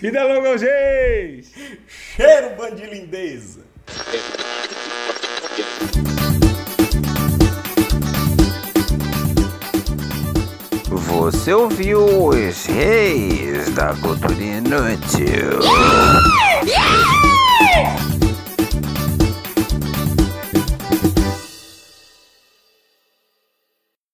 Vida 0.00 0.24
longa 0.24 0.56
reis! 0.56 1.52
Cheiro, 1.86 2.56
bandilindeza! 2.56 3.60
Você 10.88 11.52
ouviu 11.54 12.28
os 12.28 12.66
reis 12.66 13.70
da 13.70 13.94
cultura 13.94 14.34
inútil. 14.34 15.60
Yeah! 16.66 17.15